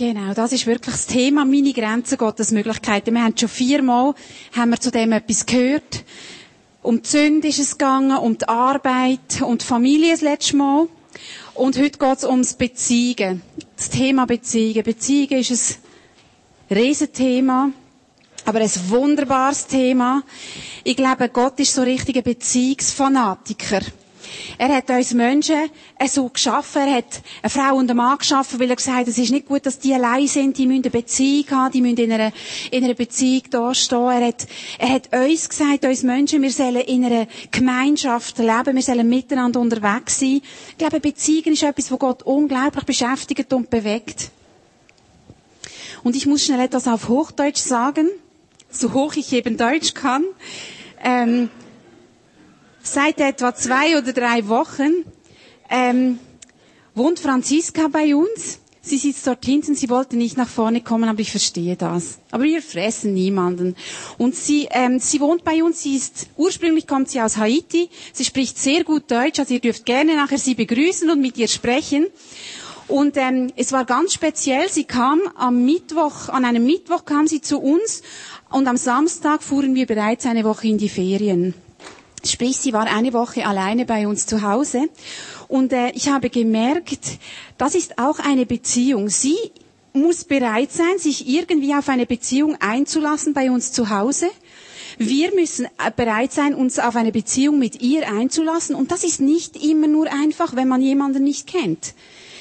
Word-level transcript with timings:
Genau, 0.00 0.32
das 0.32 0.52
ist 0.52 0.66
wirklich 0.66 0.94
das 0.94 1.06
Thema, 1.06 1.44
meine 1.44 1.74
Grenzen, 1.74 2.16
Gottes 2.16 2.52
Möglichkeiten. 2.52 3.12
Wir 3.12 3.22
haben 3.22 3.36
schon 3.36 3.50
viermal, 3.50 4.14
haben 4.56 4.70
wir 4.70 4.80
zu 4.80 4.90
dem 4.90 5.12
etwas 5.12 5.44
gehört. 5.44 6.04
Um 6.80 7.02
die 7.02 7.06
Sünde 7.06 7.48
ist 7.48 7.58
es 7.58 7.72
gegangen, 7.76 8.16
um 8.16 8.38
die 8.38 8.48
Arbeit, 8.48 9.42
um 9.42 9.58
die 9.58 9.64
Familie 9.66 10.12
das 10.12 10.22
letzte 10.22 10.56
Mal. 10.56 10.88
Und 11.52 11.76
heute 11.76 11.98
geht 11.98 12.16
es 12.16 12.24
ums 12.24 12.54
Beziehen. 12.54 13.42
Das 13.76 13.90
Thema 13.90 14.24
Beziehen. 14.24 14.82
Beziehen 14.82 15.38
ist 15.38 15.80
ein 16.70 16.76
Riesenthema, 16.78 17.68
aber 18.46 18.60
ein 18.60 18.70
wunderbares 18.88 19.66
Thema. 19.66 20.22
Ich 20.82 20.96
glaube, 20.96 21.28
Gott 21.28 21.60
ist 21.60 21.74
so 21.74 21.82
richtiger 21.82 22.22
Beziehungsfanatiker. 22.22 23.80
Er 24.58 24.68
hat 24.74 24.90
uns 24.90 25.12
Menschen 25.14 25.70
so 26.06 26.28
geschaffen. 26.28 26.82
Er 26.82 26.96
hat 26.96 27.22
eine 27.42 27.50
Frau 27.50 27.76
und 27.76 27.90
einen 27.90 27.96
Mann 27.96 28.18
geschaffen, 28.18 28.60
weil 28.60 28.70
er 28.70 28.76
gesagt 28.76 28.98
hat, 28.98 29.08
es 29.08 29.18
ist 29.18 29.30
nicht 29.30 29.46
gut, 29.46 29.66
dass 29.66 29.78
die 29.78 29.94
allein 29.94 30.26
sind. 30.26 30.58
Die 30.58 30.66
müssen 30.66 30.82
eine 30.82 30.90
Beziehung 30.90 31.50
haben. 31.50 31.72
Die 31.72 31.80
müssen 31.80 31.98
in 31.98 32.12
einer, 32.12 32.32
in 32.70 32.84
einer 32.84 32.94
Beziehung 32.94 33.42
dastehen. 33.50 34.00
Er 34.10 34.26
hat, 34.26 34.46
er 34.78 34.88
hat 34.88 35.14
uns 35.14 35.48
gesagt, 35.48 35.84
uns 35.84 36.02
Menschen, 36.02 36.42
wir 36.42 36.50
sollen 36.50 36.76
in 36.82 37.04
einer 37.04 37.26
Gemeinschaft 37.50 38.38
leben. 38.38 38.74
Wir 38.74 38.82
sollen 38.82 39.08
miteinander 39.08 39.60
unterwegs 39.60 40.18
sein. 40.20 40.40
Ich 40.70 40.78
glaube, 40.78 41.00
Beziehung 41.00 41.52
ist 41.52 41.62
etwas, 41.62 41.90
was 41.90 41.98
Gott 41.98 42.22
unglaublich 42.22 42.84
beschäftigt 42.84 43.52
und 43.52 43.70
bewegt. 43.70 44.30
Und 46.02 46.16
ich 46.16 46.26
muss 46.26 46.44
schnell 46.44 46.60
etwas 46.60 46.88
auf 46.88 47.08
Hochdeutsch 47.08 47.58
sagen, 47.60 48.08
so 48.70 48.92
hoch 48.92 49.14
ich 49.16 49.32
eben 49.32 49.56
Deutsch 49.56 49.94
kann. 49.94 50.24
Ähm, 51.02 51.50
Seit 52.92 53.20
etwa 53.20 53.54
zwei 53.54 53.96
oder 53.98 54.12
drei 54.12 54.48
Wochen 54.48 55.04
ähm, 55.70 56.18
wohnt 56.96 57.20
Franziska 57.20 57.86
bei 57.86 58.16
uns. 58.16 58.58
Sie 58.82 58.98
sitzt 58.98 59.28
dort 59.28 59.44
hinten, 59.44 59.76
sie 59.76 59.88
wollte 59.90 60.16
nicht 60.16 60.36
nach 60.36 60.48
vorne 60.48 60.80
kommen, 60.80 61.08
aber 61.08 61.20
ich 61.20 61.30
verstehe 61.30 61.76
das. 61.76 62.18
Aber 62.32 62.42
wir 62.42 62.60
fressen 62.60 63.14
niemanden. 63.14 63.76
Und 64.18 64.34
sie, 64.34 64.66
ähm, 64.72 64.98
sie 64.98 65.20
wohnt 65.20 65.44
bei 65.44 65.62
uns, 65.62 65.84
sie 65.84 65.94
ist, 65.94 66.30
ursprünglich 66.36 66.88
kommt 66.88 67.08
sie 67.10 67.20
aus 67.20 67.36
Haiti, 67.36 67.90
sie 68.12 68.24
spricht 68.24 68.58
sehr 68.58 68.82
gut 68.82 69.08
Deutsch, 69.08 69.38
also 69.38 69.54
ihr 69.54 69.60
dürft 69.60 69.86
gerne 69.86 70.16
nachher 70.16 70.38
sie 70.38 70.56
begrüßen 70.56 71.08
und 71.10 71.20
mit 71.20 71.38
ihr 71.38 71.46
sprechen. 71.46 72.08
Und 72.88 73.16
ähm, 73.16 73.52
es 73.54 73.70
war 73.70 73.84
ganz 73.84 74.14
speziell, 74.14 74.68
sie 74.68 74.82
kam 74.82 75.20
am 75.36 75.64
Mittwoch, 75.64 76.28
an 76.28 76.44
einem 76.44 76.66
Mittwoch 76.66 77.04
kam 77.04 77.28
sie 77.28 77.40
zu 77.40 77.60
uns 77.60 78.02
und 78.50 78.66
am 78.66 78.76
Samstag 78.76 79.44
fuhren 79.44 79.76
wir 79.76 79.86
bereits 79.86 80.26
eine 80.26 80.42
Woche 80.42 80.66
in 80.66 80.78
die 80.78 80.88
Ferien. 80.88 81.54
Sprich, 82.26 82.56
sie 82.58 82.72
war 82.72 82.86
eine 82.86 83.12
Woche 83.12 83.46
alleine 83.46 83.84
bei 83.86 84.06
uns 84.06 84.26
zu 84.26 84.42
Hause. 84.42 84.88
Und 85.48 85.72
äh, 85.72 85.90
ich 85.92 86.08
habe 86.08 86.30
gemerkt, 86.30 87.18
das 87.58 87.74
ist 87.74 87.98
auch 87.98 88.18
eine 88.18 88.46
Beziehung. 88.46 89.08
Sie 89.08 89.36
muss 89.92 90.24
bereit 90.24 90.72
sein, 90.72 90.98
sich 90.98 91.28
irgendwie 91.28 91.74
auf 91.74 91.88
eine 91.88 92.06
Beziehung 92.06 92.56
einzulassen 92.60 93.34
bei 93.34 93.50
uns 93.50 93.72
zu 93.72 93.90
Hause. 93.90 94.28
Wir 94.98 95.34
müssen 95.34 95.64
äh, 95.64 95.90
bereit 95.94 96.32
sein, 96.32 96.54
uns 96.54 96.78
auf 96.78 96.96
eine 96.96 97.12
Beziehung 97.12 97.58
mit 97.58 97.80
ihr 97.82 98.08
einzulassen. 98.08 98.74
Und 98.74 98.90
das 98.92 99.04
ist 99.04 99.20
nicht 99.20 99.56
immer 99.62 99.86
nur 99.86 100.12
einfach, 100.12 100.54
wenn 100.56 100.68
man 100.68 100.82
jemanden 100.82 101.24
nicht 101.24 101.46
kennt. 101.46 101.94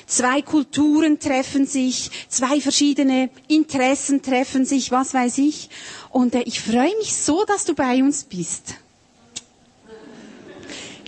Zwei 0.06 0.42
Kulturen 0.42 1.20
treffen 1.20 1.68
sich, 1.68 2.10
zwei 2.30 2.60
verschiedene 2.62 3.30
Interessen 3.48 4.24
treffen 4.24 4.66
sich, 4.66 4.92
was 4.92 5.14
weiß 5.14 5.38
ich. 5.38 5.70
Und 6.10 6.36
äh, 6.36 6.42
ich 6.44 6.60
freue 6.62 6.96
mich 6.98 7.16
so, 7.16 7.46
dass 7.46 7.66
du 7.66 7.74
bei 7.76 8.04
uns 8.04 8.24
bist. 8.24 8.76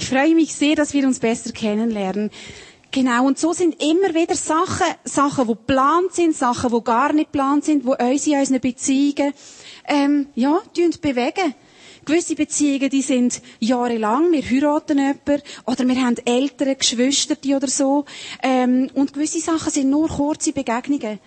Ich 0.01 0.09
freue 0.09 0.33
mich 0.33 0.55
sehr, 0.55 0.75
dass 0.75 0.93
wir 0.93 1.05
uns 1.05 1.19
besser 1.19 1.51
kennenlernen. 1.51 2.31
Genau, 2.89 3.27
und 3.27 3.37
so 3.37 3.53
sind 3.53 3.81
immer 3.83 4.15
wieder 4.15 4.33
Sachen, 4.35 4.87
Sachen, 5.03 5.45
die 5.47 5.53
geplant 5.53 6.11
sind, 6.13 6.35
Sachen, 6.35 6.71
die 6.73 6.83
gar 6.83 7.13
nicht 7.13 7.31
geplant 7.31 7.65
sind, 7.65 7.85
die 7.85 7.87
uns 7.87 8.25
in 8.25 8.39
unseren 8.39 8.59
Beziehungen, 8.61 9.31
ähm, 9.87 10.25
ja, 10.33 10.59
bewegen. 11.01 11.53
Gewisse 12.03 12.33
Beziehungen, 12.33 12.89
die 12.89 13.03
sind 13.03 13.43
jahrelang, 13.59 14.31
wir 14.31 14.41
heiraten 14.41 14.97
jemanden, 14.97 15.43
oder 15.67 15.87
wir 15.87 16.03
haben 16.03 16.17
ältere 16.25 16.75
Geschwister 16.75 17.35
oder 17.55 17.67
so, 17.67 18.05
ähm, 18.41 18.89
und 18.95 19.13
gewisse 19.13 19.39
Sachen 19.39 19.71
sind 19.71 19.91
nur 19.91 20.09
kurze 20.09 20.51
Begegnungen. 20.51 21.19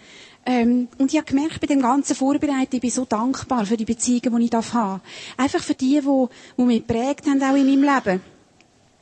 Ähm, 0.47 0.88
und 0.99 1.12
ich 1.12 1.19
habe 1.19 1.31
gemerkt, 1.32 1.60
bei 1.60 1.69
dem 1.69 1.81
ganzen 1.81 2.16
Vorbereiten, 2.16 2.75
ich 2.75 2.81
bin 2.81 2.91
so 2.91 3.04
dankbar 3.04 3.66
für 3.66 3.76
die 3.76 3.84
Beziehungen, 3.84 4.41
die 4.41 4.47
ich 4.47 4.75
habe. 4.75 5.00
Einfach 5.37 5.62
für 5.62 5.75
die, 5.75 6.00
die, 6.00 6.26
die 6.59 6.62
mich 6.62 6.84
geprägt 6.87 7.26
haben, 7.28 7.41
auch 7.41 7.54
in 7.54 7.66
meinem 7.66 7.94
Leben. 7.94 8.34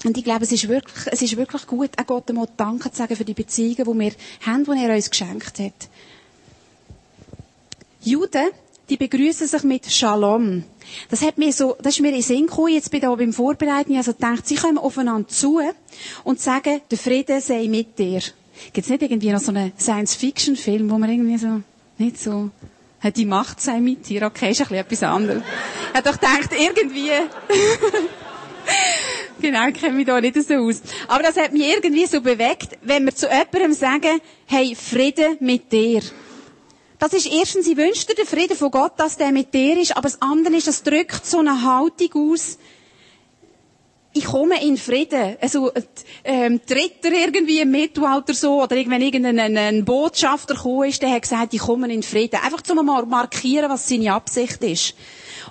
Und 0.05 0.19
ich 0.19 0.25
glaube, 0.25 0.45
es 0.45 0.53
ist 0.53 0.69
wirklich, 0.69 1.07
es 1.07 1.23
ist 1.23 1.37
wirklich 1.37 1.67
gut, 1.67 1.91
auch 1.97 2.07
Gott 2.07 2.29
einmal 2.29 2.49
Danke 2.57 2.91
zu 2.91 2.99
sagen 2.99 3.15
für 3.15 3.25
die 3.25 3.35
Beziehungen, 3.35 3.77
die 3.77 4.01
wir 4.01 4.13
haben, 4.45 4.65
die 4.65 4.85
er 4.85 4.95
uns 4.95 5.11
geschenkt 5.11 5.59
hat. 5.59 5.89
Juden, 8.01 8.51
die 8.89 8.97
begrüßen 8.97 9.47
sich 9.47 9.63
mit 9.63 9.91
Shalom. 9.91 10.65
Das 11.09 11.23
hat 11.23 11.39
mir 11.39 11.53
so, 11.53 11.77
das 11.81 11.95
ist 11.95 12.01
mir 12.01 12.13
in 12.13 12.23
Sinn 12.23 12.47
gekommen, 12.47 12.75
jetzt 12.75 12.91
bin 12.91 12.99
ich 12.99 13.07
da 13.07 13.15
beim 13.15 13.33
Vorbereiten, 13.33 13.97
also 13.97 14.13
gedacht, 14.13 14.47
sie 14.47 14.57
kommen 14.57 14.79
aufeinander 14.79 15.29
zu 15.29 15.61
und 16.25 16.41
sagen, 16.41 16.81
der 16.91 16.99
Friede 16.99 17.41
sei 17.41 17.69
mit 17.69 17.99
dir. 17.99 18.21
Gibt's 18.73 18.91
nicht 18.91 19.03
irgendwie 19.03 19.31
noch 19.31 19.41
so 19.41 19.53
einen 19.53 19.73
Science-Fiction-Film, 19.79 20.91
wo 20.91 20.99
man 20.99 21.11
irgendwie 21.11 21.39
so, 21.39 21.63
nicht 21.97 22.19
so, 22.19 22.51
hat 23.01 23.17
die 23.17 23.25
Macht 23.25 23.61
sei 23.61 23.81
mit 23.81 24.09
dir? 24.09 24.27
Okay, 24.27 24.51
ist 24.51 24.61
ein 24.61 24.69
bisschen 24.69 24.77
etwas 24.77 25.03
anderes. 25.03 25.43
Habe 25.95 26.09
doch 26.11 26.21
gedacht, 26.21 26.51
irgendwie, 26.57 27.11
Genau, 29.41 29.73
kenne 29.73 29.95
mich 29.95 30.07
da 30.07 30.21
nicht 30.21 30.37
so 30.41 30.55
aus. 30.55 30.83
Aber 31.09 31.25
das 31.25 31.37
hat 31.37 31.53
mich 31.53 31.67
irgendwie 31.67 32.07
so 32.07 32.21
bewegt, 32.21 32.79
wenn 32.83 33.05
wir 33.05 33.15
zu 33.15 33.27
jemandem 33.27 33.73
sagen, 33.73 34.21
hey, 34.47 34.77
Friede 34.77 35.37
mit 35.41 35.73
dir. 35.73 36.01
Das 37.01 37.13
ist 37.13 37.27
erstens, 37.27 37.67
ich 37.67 37.77
wünsche 37.77 38.07
dir 38.07 38.15
den 38.15 38.27
Frieden 38.27 38.57
von 38.57 38.71
Gott, 38.71 38.93
dass 38.99 39.17
der 39.17 39.33
mit 39.33 39.53
dir 39.53 39.81
ist, 39.81 39.97
aber 39.97 40.03
das 40.03 40.23
andere 40.23 40.55
ist, 40.55 40.69
das 40.69 40.85
drückt 40.85 41.27
so 41.27 41.41
eine 41.41 41.61
Haltung 41.63 42.33
aus, 42.33 42.59
ich 44.15 44.25
komme 44.27 44.63
in 44.63 44.77
Frieden. 44.77 45.37
Also, 45.41 45.73
ähm, 46.25 46.61
tritt 46.65 47.05
er 47.05 47.13
irgendwie 47.13 47.61
im 47.61 47.71
Mittelalter 47.71 48.35
so, 48.35 48.63
oder 48.63 48.77
wenn 48.77 49.03
irgendein 49.03 49.57
ein 49.57 49.85
Botschafter 49.85 50.55
gekommen 50.55 50.89
ist, 50.89 51.03
der 51.03 51.11
hat 51.11 51.23
gesagt, 51.23 51.55
ich 51.55 51.61
komme 51.61 51.93
in 51.93 52.03
Frieden. 52.03 52.41
Einfach 52.45 52.61
zum 52.61 52.85
mal 52.85 53.07
markieren, 53.07 53.71
was 53.71 53.89
seine 53.89 54.13
Absicht 54.13 54.63
ist. 54.63 54.95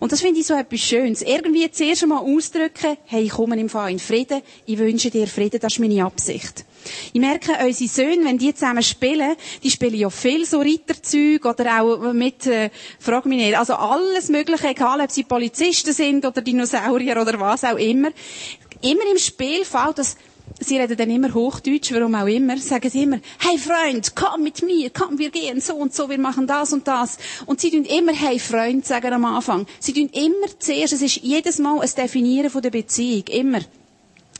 Und 0.01 0.11
das 0.11 0.21
finde 0.21 0.39
ich 0.39 0.47
so 0.47 0.55
etwas 0.55 0.79
Schönes. 0.79 1.21
Irgendwie 1.21 1.69
zuerst 1.69 2.01
einmal 2.01 2.23
ausdrücken, 2.23 2.97
hey, 3.05 3.21
ich 3.21 3.29
komme 3.29 3.59
im 3.59 3.69
Fall 3.69 3.91
in 3.91 3.99
Frieden, 3.99 4.41
ich 4.65 4.79
wünsche 4.79 5.11
dir 5.11 5.27
Frieden, 5.27 5.59
das 5.59 5.73
ist 5.73 5.79
meine 5.79 6.03
Absicht. 6.03 6.65
Ich 7.13 7.21
merke, 7.21 7.51
unsere 7.63 7.87
Söhne, 7.87 8.25
wenn 8.25 8.39
die 8.39 8.51
zusammen 8.51 8.81
spielen, 8.81 9.35
die 9.61 9.69
spielen 9.69 9.93
ja 9.93 10.09
viel 10.09 10.43
so 10.47 10.59
Ritterzeug 10.59 11.45
oder 11.45 11.83
auch 11.83 12.13
mit, 12.13 12.47
äh, 12.47 12.71
frag 12.99 13.27
mich 13.27 13.37
nicht, 13.37 13.55
also 13.55 13.75
alles 13.75 14.29
Mögliche, 14.29 14.69
egal 14.69 15.01
ob 15.01 15.11
sie 15.11 15.21
Polizisten 15.21 15.93
sind 15.93 16.25
oder 16.25 16.41
Dinosaurier 16.41 17.21
oder 17.21 17.39
was 17.39 17.63
auch 17.63 17.77
immer. 17.77 18.09
Immer 18.81 19.11
im 19.11 19.19
Spiel 19.19 19.63
fällt 19.65 19.99
das 19.99 20.17
Sie 20.63 20.77
reden 20.77 20.95
dann 20.95 21.09
immer 21.09 21.33
Hochdeutsch, 21.33 21.91
warum 21.91 22.13
auch 22.13 22.27
immer, 22.27 22.55
sagen 22.59 22.87
sie 22.87 23.01
immer, 23.01 23.19
hey 23.39 23.57
Freund, 23.57 24.15
komm 24.15 24.43
mit 24.43 24.61
mir, 24.61 24.91
komm, 24.91 25.17
wir 25.17 25.31
gehen 25.31 25.59
so 25.59 25.73
und 25.73 25.91
so, 25.91 26.07
wir 26.07 26.19
machen 26.19 26.45
das 26.45 26.71
und 26.71 26.87
das. 26.87 27.17
Und 27.47 27.59
sie 27.59 27.71
tun 27.71 27.83
immer, 27.83 28.13
hey 28.13 28.37
Freund, 28.37 28.85
sagen 28.85 29.11
am 29.11 29.25
Anfang. 29.25 29.65
Sie 29.79 29.91
tun 29.91 30.09
immer 30.13 30.59
zuerst, 30.59 30.93
es 30.93 31.01
ist 31.01 31.15
jedes 31.23 31.57
Mal 31.57 31.81
ein 31.81 31.89
Definieren 31.97 32.51
von 32.51 32.61
der 32.61 32.69
Beziehung, 32.69 33.23
immer. 33.29 33.61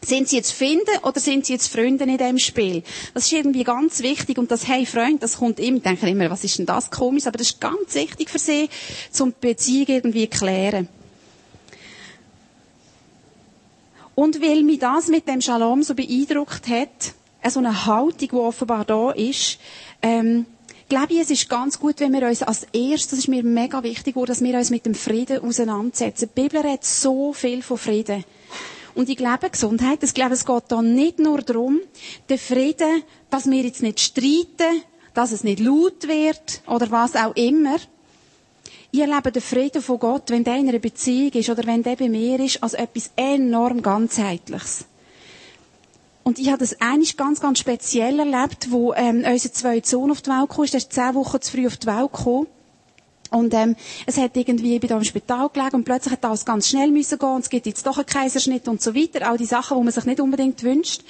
Sind 0.05 0.29
sie 0.29 0.35
jetzt 0.35 0.51
Finden 0.51 0.95
oder 1.01 1.19
sind 1.19 1.47
sie 1.47 1.53
jetzt 1.53 1.71
Freunde 1.73 2.03
in 2.03 2.17
dem 2.19 2.38
Spiel? 2.38 2.83
Das 3.15 3.25
ist 3.25 3.33
irgendwie 3.33 3.63
ganz 3.63 4.03
wichtig 4.03 4.38
und 4.38 4.51
das 4.51 4.67
Hey 4.67 4.85
Freund, 4.85 5.23
das 5.23 5.38
kommt 5.38 5.59
immer, 5.59 5.77
ich 5.77 5.83
denke 5.83 6.07
immer, 6.07 6.29
was 6.29 6.43
ist 6.43 6.59
denn 6.59 6.67
das 6.67 6.91
komisch, 6.91 7.25
aber 7.25 7.39
das 7.39 7.47
ist 7.47 7.59
ganz 7.61 7.95
wichtig 7.95 8.29
für 8.29 8.39
sie, 8.39 8.69
zum 9.11 9.33
Beziehung 9.41 9.88
irgendwie 9.88 10.27
klären. 10.27 10.88
Und 14.16 14.41
weil 14.41 14.63
mich 14.63 14.79
das 14.79 15.07
mit 15.07 15.27
dem 15.27 15.41
Shalom 15.41 15.83
so 15.83 15.95
beeindruckt 15.95 16.67
hat, 16.67 17.13
so 17.49 17.59
eine 17.59 17.85
Haltung, 17.85 18.29
die 18.29 18.33
offenbar 18.33 18.85
da 18.85 19.11
ist, 19.11 19.57
ähm, 20.01 20.45
glaube 20.89 21.13
ich, 21.13 21.21
es 21.21 21.31
ist 21.31 21.50
ganz 21.50 21.80
gut, 21.80 22.00
wenn 22.01 22.12
wir 22.12 22.27
uns 22.27 22.44
als 22.44 22.68
erstes, 22.74 23.12
das 23.12 23.19
ist 23.19 23.27
mir 23.30 23.44
mega 23.44 23.81
wichtig, 23.81 24.15
dass 24.25 24.44
wir 24.44 24.57
uns 24.57 24.69
mit 24.69 24.86
dem 24.86 24.94
Frieden 24.94 25.39
auseinandersetzen. 25.39 26.30
Die 26.36 26.41
Bibel 26.41 26.59
redet 26.59 26.83
so 26.83 27.31
viel 27.33 27.62
von 27.62 27.77
Frieden. 27.77 28.25
Und 28.94 29.07
ich 29.07 29.15
glaube, 29.15 29.50
Gesundheit, 29.50 30.03
ich 30.03 30.13
glaube, 30.13 30.33
es 30.33 30.45
geht 30.45 30.63
da 30.68 30.81
nicht 30.81 31.18
nur 31.19 31.41
darum, 31.41 31.80
den 32.30 32.38
Frieden, 32.38 33.03
dass 33.30 33.50
wir 33.50 33.62
jetzt 33.63 33.81
nicht 33.81 34.01
streiten, 34.01 34.83
dass 35.13 35.31
es 35.31 35.45
nicht 35.45 35.62
laut 35.62 36.07
wird 36.09 36.62
oder 36.68 36.91
was 36.91 37.15
auch 37.15 37.36
immer, 37.36 37.77
ich 38.91 38.99
erlebe 38.99 39.31
den 39.31 39.41
Frieden 39.41 39.81
von 39.81 39.99
Gott, 39.99 40.29
wenn 40.29 40.43
der 40.43 40.57
in 40.57 40.67
einer 40.67 40.79
Beziehung 40.79 41.31
ist 41.31 41.49
oder 41.49 41.65
wenn 41.65 41.81
der 41.81 41.95
bei 41.95 42.09
mir 42.09 42.39
ist, 42.39 42.61
als 42.61 42.73
etwas 42.73 43.11
enorm 43.15 43.81
ganzheitliches. 43.81 44.85
Und 46.23 46.39
ich 46.39 46.49
habe 46.49 46.59
das 46.59 46.79
eigentlich 46.81 47.17
ganz, 47.17 47.39
ganz 47.39 47.59
speziell 47.59 48.19
erlebt, 48.19 48.69
wo 48.69 48.93
ähm, 48.93 49.23
unser 49.25 49.51
zweiter 49.53 49.88
Sohn 49.88 50.11
auf 50.11 50.21
die 50.21 50.29
Welt 50.29 50.49
kam. 50.49 50.65
Der 50.65 50.77
ist 50.77 50.93
zehn 50.93 51.15
Wochen 51.15 51.41
zu 51.41 51.51
früh 51.51 51.67
auf 51.67 51.77
die 51.77 51.88
Welt 51.88 52.11
gekommen. 52.11 52.47
Und 53.31 53.53
ähm, 53.53 53.77
es 54.05 54.17
hat 54.17 54.35
irgendwie, 54.35 54.75
ich 54.75 54.81
bin 54.81 54.89
da 54.89 54.97
im 54.97 55.03
Spital 55.05 55.49
gelegen 55.49 55.77
und 55.77 55.85
plötzlich 55.85 56.11
hat 56.11 56.25
alles 56.25 56.45
ganz 56.45 56.67
schnell 56.67 56.91
müssen 56.91 57.17
gehen 57.17 57.29
und 57.29 57.41
es 57.41 57.49
gibt 57.49 57.65
jetzt 57.65 57.88
doch 57.88 57.97
einen 57.97 58.05
Kaiserschnitt 58.05 58.67
und 58.67 58.81
so 58.81 58.93
weiter. 58.93 59.27
All 59.27 59.38
die 59.38 59.45
Sachen, 59.45 59.77
die 59.77 59.83
man 59.83 59.93
sich 59.93 60.03
nicht 60.03 60.19
unbedingt 60.19 60.61
wünscht. 60.63 61.01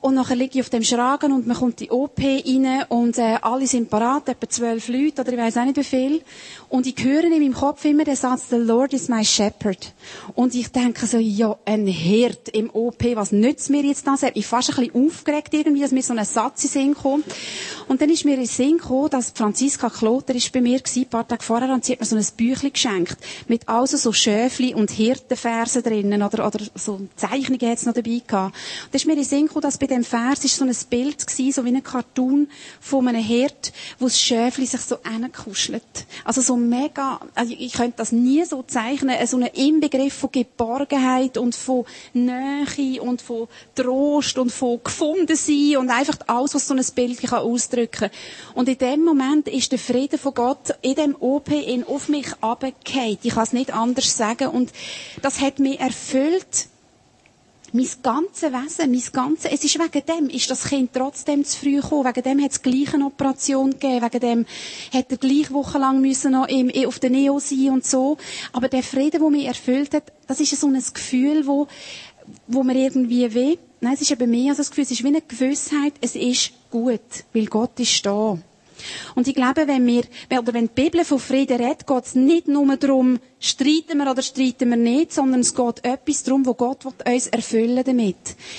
Und 0.00 0.14
nachher 0.14 0.36
liege 0.36 0.58
ich 0.58 0.60
auf 0.60 0.70
dem 0.70 0.84
Schragen 0.84 1.32
und 1.32 1.48
man 1.48 1.56
kommt 1.56 1.80
die 1.80 1.90
OP 1.90 2.20
rein 2.20 2.84
und 2.88 3.18
äh, 3.18 3.38
alle 3.42 3.66
sind 3.66 3.90
parat, 3.90 4.28
etwa 4.28 4.48
zwölf 4.48 4.86
Leute 4.86 5.22
oder 5.22 5.32
ich 5.32 5.38
weiß 5.38 5.56
auch 5.56 5.64
nicht 5.64 5.76
wie 5.76 5.82
viel. 5.82 6.22
Und 6.68 6.86
ich 6.86 7.02
höre 7.02 7.24
in 7.24 7.30
meinem 7.30 7.54
Kopf 7.54 7.84
immer 7.84 8.04
den 8.04 8.14
Satz, 8.14 8.44
the 8.50 8.56
Lord 8.56 8.92
is 8.92 9.08
my 9.08 9.24
shepherd. 9.24 9.92
Und 10.34 10.54
ich 10.54 10.68
denke 10.70 11.06
so, 11.06 11.18
ja, 11.18 11.56
ein 11.64 11.86
Hirt 11.86 12.48
im 12.50 12.70
OP, 12.70 13.02
was 13.14 13.32
nützt 13.32 13.70
mir 13.70 13.82
jetzt 13.82 14.06
das? 14.06 14.22
Ich 14.34 14.46
fast 14.46 14.70
ein 14.70 14.76
bisschen 14.86 15.06
aufgeregt 15.06 15.52
irgendwie, 15.52 15.80
dass 15.80 15.90
mir 15.90 16.02
so 16.02 16.14
ein 16.14 16.24
Satz 16.24 16.62
in 16.64 16.70
Sinn 16.70 16.94
kommt. 16.94 17.24
Und 17.88 18.00
dann 18.00 18.10
ist 18.10 18.24
mir 18.24 18.36
in 18.36 18.46
Sinn 18.46 18.78
gekommen, 18.78 19.10
dass 19.10 19.30
Franziska 19.30 19.88
Kloter 19.88 20.34
ist 20.34 20.52
bei 20.52 20.60
mir 20.60 20.78
gewesen, 20.78 21.02
ein 21.04 21.08
paar 21.08 21.26
Tage 21.26 21.42
vorher, 21.42 21.72
und 21.72 21.84
sie 21.84 21.92
hat 21.92 22.00
mir 22.00 22.06
so 22.06 22.16
ein 22.16 22.26
Büchlein 22.36 22.72
geschenkt. 22.72 23.16
Mit 23.48 23.68
also 23.68 23.96
so 23.96 24.12
Schäfli 24.12 24.74
und 24.74 24.90
Hirtenversen 24.90 25.82
drinnen, 25.82 26.22
oder, 26.22 26.46
oder 26.46 26.60
so 26.74 27.00
Zeichnungen 27.16 27.68
hat's 27.68 27.86
noch 27.86 27.94
dabei 27.94 28.22
gehabt. 28.24 28.54
Und 28.54 28.92
dann 28.92 28.96
ist 28.96 29.06
mir 29.06 29.14
in 29.14 29.24
Sinn 29.24 29.46
gekommen, 29.46 29.62
dass 29.62 29.78
bei 29.88 29.94
dem 29.94 30.04
Vers 30.04 30.44
ist 30.44 30.56
so 30.56 30.64
ein 30.64 30.76
Bild 30.90 31.26
gewesen, 31.26 31.52
so 31.52 31.64
wie 31.64 31.74
ein 31.74 31.82
Cartoon 31.82 32.48
von 32.80 33.08
einem 33.08 33.22
Hirt, 33.22 33.72
wo 33.98 34.06
das 34.06 34.20
Schäfli 34.20 34.66
sich 34.66 34.80
so 34.82 34.98
kuschelt. 35.32 35.82
Also 36.24 36.40
so 36.42 36.56
mega, 36.56 37.20
also 37.34 37.54
ich 37.58 37.72
könnte 37.72 37.94
das 37.96 38.12
nie 38.12 38.44
so 38.44 38.62
zeichnen, 38.62 39.14
so 39.26 39.38
ein 39.38 39.46
Inbegriff 39.46 40.14
von 40.14 40.30
Geborgenheit 40.30 41.38
und 41.38 41.54
von 41.54 41.86
Nähe 42.12 43.00
und 43.00 43.22
von 43.22 43.48
Trost 43.74 44.38
und 44.38 44.52
von 44.52 44.80
gefunden 44.82 45.36
sein 45.36 45.76
und 45.78 45.90
einfach 45.90 46.18
alles, 46.26 46.54
was 46.54 46.68
so 46.68 46.74
ein 46.74 46.84
Bild 46.94 47.20
kann 47.22 47.40
ausdrücken 47.40 48.10
Und 48.54 48.68
in 48.68 48.78
dem 48.78 49.04
Moment 49.04 49.48
ist 49.48 49.72
der 49.72 49.78
Friede 49.78 50.18
von 50.18 50.34
Gott 50.34 50.74
in 50.82 50.94
dem 50.94 51.16
OP 51.18 51.48
in 51.50 51.84
auf 51.84 52.08
mich 52.08 52.28
abgekehrt. 52.40 53.20
Ich 53.22 53.34
kann 53.34 53.44
es 53.44 53.52
nicht 53.52 53.72
anders 53.72 54.16
sagen 54.16 54.48
und 54.48 54.70
das 55.22 55.40
hat 55.40 55.58
mich 55.58 55.80
erfüllt 55.80 56.68
mein 57.72 57.88
ganzes 58.02 58.52
Wesen, 58.52 58.90
mein 58.90 59.02
ganzes, 59.12 59.50
es 59.52 59.64
ist 59.64 59.78
wegen 59.78 60.06
dem, 60.06 60.28
ist 60.28 60.50
das 60.50 60.64
Kind 60.64 60.92
trotzdem 60.92 61.44
zu 61.44 61.58
früh 61.58 61.80
gekommen, 61.80 62.04
wegen 62.06 62.22
dem 62.22 62.42
hat 62.42 62.52
es 62.52 62.62
gleich 62.62 62.94
eine 62.94 63.06
Operation 63.06 63.70
gegeben, 63.72 64.04
wegen 64.04 64.20
dem 64.20 64.46
hat 64.92 65.10
er 65.10 65.16
gleich 65.16 65.52
wochenlang 65.52 66.00
müssen 66.00 66.32
noch 66.32 66.48
im, 66.48 66.70
auf 66.86 66.98
der 66.98 67.10
Neo 67.10 67.38
sein 67.38 67.70
und 67.70 67.84
so. 67.84 68.16
Aber 68.52 68.68
der 68.68 68.82
Frieden, 68.82 69.20
der 69.20 69.30
mich 69.30 69.46
erfüllt 69.46 69.94
hat, 69.94 70.12
das 70.26 70.40
ist 70.40 70.58
so 70.58 70.66
ein 70.66 70.82
Gefühl, 70.94 71.46
wo, 71.46 71.68
wo 72.46 72.62
mir 72.62 72.76
irgendwie 72.76 73.34
weh, 73.34 73.58
nein, 73.80 73.94
es 73.94 74.02
ist 74.02 74.10
eben 74.10 74.30
mehr 74.30 74.50
als 74.50 74.60
ein 74.60 74.66
Gefühl, 74.66 74.84
es 74.84 74.90
ist 74.90 75.04
wie 75.04 75.08
eine 75.08 75.22
Gewissheit, 75.22 75.94
es 76.00 76.16
ist 76.16 76.52
gut, 76.70 77.00
weil 77.32 77.46
Gott 77.46 77.78
ist 77.80 78.04
da. 78.04 78.38
Und 79.14 79.28
ich 79.28 79.34
glaube, 79.34 79.66
wenn 79.66 79.86
wir, 79.86 80.02
oder 80.30 80.54
wenn 80.54 80.68
die 80.68 80.82
Bibel 80.82 81.04
von 81.04 81.18
Frieden 81.18 81.60
redet, 81.60 81.86
geht 81.86 82.04
es 82.04 82.14
nicht 82.14 82.48
nur 82.48 82.76
darum, 82.76 83.18
streiten 83.40 83.98
wir 83.98 84.10
oder 84.10 84.22
streiten 84.22 84.70
wir 84.70 84.76
nicht, 84.76 85.12
sondern 85.12 85.40
es 85.40 85.54
geht 85.54 85.84
etwas 85.84 86.22
darum, 86.22 86.46
wo 86.46 86.54
Gott 86.54 86.84
uns 86.84 87.26
erfüllen 87.28 87.82
damit. 87.84 88.16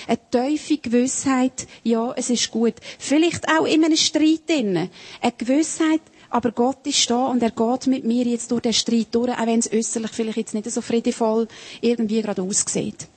Eine 0.07 0.19
tiefe 0.31 0.77
Gewissheit, 0.77 1.67
ja, 1.83 2.13
es 2.15 2.29
ist 2.29 2.51
gut. 2.51 2.75
Vielleicht 2.97 3.47
auch 3.49 3.65
in 3.65 3.83
einem 3.83 3.97
Streit 3.97 4.47
drin. 4.47 4.89
Eine 5.21 5.33
Gewissheit, 5.37 6.01
aber 6.29 6.51
Gott 6.51 6.85
ist 6.85 7.09
da 7.09 7.25
und 7.27 7.41
er 7.41 7.51
geht 7.51 7.87
mit 7.87 8.03
mir 8.03 8.23
jetzt 8.25 8.51
durch 8.51 8.61
den 8.61 8.73
Streit 8.73 9.07
durch, 9.11 9.31
auch 9.31 9.45
wenn 9.47 9.59
es 9.59 9.71
äußerlich 9.71 10.11
vielleicht 10.11 10.37
jetzt 10.37 10.53
nicht 10.53 10.69
so 10.69 10.81
friedevoll 10.81 11.47
irgendwie 11.81 12.21
gerade 12.21 12.41
aussieht. 12.41 13.07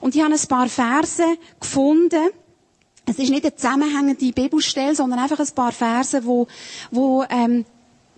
Und 0.00 0.14
ich 0.14 0.22
habe 0.22 0.32
ein 0.34 0.48
paar 0.48 0.68
Verse 0.68 1.24
gefunden, 1.60 2.30
es 3.12 3.18
ist 3.18 3.30
nicht 3.30 3.44
eine 3.44 3.54
zusammenhängende 3.54 4.32
Bibelstelle, 4.32 4.94
sondern 4.94 5.18
einfach 5.18 5.38
ein 5.38 5.54
paar 5.54 5.72
Verse, 5.72 6.24
wo, 6.24 6.46
wo 6.90 7.24
ähm, 7.28 7.64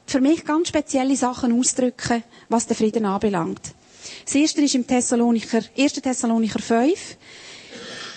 für 0.06 0.20
mich 0.20 0.44
ganz 0.44 0.69
spezielle 0.69 1.17
Sachen 1.17 1.58
ausdrücken, 1.58 2.23
was 2.49 2.67
den 2.67 2.76
Frieden 2.76 3.05
anbelangt. 3.05 3.61
Das 4.25 4.35
erste 4.35 4.61
ist 4.62 4.75
im 4.75 4.87
Thessalonicher, 4.87 5.62
1. 5.76 5.94
Thessalonicher 5.94 6.61
5. 6.61 7.17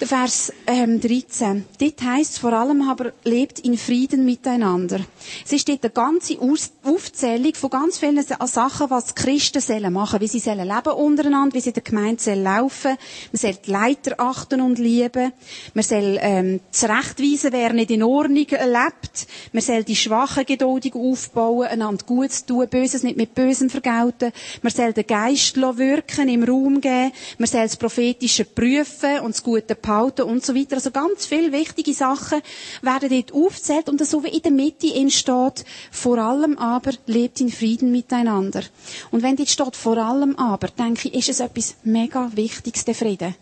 Vers 0.05 0.53
ähm, 0.67 1.01
13. 1.01 1.65
Dort 1.79 2.01
heisst 2.03 2.37
vor 2.37 2.53
allem 2.53 2.87
aber, 2.87 3.13
lebt 3.23 3.59
in 3.59 3.79
Frieden 3.79 4.25
miteinander. 4.25 4.99
Es 5.43 5.51
ist 5.51 5.67
dort 5.67 5.83
eine 5.83 5.91
ganze 5.91 6.37
Aufzählung 6.39 7.55
von 7.55 7.71
ganz 7.71 7.97
vielen 7.97 8.23
Sachen, 8.23 8.91
was 8.91 9.05
die 9.05 9.13
Christen 9.15 9.59
sollen 9.59 9.91
machen 9.91 10.21
Wie 10.21 10.27
sie 10.27 10.39
sollen 10.39 10.67
leben 10.67 10.93
untereinander, 10.93 11.55
wie 11.55 11.61
sie 11.61 11.69
in 11.69 11.73
der 11.73 11.83
Gemeinde 11.83 12.21
sollen 12.21 12.43
laufen. 12.43 12.95
Man 13.31 13.39
soll 13.39 13.55
die 13.55 13.71
Leiter 13.71 14.15
achten 14.19 14.61
und 14.61 14.77
lieben. 14.77 15.33
Man 15.73 15.83
soll 15.83 16.19
ähm, 16.21 16.59
zurechtweisen, 16.69 17.51
wer 17.51 17.73
nicht 17.73 17.89
in 17.89 18.03
Ordnung 18.03 18.45
lebt. 18.49 19.27
Man 19.51 19.63
soll 19.63 19.83
die 19.83 19.95
Schwachen 19.95 20.45
geduldig 20.45 20.93
aufbauen, 20.93 21.67
einander 21.67 22.05
gut 22.05 22.45
tun, 22.45 22.67
Böses 22.69 23.01
nicht 23.01 23.17
mit 23.17 23.33
Bösem 23.33 23.71
vergelten. 23.71 24.31
Man 24.61 24.71
soll 24.71 24.93
den 24.93 25.07
Geist 25.07 25.57
wirken, 25.57 26.29
im 26.29 26.43
Raum 26.43 26.81
geben. 26.81 27.11
Man 27.39 27.47
soll 27.47 27.63
das 27.63 27.77
Prophetische 27.77 28.45
prüfen 28.45 29.21
und 29.21 29.33
das 29.33 29.41
Gute 29.41 29.75
behalten 29.87 30.23
und 30.23 30.45
so 30.45 30.53
weiter. 30.53 30.75
Also 30.75 30.91
ganz 30.91 31.25
viele 31.25 31.51
wichtige 31.51 31.93
Sachen 31.93 32.41
werden 32.81 33.09
dort 33.09 33.33
aufgezählt 33.33 33.89
und 33.89 34.05
so 34.05 34.23
wie 34.23 34.29
in 34.29 34.41
der 34.41 34.51
Mitte 34.51 34.93
entsteht, 34.93 35.65
vor 35.91 36.17
allem 36.17 36.57
aber 36.57 36.91
lebt 37.05 37.39
in 37.39 37.49
Frieden 37.49 37.91
miteinander. 37.91 38.63
Und 39.11 39.23
wenn 39.23 39.35
dort 39.35 39.49
steht, 39.49 39.75
vor 39.75 39.97
allem 39.97 40.35
aber, 40.35 40.67
denke 40.67 41.07
ich, 41.09 41.15
ist 41.15 41.29
es 41.29 41.39
etwas 41.39 41.75
mega 41.83 42.29
Wichtiges, 42.35 42.85
der 42.85 42.95
Frieden. 42.95 43.35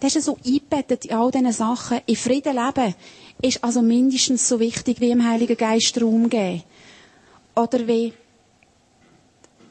Das 0.00 0.16
ist 0.16 0.24
so 0.24 0.38
eingebettet 0.44 1.04
in 1.04 1.14
all 1.14 1.30
diesen 1.30 1.52
Sachen. 1.52 2.00
In 2.06 2.16
Frieden 2.16 2.56
leben 2.56 2.94
ist 3.42 3.62
also 3.62 3.82
mindestens 3.82 4.48
so 4.48 4.58
wichtig, 4.58 4.98
wie 5.00 5.10
im 5.10 5.28
Heiligen 5.28 5.56
Geist 5.58 6.00
Raum 6.00 6.30
geben. 6.30 6.62
Oder 7.54 7.86
wie 7.86 8.14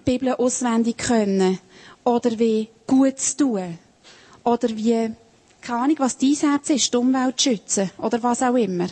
die 0.05 0.11
Bibel 0.11 0.33
auswendig 0.35 0.97
können. 0.97 1.57
Oder 2.03 2.37
wie 2.37 2.67
gut 2.85 3.17
zu 3.19 3.37
tun. 3.37 3.79
Oder 4.43 4.69
wie 4.69 5.11
keine 5.61 5.79
Ahnung, 5.83 5.95
was 5.99 6.17
dein 6.17 6.33
Herz 6.35 6.69
ist, 6.69 6.93
die 6.93 6.97
Umwelt 6.97 7.41
schützen 7.41 7.89
oder 7.97 8.21
was 8.23 8.41
auch 8.41 8.55
immer. 8.55 8.87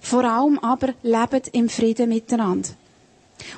Vor 0.00 0.24
allem 0.24 0.58
aber 0.58 0.94
lebt 1.02 1.48
im 1.52 1.68
Frieden 1.68 2.08
miteinander. 2.08 2.70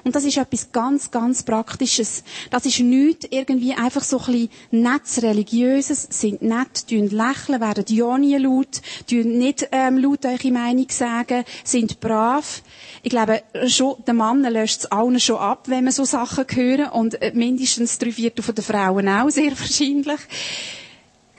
Und 0.05 0.15
das 0.15 0.25
ist 0.25 0.37
etwas 0.37 0.73
ganz, 0.73 1.11
ganz 1.11 1.43
Praktisches. 1.43 2.25
Das 2.51 2.67
ist 2.67 2.81
nichts 2.81 3.27
irgendwie 3.31 3.75
einfach 3.75 4.03
so 4.03 4.19
ein 4.19 4.27
bisschen 4.27 4.51
nettes 4.71 5.23
Religiöses, 5.23 6.07
sind 6.11 6.43
nett, 6.43 6.89
tun 6.89 7.09
lächeln, 7.11 7.61
werden 7.61 7.85
ja 7.89 8.19
nie 8.19 8.37
laut, 8.37 8.81
tun 9.09 9.39
nicht 9.39 9.69
ähm, 9.73 9.99
laut 9.99 10.25
eure 10.25 10.51
Meinung 10.51 10.87
sagen, 10.89 11.45
sind 11.65 12.01
brav. 12.01 12.63
Ich 13.03 13.11
glaube, 13.11 13.43
schon, 13.67 13.97
der 14.07 14.15
Mann 14.15 14.43
löscht 14.43 14.81
es 14.81 14.87
allen 14.87 15.19
schon 15.21 15.37
ab, 15.37 15.69
wenn 15.69 15.85
man 15.85 15.93
so 15.93 16.05
Sachen 16.05 16.45
hören 16.49 16.91
und 16.91 17.21
äh, 17.21 17.33
mindestens 17.35 17.99
drei 17.99 18.13
Viertel 18.13 18.43
von 18.43 18.55
den 18.55 18.65
Frauen 18.65 19.09
auch, 19.09 19.31
sehr 19.31 19.59
wahrscheinlich 19.59 20.21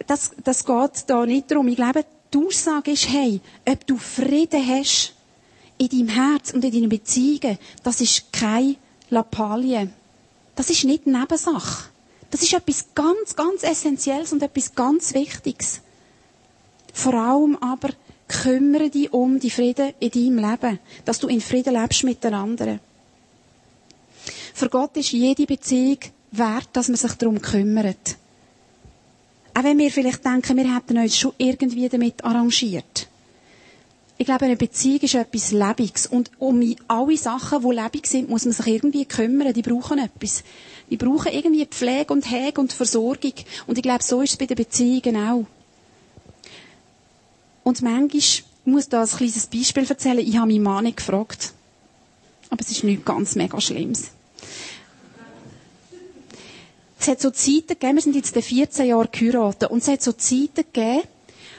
das, 0.07 0.31
das 0.43 0.65
geht 0.65 1.03
da 1.07 1.25
nicht 1.25 1.49
darum. 1.51 1.67
Ich 1.67 1.75
glaube, 1.75 2.05
die 2.33 2.37
Aussage 2.37 2.91
ist, 2.91 3.09
hey, 3.09 3.41
ob 3.67 3.85
du 3.85 3.97
Frieden 3.97 4.65
hast 4.67 5.13
in 5.77 5.89
deinem 5.89 6.09
Herz 6.09 6.51
und 6.51 6.63
in 6.65 6.71
deinen 6.71 6.89
Beziehungen, 6.89 7.57
das 7.83 8.01
ist 8.01 8.31
keine 8.31 8.75
Lappalie. 9.09 9.89
Das 10.55 10.69
ist 10.69 10.83
nicht 10.83 11.07
Nebensache. 11.07 11.89
Das 12.31 12.41
ist 12.41 12.53
etwas 12.53 12.85
ganz, 12.95 13.35
ganz 13.35 13.63
Essentielles 13.63 14.33
und 14.33 14.41
etwas 14.41 14.73
ganz 14.73 15.13
Wichtiges. 15.13 15.81
Vor 16.93 17.13
allem 17.13 17.55
aber 17.57 17.89
kümmere 18.27 18.89
dich 18.89 19.13
um 19.13 19.39
die 19.39 19.51
Frieden 19.51 19.93
in 19.99 20.09
deinem 20.09 20.49
Leben, 20.49 20.79
dass 21.05 21.19
du 21.19 21.27
in 21.27 21.41
Frieden 21.41 21.75
lebst 21.79 22.03
mit 22.03 22.23
den 22.23 22.33
anderen. 22.33 22.79
Für 24.53 24.69
Gott 24.69 24.95
ist 24.97 25.11
jede 25.11 25.45
Beziehung 25.45 25.97
wert, 26.31 26.69
dass 26.73 26.87
man 26.87 26.97
sich 26.97 27.13
darum 27.13 27.41
kümmert. 27.41 28.17
Auch 29.55 29.63
wenn 29.63 29.77
wir 29.77 29.91
vielleicht 29.91 30.25
denken, 30.25 30.57
wir 30.57 30.75
hätten 30.75 30.97
uns 30.97 31.17
schon 31.17 31.33
irgendwie 31.37 31.87
damit 31.87 32.23
arrangiert. 32.23 33.07
Ich 34.17 34.25
glaube, 34.25 34.45
eine 34.45 34.55
Beziehung 34.55 35.01
ist 35.01 35.15
etwas 35.15 35.51
Lebendiges. 35.51 36.07
Und 36.07 36.31
um 36.39 36.75
alle 36.87 37.17
Sachen, 37.17 37.61
die 37.61 37.75
lebendig 37.75 38.07
sind, 38.07 38.29
muss 38.29 38.45
man 38.45 38.53
sich 38.53 38.67
irgendwie 38.67 39.05
kümmern. 39.05 39.53
Die 39.53 39.61
brauchen 39.61 39.99
etwas. 39.99 40.43
Die 40.89 40.97
brauchen 40.97 41.31
irgendwie 41.31 41.65
Pflege 41.65 42.13
und 42.13 42.29
Hege 42.29 42.61
und 42.61 42.73
Versorgung. 42.73 43.33
Und 43.67 43.77
ich 43.77 43.83
glaube, 43.83 44.03
so 44.03 44.21
ist 44.21 44.31
es 44.31 44.37
bei 44.37 44.45
den 44.45 44.55
Beziehungen 44.55 45.17
auch. 45.17 45.45
Und 47.63 47.81
manchmal, 47.81 48.15
ich 48.15 48.43
muss 48.65 48.89
da 48.89 49.01
ein 49.01 49.07
kleines 49.07 49.47
Beispiel 49.47 49.85
erzählen, 49.85 50.19
ich 50.19 50.37
habe 50.37 50.47
meinen 50.47 50.63
Mann 50.63 50.83
nicht 50.85 50.97
gefragt. 50.97 51.53
Aber 52.49 52.61
es 52.61 52.71
ist 52.71 52.83
nichts 52.83 53.05
ganz 53.05 53.35
mega 53.35 53.59
Schlimmes. 53.59 54.11
Es 57.03 57.09
hat 57.09 57.19
so 57.19 57.31
Zeiten 57.31 57.67
gegeben, 57.67 57.95
wir 57.95 58.01
sind 58.01 58.15
jetzt 58.15 58.33
14 58.33 58.85
Jahre 58.85 59.09
geheiratet, 59.11 59.69
und 59.69 59.79
es 59.79 59.89
hat 59.89 60.01
so 60.01 60.13
Zeiten 60.13 60.63
gegeben, 60.71 61.01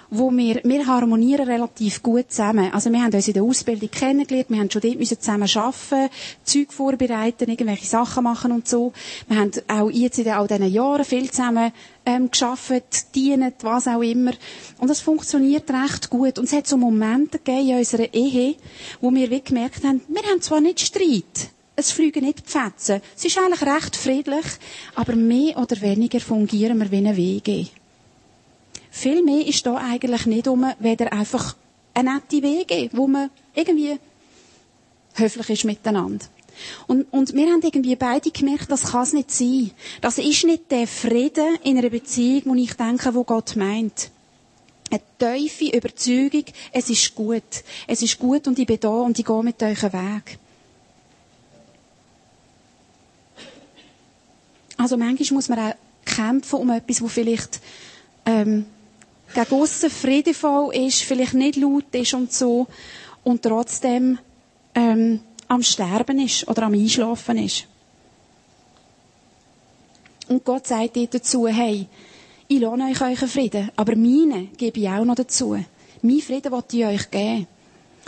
wo 0.08 0.30
wir, 0.30 0.62
wir 0.64 0.86
harmonieren 0.86 1.46
relativ 1.46 2.02
gut 2.02 2.30
zusammen. 2.30 2.72
Also 2.72 2.90
wir 2.90 3.02
haben 3.02 3.12
uns 3.12 3.28
in 3.28 3.34
der 3.34 3.42
Ausbildung 3.42 3.90
kennengelernt, 3.90 4.48
wir 4.48 4.58
haben 4.58 4.70
schon 4.70 4.80
dort 4.80 5.06
zusammen 5.06 5.46
arbeiten, 5.54 6.10
Zeug 6.44 6.72
vorbereiten, 6.72 7.50
irgendwelche 7.50 7.84
Sachen 7.84 8.24
machen 8.24 8.52
und 8.52 8.66
so. 8.66 8.94
Wir 9.28 9.36
haben 9.38 9.50
auch 9.68 9.90
jetzt 9.90 10.18
in 10.18 10.28
all 10.30 10.46
diesen 10.46 10.72
Jahren 10.72 11.04
viel 11.04 11.30
zusammen 11.30 11.72
ähm, 12.06 12.30
geschafft, 12.30 13.14
dienen, 13.14 13.52
was 13.60 13.86
auch 13.86 14.00
immer. 14.00 14.32
Und 14.78 14.88
das 14.88 15.00
funktioniert 15.02 15.70
recht 15.70 16.08
gut. 16.08 16.38
Und 16.38 16.46
es 16.46 16.54
hat 16.54 16.66
so 16.66 16.78
Momente 16.78 17.36
gegeben 17.38 17.68
in 17.68 17.76
unserer 17.80 18.14
Ehe, 18.14 18.54
wo 19.02 19.12
wir 19.12 19.28
wie 19.30 19.42
gemerkt 19.42 19.84
haben, 19.84 20.00
wir 20.08 20.22
haben 20.22 20.40
zwar 20.40 20.62
nicht 20.62 20.80
Streit, 20.80 21.50
es 21.76 21.90
fliegen 21.90 22.24
nicht 22.24 22.46
die 22.46 22.50
Fetzen. 22.50 23.00
Es 23.16 23.24
ist 23.24 23.38
eigentlich 23.38 23.62
recht 23.62 23.96
friedlich, 23.96 24.46
aber 24.94 25.16
mehr 25.16 25.58
oder 25.58 25.80
weniger 25.80 26.20
fungieren 26.20 26.78
wir 26.78 26.90
wie 26.90 26.96
eine 26.98 27.16
WG. 27.16 27.66
Viel 28.90 29.24
mehr 29.24 29.46
ist 29.46 29.66
da 29.66 29.76
eigentlich 29.76 30.26
nicht 30.26 30.46
um, 30.46 30.64
weder 30.78 31.12
einfach 31.12 31.56
eine 31.94 32.14
nette 32.14 32.42
Wege, 32.42 32.90
wo 32.92 33.06
man 33.08 33.30
irgendwie 33.54 33.98
höflich 35.14 35.50
ist 35.50 35.64
miteinander. 35.64 36.26
Und, 36.86 37.12
und 37.12 37.34
wir 37.34 37.46
haben 37.46 37.62
irgendwie 37.62 37.96
beide 37.96 38.30
gemerkt, 38.30 38.70
das 38.70 38.92
kann 38.92 39.02
es 39.02 39.12
nicht 39.12 39.30
sein. 39.32 39.72
Das 40.00 40.18
ist 40.18 40.44
nicht 40.44 40.70
der 40.70 40.86
Frieden 40.86 41.58
in 41.64 41.78
einer 41.78 41.90
Beziehung, 41.90 42.42
wo 42.44 42.54
ich 42.54 42.74
denke, 42.74 43.14
wo 43.14 43.24
Gott 43.24 43.56
meint. 43.56 44.10
Eine 44.90 45.00
tiefe 45.18 45.76
Überzeugung, 45.76 46.44
es 46.72 46.88
ist 46.90 47.14
gut. 47.16 47.42
Es 47.88 48.02
ist 48.02 48.18
gut 48.18 48.46
und 48.46 48.58
ich 48.58 48.66
bin 48.66 48.78
da 48.78 48.90
und 48.90 49.18
ich 49.18 49.24
gehe 49.24 49.42
mit 49.42 49.60
euch 49.62 49.82
einen 49.82 49.92
Weg. 49.92 50.38
Also 54.76 54.96
manchmal 54.96 55.34
muss 55.34 55.48
man 55.48 55.58
auch 55.58 55.74
kämpfen 56.04 56.58
um 56.58 56.70
etwas, 56.70 57.00
wo 57.02 57.08
vielleicht 57.08 57.60
ähm, 58.26 58.66
gegen 59.34 59.54
aussen 59.54 59.90
friedevoll 59.90 60.74
ist, 60.74 61.02
vielleicht 61.02 61.34
nicht 61.34 61.56
laut 61.56 61.92
ist 61.92 62.14
und 62.14 62.32
so 62.32 62.66
und 63.22 63.42
trotzdem 63.42 64.18
ähm, 64.74 65.20
am 65.48 65.62
Sterben 65.62 66.18
ist 66.20 66.46
oder 66.48 66.64
am 66.64 66.74
Einschlafen 66.74 67.38
ist. 67.38 67.66
Und 70.28 70.44
Gott 70.44 70.66
sagt 70.66 70.96
dir 70.96 71.06
dazu, 71.06 71.46
hey, 71.46 71.86
ich 72.48 72.60
lohne 72.60 72.86
euch 72.90 73.00
euren 73.00 73.28
Frieden, 73.28 73.70
aber 73.76 73.94
meine 73.96 74.46
gebe 74.56 74.80
ich 74.80 74.88
auch 74.88 75.04
noch 75.04 75.14
dazu. 75.14 75.56
Mein 76.02 76.20
Frieden 76.20 76.52
wollte 76.52 76.76
ich 76.76 76.84
euch 76.86 77.10
geben. 77.10 77.46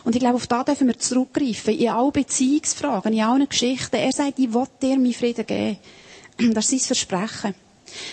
Und 0.04 0.14
ich 0.14 0.20
glaube, 0.20 0.36
auf 0.36 0.46
da 0.46 0.62
dürfen 0.62 0.86
wir 0.86 0.98
zurückgreifen, 0.98 1.74
in 1.74 1.88
alle 1.88 2.12
Beziehungsfragen, 2.12 3.12
in 3.12 3.22
allen 3.22 3.48
Geschichten. 3.48 3.96
Er 3.96 4.12
sagt, 4.12 4.38
ich 4.38 4.52
will 4.52 4.66
dir 4.80 4.96
meinen 4.98 5.12
Frieden 5.12 5.46
geben. 5.46 5.78
Das 6.38 6.66
ist 6.66 6.70
sein 6.70 6.80
Versprechen. 6.96 7.54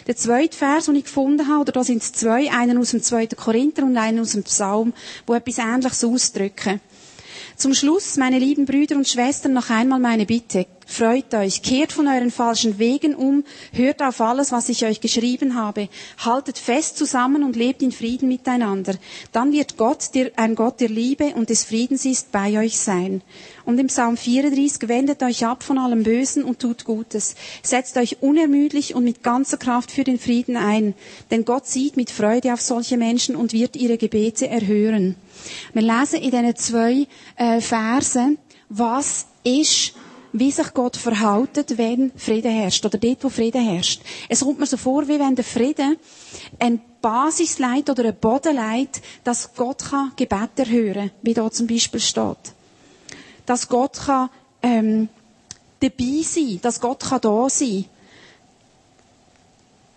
Der 0.07 0.15
zweite 0.15 0.55
Vers, 0.57 0.85
den 0.85 0.95
ich 0.95 1.05
gefunden 1.05 1.47
habe, 1.47 1.61
oder 1.61 1.71
da 1.73 1.83
sind 1.83 2.01
es 2.01 2.13
zwei, 2.13 2.51
einen 2.51 2.77
aus 2.77 2.91
dem 2.91 3.01
zweiten 3.01 3.35
Korinther 3.35 3.83
und 3.83 3.97
einen 3.97 4.19
aus 4.19 4.31
dem 4.31 4.43
Psalm, 4.43 4.93
wo 5.25 5.33
etwas 5.33 5.57
Ähnliches 5.57 6.03
ausdrücken. 6.03 6.79
Zum 7.57 7.73
Schluss, 7.73 8.17
meine 8.17 8.39
lieben 8.39 8.65
Brüder 8.65 8.95
und 8.95 9.07
Schwestern, 9.07 9.53
noch 9.53 9.69
einmal 9.69 9.99
meine 9.99 10.25
Bitte. 10.25 10.65
Freut 10.85 11.33
euch, 11.33 11.61
kehrt 11.61 11.91
von 11.93 12.07
euren 12.07 12.31
falschen 12.31 12.77
Wegen 12.79 13.15
um, 13.15 13.43
hört 13.71 14.01
auf 14.01 14.19
alles, 14.21 14.51
was 14.51 14.69
ich 14.69 14.85
euch 14.85 15.01
geschrieben 15.01 15.55
habe, 15.55 15.89
haltet 16.23 16.57
fest 16.57 16.97
zusammen 16.97 17.43
und 17.43 17.55
lebt 17.55 17.81
in 17.81 17.91
Frieden 17.91 18.27
miteinander. 18.27 18.95
Dann 19.31 19.51
wird 19.51 19.77
Gott, 19.77 20.13
der, 20.13 20.31
ein 20.35 20.55
Gott 20.55 20.79
der 20.81 20.89
Liebe 20.89 21.33
und 21.35 21.49
des 21.49 21.63
Friedens 21.63 22.05
ist, 22.05 22.31
bei 22.31 22.59
euch 22.59 22.77
sein. 22.79 23.21
Und 23.65 23.79
im 23.79 23.87
Psalm 23.87 24.17
34, 24.17 24.89
wendet 24.89 25.23
euch 25.23 25.45
ab 25.45 25.63
von 25.63 25.77
allem 25.77 26.03
Bösen 26.03 26.43
und 26.43 26.59
tut 26.59 26.83
Gutes. 26.83 27.35
Setzt 27.61 27.97
euch 27.97 28.21
unermüdlich 28.21 28.93
und 28.93 29.03
mit 29.05 29.23
ganzer 29.23 29.57
Kraft 29.57 29.91
für 29.91 30.03
den 30.03 30.19
Frieden 30.19 30.57
ein. 30.57 30.93
Denn 31.31 31.45
Gott 31.45 31.65
sieht 31.65 31.95
mit 31.95 32.11
Freude 32.11 32.53
auf 32.53 32.61
solche 32.61 32.97
Menschen 32.97 33.35
und 33.35 33.53
wird 33.53 33.75
ihre 33.77 33.97
Gebete 33.97 34.47
erhören. 34.49 35.15
Wir 35.73 35.81
lesen 35.81 36.19
in 36.21 36.31
diesen 36.31 36.55
zwei 36.57 37.07
äh, 37.37 37.61
Versen, 37.61 38.37
was 38.69 39.27
ist 39.43 39.93
wie 40.33 40.51
sich 40.51 40.73
Gott 40.73 40.97
verhaltet, 40.97 41.77
wenn 41.77 42.11
Frieden 42.15 42.51
herrscht, 42.51 42.85
oder 42.85 42.97
dort, 42.97 43.23
wo 43.23 43.29
Frieden 43.29 43.63
herrscht. 43.63 44.01
Es 44.27 44.41
kommt 44.41 44.59
mir 44.59 44.65
so 44.65 44.77
vor, 44.77 45.07
wie 45.07 45.19
wenn 45.19 45.35
der 45.35 45.45
Frieden 45.45 45.97
ein 46.59 46.81
Basis 47.01 47.59
leitet 47.59 47.91
oder 47.91 48.09
ein 48.09 48.15
Boden 48.15 48.55
leitet, 48.55 49.03
dass 49.23 49.53
Gott 49.55 49.83
kann 49.91 50.11
Gebet 50.15 50.57
erhören, 50.57 51.11
wie 51.21 51.33
da 51.35 51.51
zum 51.51 51.67
Beispiel 51.67 51.99
steht. 51.99 52.53
Dass 53.45 53.67
Gott 53.69 53.93
kann, 54.05 54.29
ähm, 54.63 55.07
dabei 55.79 56.21
sein, 56.23 56.59
dass 56.61 56.81
Gott 56.81 57.01
kann 57.01 57.21
da 57.21 57.47
sein. 57.49 57.85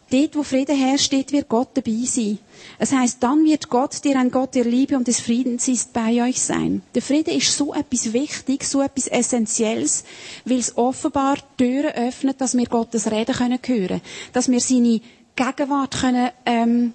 Dort, 0.09 0.37
wo 0.37 0.45
Frieden 0.45 0.77
herrscht, 0.77 1.13
dort 1.13 1.33
wird 1.33 1.49
Gott 1.49 1.71
dabei 1.75 2.05
sein. 2.05 2.39
Es 2.79 2.93
heißt, 2.93 3.21
dann 3.21 3.45
wird 3.45 3.69
Gott, 3.69 4.05
der 4.05 4.17
ein 4.21 4.31
Gott 4.31 4.55
der 4.55 4.65
Liebe 4.65 4.97
und 4.97 5.09
des 5.09 5.19
Friedens 5.21 5.67
ist, 5.67 5.93
bei 5.93 6.23
euch 6.23 6.41
sein. 6.41 6.83
Der 6.95 7.03
Friede 7.03 7.33
ist 7.33 7.57
so 7.57 7.75
etwas 7.75 8.13
Wichtiges, 8.13 8.71
so 8.71 8.83
etwas 8.83 9.09
Essentielles, 9.09 10.05
weil 10.45 10.59
es 10.59 10.77
offenbar 10.77 11.39
Türen 11.59 11.93
öffnet, 11.93 12.41
dass 12.41 12.57
wir 12.57 12.67
Gottes 12.67 13.11
Reden 13.11 13.35
können 13.35 13.59
hören, 13.67 14.01
dass 14.33 14.49
wir 14.49 14.61
seine 14.61 15.01
Gegenwart 15.35 16.01
können 16.01 16.31
ähm, 16.45 16.93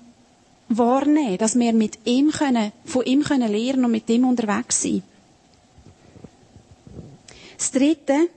wahrnehmen, 0.69 1.37
dass 1.37 1.59
wir 1.59 1.73
mit 1.73 1.99
ihm 2.05 2.31
können, 2.31 2.71
von 2.85 3.03
ihm 3.05 3.23
können 3.23 3.51
lernen 3.51 3.85
und 3.85 3.91
mit 3.91 4.09
ihm 4.09 4.23
unterwegs 4.23 4.83
sein. 4.83 5.03
Das 7.57 7.71
Dritte 7.71 8.29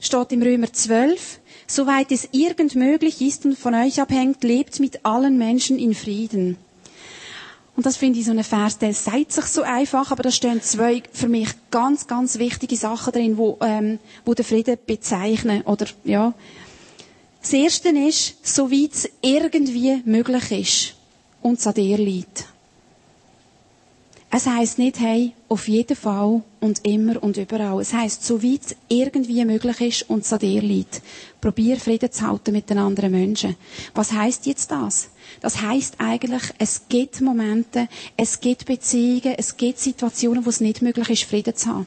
steht 0.00 0.32
im 0.32 0.42
Römer 0.42 0.72
12. 0.72 1.40
Soweit 1.70 2.10
es 2.10 2.30
irgend 2.32 2.74
möglich 2.74 3.20
ist 3.20 3.44
und 3.44 3.58
von 3.58 3.74
euch 3.74 4.00
abhängt, 4.00 4.42
lebt 4.42 4.80
mit 4.80 5.04
allen 5.04 5.36
Menschen 5.36 5.78
in 5.78 5.94
Frieden. 5.94 6.56
Und 7.76 7.84
das 7.86 7.98
finde 7.98 8.18
ich 8.18 8.24
so 8.24 8.32
ein 8.32 8.42
Vers, 8.42 8.78
der 8.78 8.92
sagt 8.94 9.32
sich 9.32 9.44
so 9.44 9.62
einfach, 9.62 10.10
aber 10.10 10.22
da 10.22 10.30
stehen 10.32 10.62
zwei 10.62 11.02
für 11.12 11.28
mich 11.28 11.50
ganz, 11.70 12.06
ganz 12.06 12.38
wichtige 12.38 12.76
Sachen 12.76 13.12
drin, 13.12 13.36
wo, 13.36 13.58
ähm, 13.60 14.00
wo 14.24 14.32
den 14.34 14.46
Frieden 14.46 14.78
bezeichnen, 14.84 15.62
oder, 15.62 15.86
ja. 16.04 16.32
Das 17.40 17.52
erste 17.52 17.90
ist, 17.90 18.34
soweit 18.42 18.94
es 18.94 19.10
irgendwie 19.20 20.02
möglich 20.06 20.50
ist 20.50 20.94
und 21.42 21.58
es 21.58 21.66
an 21.66 21.74
dir 21.74 21.98
liegt. 21.98 22.46
Es 24.30 24.46
heisst 24.46 24.78
nicht, 24.78 24.98
hey, 24.98 25.34
auf 25.48 25.66
jeden 25.66 25.96
Fall 25.96 26.42
und 26.60 26.84
immer 26.84 27.22
und 27.22 27.36
überall. 27.38 27.80
Es 27.80 27.94
heisst, 27.94 28.24
so 28.24 28.42
weit 28.42 28.60
es 28.66 28.76
irgendwie 28.88 29.44
möglich 29.44 29.80
ist 29.80 30.10
und 30.10 30.24
es 30.24 30.32
an 30.32 30.40
dir 30.40 30.60
liegt. 30.60 31.00
Probier 31.40 31.78
Frieden 31.78 32.12
zu 32.12 32.26
halten 32.26 32.52
mit 32.52 32.68
den 32.68 32.78
anderen 32.78 33.12
Menschen. 33.12 33.56
Was 33.94 34.12
heisst 34.12 34.46
jetzt 34.46 34.70
das? 34.70 35.08
Das 35.40 35.62
heisst 35.62 35.94
eigentlich, 35.98 36.42
es 36.58 36.82
gibt 36.88 37.20
Momente, 37.20 37.88
es 38.16 38.40
gibt 38.40 38.66
Beziehungen, 38.66 39.34
es 39.38 39.56
gibt 39.56 39.78
Situationen, 39.78 40.44
wo 40.44 40.50
es 40.50 40.60
nicht 40.60 40.82
möglich 40.82 41.08
ist, 41.10 41.24
Frieden 41.24 41.54
zu 41.54 41.68
haben. 41.68 41.86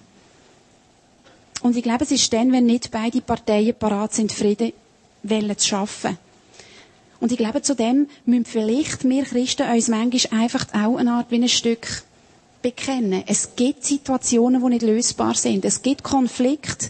Und 1.61 1.77
ich 1.77 1.83
glaube, 1.83 2.03
es 2.03 2.11
ist 2.11 2.33
dann, 2.33 2.51
wenn 2.51 2.65
nicht 2.65 2.89
beide 2.89 3.21
Parteien 3.21 3.75
parat 3.77 4.13
sind, 4.13 4.31
Frieden 4.31 4.73
zu 5.23 5.67
schaffen. 5.67 6.17
Und 7.19 7.31
ich 7.31 7.37
glaube, 7.37 7.61
zu 7.61 7.75
dem 7.75 8.07
müssen 8.25 8.45
vielleicht 8.45 9.03
wir 9.07 9.23
Christen 9.23 9.69
uns 9.69 9.87
manchmal 9.87 10.41
einfach 10.41 10.65
auch 10.73 10.97
eine 10.97 11.11
Art 11.11 11.29
wie 11.29 11.35
ein 11.35 11.47
Stück 11.47 12.03
bekennen. 12.61 13.23
Es 13.27 13.55
gibt 13.55 13.85
Situationen, 13.85 14.61
die 14.61 14.69
nicht 14.69 14.81
lösbar 14.83 15.35
sind. 15.35 15.65
Es 15.65 15.81
gibt 15.81 16.03
Konflikte, 16.03 16.89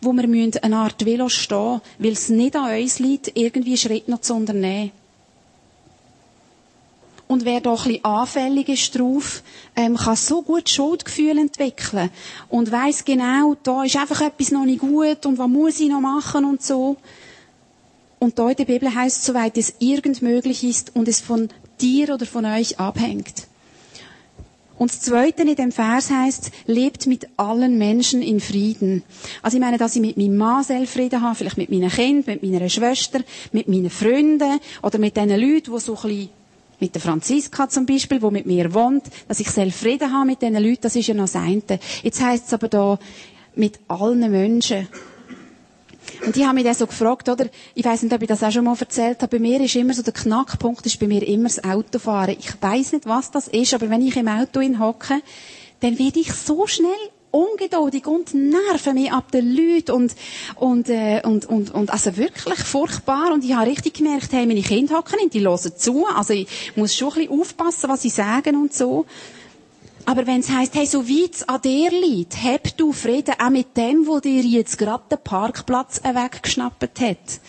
wo 0.00 0.12
wir 0.12 0.24
eine 0.62 0.76
Art 0.76 1.04
Velo 1.04 1.28
stehen, 1.28 1.80
weil 1.98 2.12
es 2.12 2.28
nicht 2.28 2.56
an 2.56 2.80
uns 2.80 2.98
liegt, 2.98 3.36
irgendwie 3.36 3.76
Schritt 3.76 4.08
noch 4.08 4.20
zu 4.20 4.34
unternehmen. 4.34 4.92
Und 7.30 7.44
wer 7.44 7.60
da 7.60 7.70
ein 7.70 7.76
bisschen 7.76 8.04
anfällig 8.04 8.68
ist 8.68 8.98
drauf, 8.98 9.44
ähm, 9.76 9.96
kann 9.96 10.16
so 10.16 10.42
gut 10.42 10.68
Schuldgefühle 10.68 11.40
entwickeln. 11.40 12.10
Und 12.48 12.72
weiss 12.72 13.04
genau, 13.04 13.56
da 13.62 13.84
ist 13.84 13.94
einfach 13.96 14.20
etwas 14.20 14.50
noch 14.50 14.64
nicht 14.64 14.80
gut 14.80 15.24
und 15.26 15.38
was 15.38 15.48
muss 15.48 15.78
ich 15.78 15.88
noch 15.88 16.00
machen 16.00 16.44
und 16.44 16.60
so. 16.60 16.96
Und 18.18 18.36
da 18.36 18.50
in 18.50 18.56
der 18.56 18.64
Bibel 18.64 18.92
heißt, 18.92 19.24
soweit 19.24 19.56
es 19.56 19.74
irgend 19.78 20.22
möglich 20.22 20.64
ist 20.64 20.96
und 20.96 21.06
es 21.06 21.20
von 21.20 21.50
dir 21.80 22.12
oder 22.12 22.26
von 22.26 22.44
euch 22.44 22.80
abhängt. 22.80 23.46
Und 24.80 24.90
das 24.90 25.02
Zweite 25.02 25.42
in 25.42 25.54
dem 25.54 25.72
Vers 25.72 26.08
heißt, 26.10 26.50
lebt 26.64 27.06
mit 27.06 27.28
allen 27.36 27.76
Menschen 27.76 28.22
in 28.22 28.40
Frieden. 28.40 29.02
Also 29.42 29.58
ich 29.58 29.60
meine, 29.60 29.76
dass 29.76 29.94
ich 29.94 30.00
mit 30.00 30.16
meinem 30.16 30.38
Mann 30.38 30.64
selbst 30.64 30.94
Frieden 30.94 31.20
habe, 31.20 31.34
vielleicht 31.34 31.58
mit 31.58 31.68
meinen 31.68 31.90
Kindern, 31.90 32.38
mit 32.40 32.42
meiner 32.42 32.66
Schwester, 32.70 33.20
mit 33.52 33.68
meinen 33.68 33.90
Freunden 33.90 34.58
oder 34.82 34.98
mit 34.98 35.18
den 35.18 35.28
Leuten, 35.38 35.70
die 35.70 35.80
so 35.80 35.96
ein 35.96 36.02
bisschen 36.02 36.28
mit 36.80 36.94
der 36.94 37.02
Franziska 37.02 37.68
zum 37.68 37.84
Beispiel, 37.84 38.22
wo 38.22 38.30
mit 38.30 38.46
mir 38.46 38.72
wohnt, 38.72 39.04
dass 39.28 39.40
ich 39.40 39.50
selbst 39.50 39.80
Frieden 39.80 40.14
habe 40.14 40.24
mit 40.24 40.40
diesen 40.40 40.54
Leuten, 40.54 40.80
das 40.80 40.96
ist 40.96 41.08
ja 41.08 41.12
noch 41.14 41.24
das 41.24 41.36
eine. 41.36 41.60
Jetzt 42.02 42.22
heisst 42.22 42.46
es 42.46 42.54
aber 42.54 42.68
da, 42.68 42.98
mit 43.56 43.78
allen 43.86 44.30
Menschen. 44.30 44.88
Und 46.30 46.36
ich 46.36 46.44
habe 46.44 46.54
mich 46.54 46.62
dann 46.62 46.74
so 46.74 46.86
gefragt, 46.86 47.28
oder, 47.28 47.46
ich 47.74 47.84
weiß 47.84 48.02
nicht, 48.02 48.14
ob 48.14 48.22
ich 48.22 48.28
das 48.28 48.44
auch 48.44 48.52
schon 48.52 48.64
mal 48.64 48.76
erzählt 48.78 49.20
habe, 49.20 49.36
bei 49.36 49.42
mir 49.42 49.60
ist 49.60 49.74
immer 49.74 49.92
so, 49.92 50.02
der 50.02 50.12
Knackpunkt 50.12 50.86
ist 50.86 51.00
bei 51.00 51.08
mir 51.08 51.26
immer 51.26 51.48
das 51.48 51.64
Autofahren. 51.64 52.36
Ich 52.38 52.52
weiß 52.60 52.92
nicht, 52.92 53.06
was 53.06 53.32
das 53.32 53.48
ist, 53.48 53.74
aber 53.74 53.90
wenn 53.90 54.06
ich 54.06 54.16
im 54.16 54.28
Auto 54.28 54.60
hocke, 54.60 55.22
dann 55.80 55.98
werde 55.98 56.20
ich 56.20 56.32
so 56.32 56.68
schnell 56.68 56.92
ungeduldig 57.32 58.06
und 58.06 58.32
nerven 58.32 58.94
mich 58.94 59.10
ab 59.10 59.32
den 59.32 59.56
Leuten 59.56 59.90
und, 59.90 60.14
und, 60.54 60.88
äh, 60.88 61.20
und, 61.24 61.46
und, 61.46 61.74
und, 61.74 61.90
also 61.90 62.16
wirklich 62.16 62.60
furchtbar. 62.60 63.32
Und 63.32 63.44
ich 63.44 63.54
habe 63.54 63.68
richtig 63.68 63.94
gemerkt, 63.94 64.28
hey, 64.30 64.46
meine 64.46 64.62
Kinder 64.62 64.98
hocken 64.98 65.18
nicht, 65.20 65.34
die 65.34 65.40
hören 65.40 65.72
zu. 65.76 66.06
Also 66.14 66.32
ich 66.32 66.46
muss 66.76 66.94
schon 66.94 67.08
ein 67.08 67.26
bisschen 67.26 67.40
aufpassen, 67.40 67.90
was 67.90 68.02
sie 68.02 68.10
sagen 68.10 68.54
und 68.54 68.72
so. 68.72 69.04
Aber 70.10 70.26
wenn 70.26 70.40
es 70.40 70.50
heisst, 70.50 70.74
hey, 70.74 70.86
so 70.86 71.08
weit 71.08 71.48
an 71.48 71.62
dir 71.62 71.88
liegt, 71.92 72.42
hab 72.42 72.76
du 72.76 72.92
Frieden 72.92 73.34
auch 73.38 73.48
mit 73.48 73.76
dem, 73.76 74.08
wo 74.08 74.18
dir 74.18 74.42
jetzt 74.42 74.76
gerade 74.76 75.04
den 75.08 75.22
Parkplatz 75.22 76.00
weggeschnappt 76.02 77.00
hat. 77.00 77.40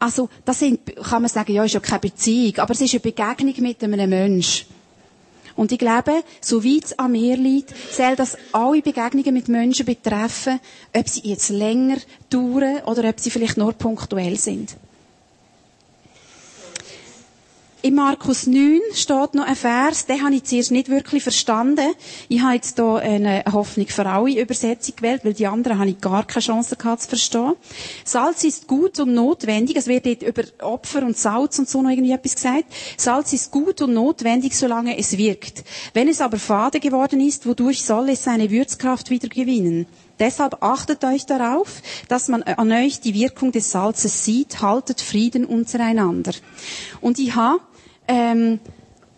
Also, 0.00 0.28
das 0.44 0.58
sind, 0.58 0.80
kann 0.96 1.22
man 1.22 1.28
sagen, 1.28 1.52
ja, 1.52 1.62
ist 1.62 1.74
ja 1.74 1.78
keine 1.78 2.00
Beziehung, 2.00 2.58
aber 2.58 2.72
es 2.72 2.80
ist 2.80 2.94
eine 2.94 3.00
Begegnung 3.00 3.54
mit 3.60 3.80
einem 3.80 4.10
Menschen. 4.10 4.66
Und 5.54 5.70
ich 5.70 5.78
glaube, 5.78 6.24
so 6.40 6.64
weit 6.64 6.86
es 6.86 6.98
an 6.98 7.12
mir 7.12 7.36
liegt, 7.36 7.74
soll 7.92 8.16
das 8.16 8.36
alle 8.50 8.82
Begegnungen 8.82 9.32
mit 9.32 9.46
Menschen 9.46 9.86
betreffen, 9.86 10.58
ob 10.92 11.08
sie 11.08 11.28
jetzt 11.28 11.50
länger 11.50 11.98
dauern 12.28 12.82
oder 12.86 13.08
ob 13.08 13.20
sie 13.20 13.30
vielleicht 13.30 13.56
nur 13.56 13.72
punktuell 13.72 14.36
sind. 14.36 14.74
In 17.82 17.94
Markus 17.94 18.46
9 18.46 18.80
steht 18.94 19.34
noch 19.34 19.46
ein 19.46 19.56
Vers, 19.56 20.06
den 20.06 20.22
habe 20.22 20.34
ich 20.34 20.44
zuerst 20.44 20.70
nicht 20.70 20.88
wirklich 20.88 21.22
verstanden. 21.22 21.92
Ich 22.28 22.40
habe 22.40 22.54
jetzt 22.54 22.76
hier 22.76 22.96
eine 22.96 23.44
Hoffnung 23.50 23.86
für 23.88 24.06
alle 24.06 24.40
Übersetzung 24.40 24.96
gewählt, 24.96 25.24
weil 25.24 25.34
die 25.34 25.46
anderen 25.46 25.78
habe 25.78 25.90
ich 25.90 26.00
gar 26.00 26.26
keine 26.26 26.42
Chance 26.42 26.76
gehabt 26.76 27.02
zu 27.02 27.08
verstehen. 27.08 27.54
Salz 28.04 28.44
ist 28.44 28.66
gut 28.66 29.00
und 29.00 29.14
notwendig. 29.14 29.76
Es 29.76 29.86
wird 29.86 30.06
dort 30.06 30.22
über 30.22 30.42
Opfer 30.62 31.02
und 31.02 31.16
Salz 31.16 31.58
und 31.58 31.68
so 31.68 31.82
noch 31.82 31.90
irgendwie 31.90 32.12
etwas 32.12 32.34
gesagt. 32.34 32.64
Salz 32.96 33.32
ist 33.32 33.50
gut 33.50 33.80
und 33.82 33.94
notwendig, 33.94 34.56
solange 34.56 34.98
es 34.98 35.16
wirkt. 35.16 35.64
Wenn 35.94 36.08
es 36.08 36.20
aber 36.20 36.38
fade 36.38 36.80
geworden 36.80 37.20
ist, 37.20 37.46
wodurch 37.46 37.84
soll 37.84 38.10
es 38.10 38.24
seine 38.24 38.50
Würzkraft 38.50 39.10
wieder 39.10 39.28
gewinnen? 39.28 39.86
Deshalb 40.20 40.62
achtet 40.62 41.02
euch 41.02 41.24
darauf, 41.24 41.80
dass 42.08 42.28
man 42.28 42.42
an 42.42 42.70
euch 42.70 43.00
die 43.00 43.14
Wirkung 43.14 43.52
des 43.52 43.70
Salzes 43.70 44.22
sieht, 44.22 44.60
haltet 44.60 45.00
Frieden 45.00 45.46
untereinander. 45.46 46.32
Und 47.00 47.18
ich 47.18 47.34
habe 47.34 47.60
ähm, 48.10 48.58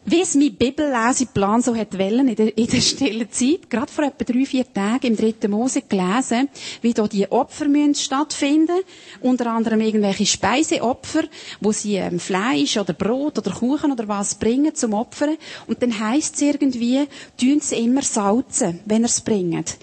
wie 0.05 0.21
es 0.21 0.35
mein 0.35 0.55
Bibelleseplan 0.57 1.63
so 1.63 1.77
hat 1.77 1.97
wollen, 1.97 2.27
in 2.29 2.35
der, 2.35 2.59
in 2.59 2.67
der 2.67 2.81
stillen 2.81 3.31
Zeit, 3.31 3.71
gerade 3.71 3.91
vor 3.91 4.05
etwa 4.05 4.25
drei, 4.25 4.45
vier 4.45 4.71
Tagen 4.71 5.07
im 5.07 5.17
dritten 5.17 5.53
Mose 5.53 5.83
gelesen, 5.83 6.49
wie 6.83 6.93
da 6.93 7.07
die 7.07 7.31
Opfer 7.31 7.69
müssen 7.69 7.95
stattfinden, 7.95 8.81
unter 9.21 9.47
anderem 9.47 9.81
irgendwelche 9.81 10.27
Speiseopfer, 10.27 11.23
wo 11.61 11.71
sie 11.71 11.97
ähm, 11.97 12.19
Fleisch 12.19 12.77
oder 12.77 12.93
Brot 12.93 13.39
oder 13.39 13.53
Kuchen 13.53 13.93
oder 13.93 14.09
was 14.09 14.35
bringen 14.35 14.75
zum 14.75 14.93
Opfern. 14.93 15.37
Und 15.69 15.83
dann 15.83 15.99
heisst 15.99 16.35
es 16.35 16.43
irgendwie, 16.43 17.07
tun 17.41 17.61
sie 17.61 17.77
immer 17.77 18.03
salzen, 18.03 18.81
wenn 18.87 19.05
er 19.05 19.09
es 19.09 19.21
bringt. 19.21 19.77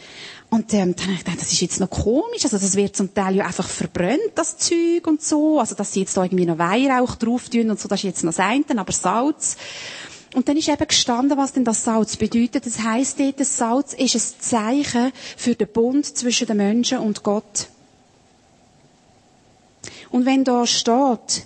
Und 0.50 0.74
ähm, 0.74 0.96
dann 0.96 1.06
habe 1.06 1.13
ich 1.13 1.24
gedacht, 1.24 1.41
das 1.41 1.51
ist 1.51 1.62
jetzt 1.62 1.79
noch 1.79 1.89
komisch. 1.91 2.44
Also 2.44 2.58
das 2.58 2.75
wird 2.75 2.96
zum 2.96 3.13
Teil 3.13 3.36
ja 3.36 3.46
einfach 3.46 3.68
verbrannt, 3.68 4.32
das 4.34 4.58
Zeug 4.58 5.06
und 5.06 5.22
so. 5.22 5.60
Also 5.60 5.75
dass 5.75 5.94
sie 5.94 6.00
jetzt 6.01 6.18
da 6.18 6.24
irgendwie 6.24 6.48
noch 6.48 6.58
Weihrauch 6.58 7.15
drauf 7.15 7.50
tun 7.50 7.70
und 7.70 7.79
so, 7.79 7.88
das 7.88 8.00
ist 8.00 8.03
jetzt 8.06 8.24
noch 8.24 8.34
das 8.34 8.39
eine, 8.39 8.63
aber 8.75 8.91
Salz. 8.91 9.58
Und 10.34 10.48
dann 10.48 10.58
ist 10.58 10.68
eben 10.70 10.88
gestanden, 10.88 11.38
was 11.38 11.53
denn 11.53 11.65
das 11.65 11.84
Salz 11.84 12.18
bedeutet. 12.18 12.65
Das 12.65 12.79
heisst 12.79 13.20
dort, 13.20 13.39
das 13.39 13.58
Salz 13.58 13.94
ist 13.94 14.15
ein 14.15 14.41
Zeichen 14.41 15.12
für 15.38 15.56
den 15.56 15.68
Bund 15.68 16.06
zwischen 16.06 16.48
den 16.48 16.58
Menschen 16.58 17.00
und 17.00 17.24
Gott. 17.24 17.68
Und 20.10 20.25
wenn 20.25 20.44
da 20.44 20.65
steht, 20.65 21.46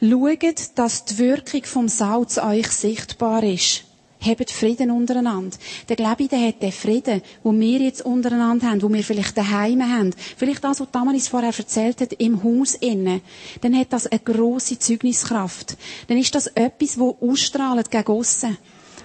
schaut, 0.00 0.78
dass 0.78 1.04
die 1.04 1.18
Wirkung 1.18 1.64
vom 1.64 1.88
Salz 1.88 2.38
euch 2.38 2.68
sichtbar 2.68 3.42
ist 3.42 3.84
habt 4.24 4.50
Frieden 4.50 4.90
untereinander. 4.90 5.56
Der 5.88 5.96
glaube 5.96 6.28
der 6.28 6.46
hat 6.46 6.62
den 6.62 6.72
Frieden, 6.72 7.22
wo 7.42 7.52
wir 7.52 7.78
jetzt 7.80 8.04
untereinander 8.04 8.70
haben, 8.70 8.82
wo 8.82 8.92
wir 8.92 9.02
vielleicht 9.02 9.36
daheim 9.36 9.82
haben, 9.82 10.14
vielleicht 10.36 10.64
das, 10.64 10.80
was 10.80 10.90
Damaris 10.90 11.28
vorher 11.28 11.52
erzählt 11.56 12.00
hat, 12.00 12.12
im 12.14 12.42
Haus 12.42 12.74
innen, 12.74 13.20
dann 13.60 13.76
hat 13.76 13.92
das 13.92 14.06
eine 14.06 14.20
grosse 14.20 14.78
Zeugniskraft. 14.78 15.76
Dann 16.08 16.18
ist 16.18 16.34
das 16.34 16.46
etwas, 16.48 16.98
wo 16.98 17.16
ausstrahlt 17.20 17.90
gegen 17.90 18.06
aussen 18.06 18.56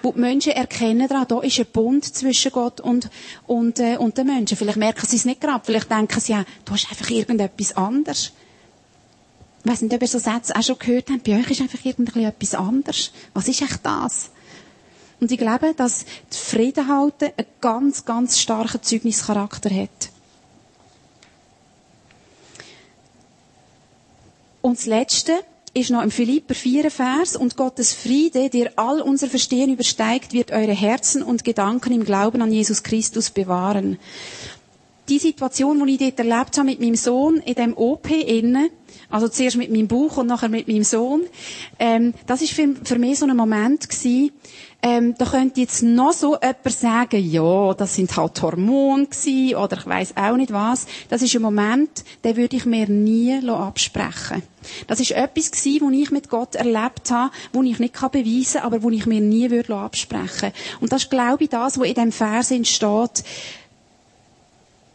wo 0.02 0.12
die 0.12 0.20
Menschen 0.20 0.52
erkennen 0.52 1.08
daran, 1.08 1.26
da 1.28 1.40
ist 1.40 1.58
ein 1.58 1.66
Bund 1.72 2.04
zwischen 2.04 2.52
Gott 2.52 2.80
und, 2.80 3.10
und, 3.46 3.80
äh, 3.80 3.96
und 3.96 4.16
den 4.16 4.26
Menschen. 4.26 4.56
Vielleicht 4.56 4.78
merken 4.78 5.06
sie 5.06 5.16
es 5.16 5.24
nicht 5.24 5.40
gerade, 5.40 5.64
vielleicht 5.64 5.90
denken 5.90 6.20
sie 6.20 6.32
ja, 6.32 6.44
du 6.64 6.72
hast 6.72 6.88
einfach 6.90 7.10
irgendetwas 7.10 7.76
anderes. 7.76 8.32
Ich 9.64 9.70
weiss 9.70 9.82
nicht, 9.82 9.92
ob 9.92 10.00
ihr 10.00 10.08
so 10.08 10.18
Sätze 10.18 10.54
auch 10.54 10.62
schon 10.62 10.78
gehört 10.78 11.10
habt, 11.10 11.24
bei 11.24 11.38
euch 11.38 11.50
ist 11.50 11.60
einfach 11.60 11.84
irgendetwas 11.84 12.54
anderes. 12.54 13.10
Was 13.34 13.48
ist 13.48 13.60
echt 13.60 13.84
das? 13.84 14.30
Und 15.20 15.32
ich 15.32 15.38
glaube, 15.38 15.74
dass 15.74 16.04
Frieden 16.30 16.88
halten 16.88 17.30
einen 17.36 17.48
ganz, 17.60 18.04
ganz 18.04 18.38
starken 18.38 18.82
Zeugnischarakter 18.82 19.70
hat. 19.70 20.10
Und 24.62 24.78
das 24.78 24.86
Letzte 24.86 25.32
ist 25.74 25.90
noch 25.90 26.02
im 26.02 26.10
Philipper 26.10 26.54
4 26.54 26.90
Vers, 26.90 27.36
und 27.36 27.56
Gottes 27.56 27.92
Friede, 27.92 28.50
der 28.50 28.72
all 28.76 29.00
unser 29.00 29.28
Verstehen 29.28 29.72
übersteigt, 29.72 30.32
wird 30.32 30.50
eure 30.50 30.72
Herzen 30.72 31.22
und 31.22 31.44
Gedanken 31.44 31.92
im 31.92 32.04
Glauben 32.04 32.42
an 32.42 32.52
Jesus 32.52 32.82
Christus 32.82 33.30
bewahren. 33.30 33.98
Die 35.08 35.18
Situation, 35.18 35.84
die 35.86 35.94
ich 35.94 35.98
dort 35.98 36.18
erlebt 36.18 36.58
habe 36.58 36.64
mit 36.64 36.80
meinem 36.80 36.94
Sohn 36.94 37.36
in 37.38 37.54
dem 37.54 37.76
OP 37.76 38.10
innen, 38.10 38.68
also 39.10 39.28
zuerst 39.28 39.56
mit 39.56 39.70
meinem 39.70 39.88
Buch 39.88 40.18
und 40.18 40.26
nachher 40.26 40.48
mit 40.48 40.68
meinem 40.68 40.84
Sohn, 40.84 41.22
ähm, 41.78 42.12
das 42.26 42.42
ist 42.42 42.52
für, 42.52 42.74
für 42.84 42.98
mich 42.98 43.18
so 43.18 43.26
ein 43.26 43.36
Moment 43.36 43.88
gewesen, 43.88 44.32
ähm, 44.80 45.14
da 45.18 45.24
könnte 45.24 45.60
jetzt 45.60 45.82
noch 45.82 46.12
so 46.12 46.34
jemand 46.34 46.70
sagen, 46.70 47.28
ja, 47.28 47.74
das 47.74 47.96
sind 47.96 48.16
halt 48.16 48.40
Hormone 48.40 49.06
gewesen, 49.06 49.56
oder 49.56 49.76
ich 49.76 49.86
weiß 49.86 50.16
auch 50.16 50.36
nicht 50.36 50.52
was. 50.52 50.86
Das 51.08 51.20
ist 51.20 51.34
ein 51.34 51.42
Moment, 51.42 52.04
den 52.22 52.36
würde 52.36 52.56
ich 52.56 52.64
mir 52.64 52.88
nie 52.88 53.40
absprechen. 53.48 54.42
Das 54.86 55.00
ist 55.00 55.10
etwas 55.12 55.50
gewesen, 55.50 55.80
was 55.86 55.92
ich 55.94 56.10
mit 56.12 56.28
Gott 56.28 56.54
erlebt 56.54 57.10
habe, 57.10 57.32
wo 57.52 57.62
ich 57.62 57.80
nicht 57.80 57.94
beweisen 57.94 58.60
kann, 58.60 58.62
aber 58.62 58.82
wo 58.82 58.90
ich 58.90 59.06
mir 59.06 59.20
nie 59.20 59.50
würde 59.50 59.74
absprechen. 59.74 60.52
Und 60.80 60.92
das 60.92 61.04
ist, 61.04 61.10
glaube 61.10 61.44
ich, 61.44 61.50
das, 61.50 61.78
was 61.78 61.88
in 61.88 61.94
diesem 61.94 62.12
Vers 62.12 62.52
steht. 62.62 63.24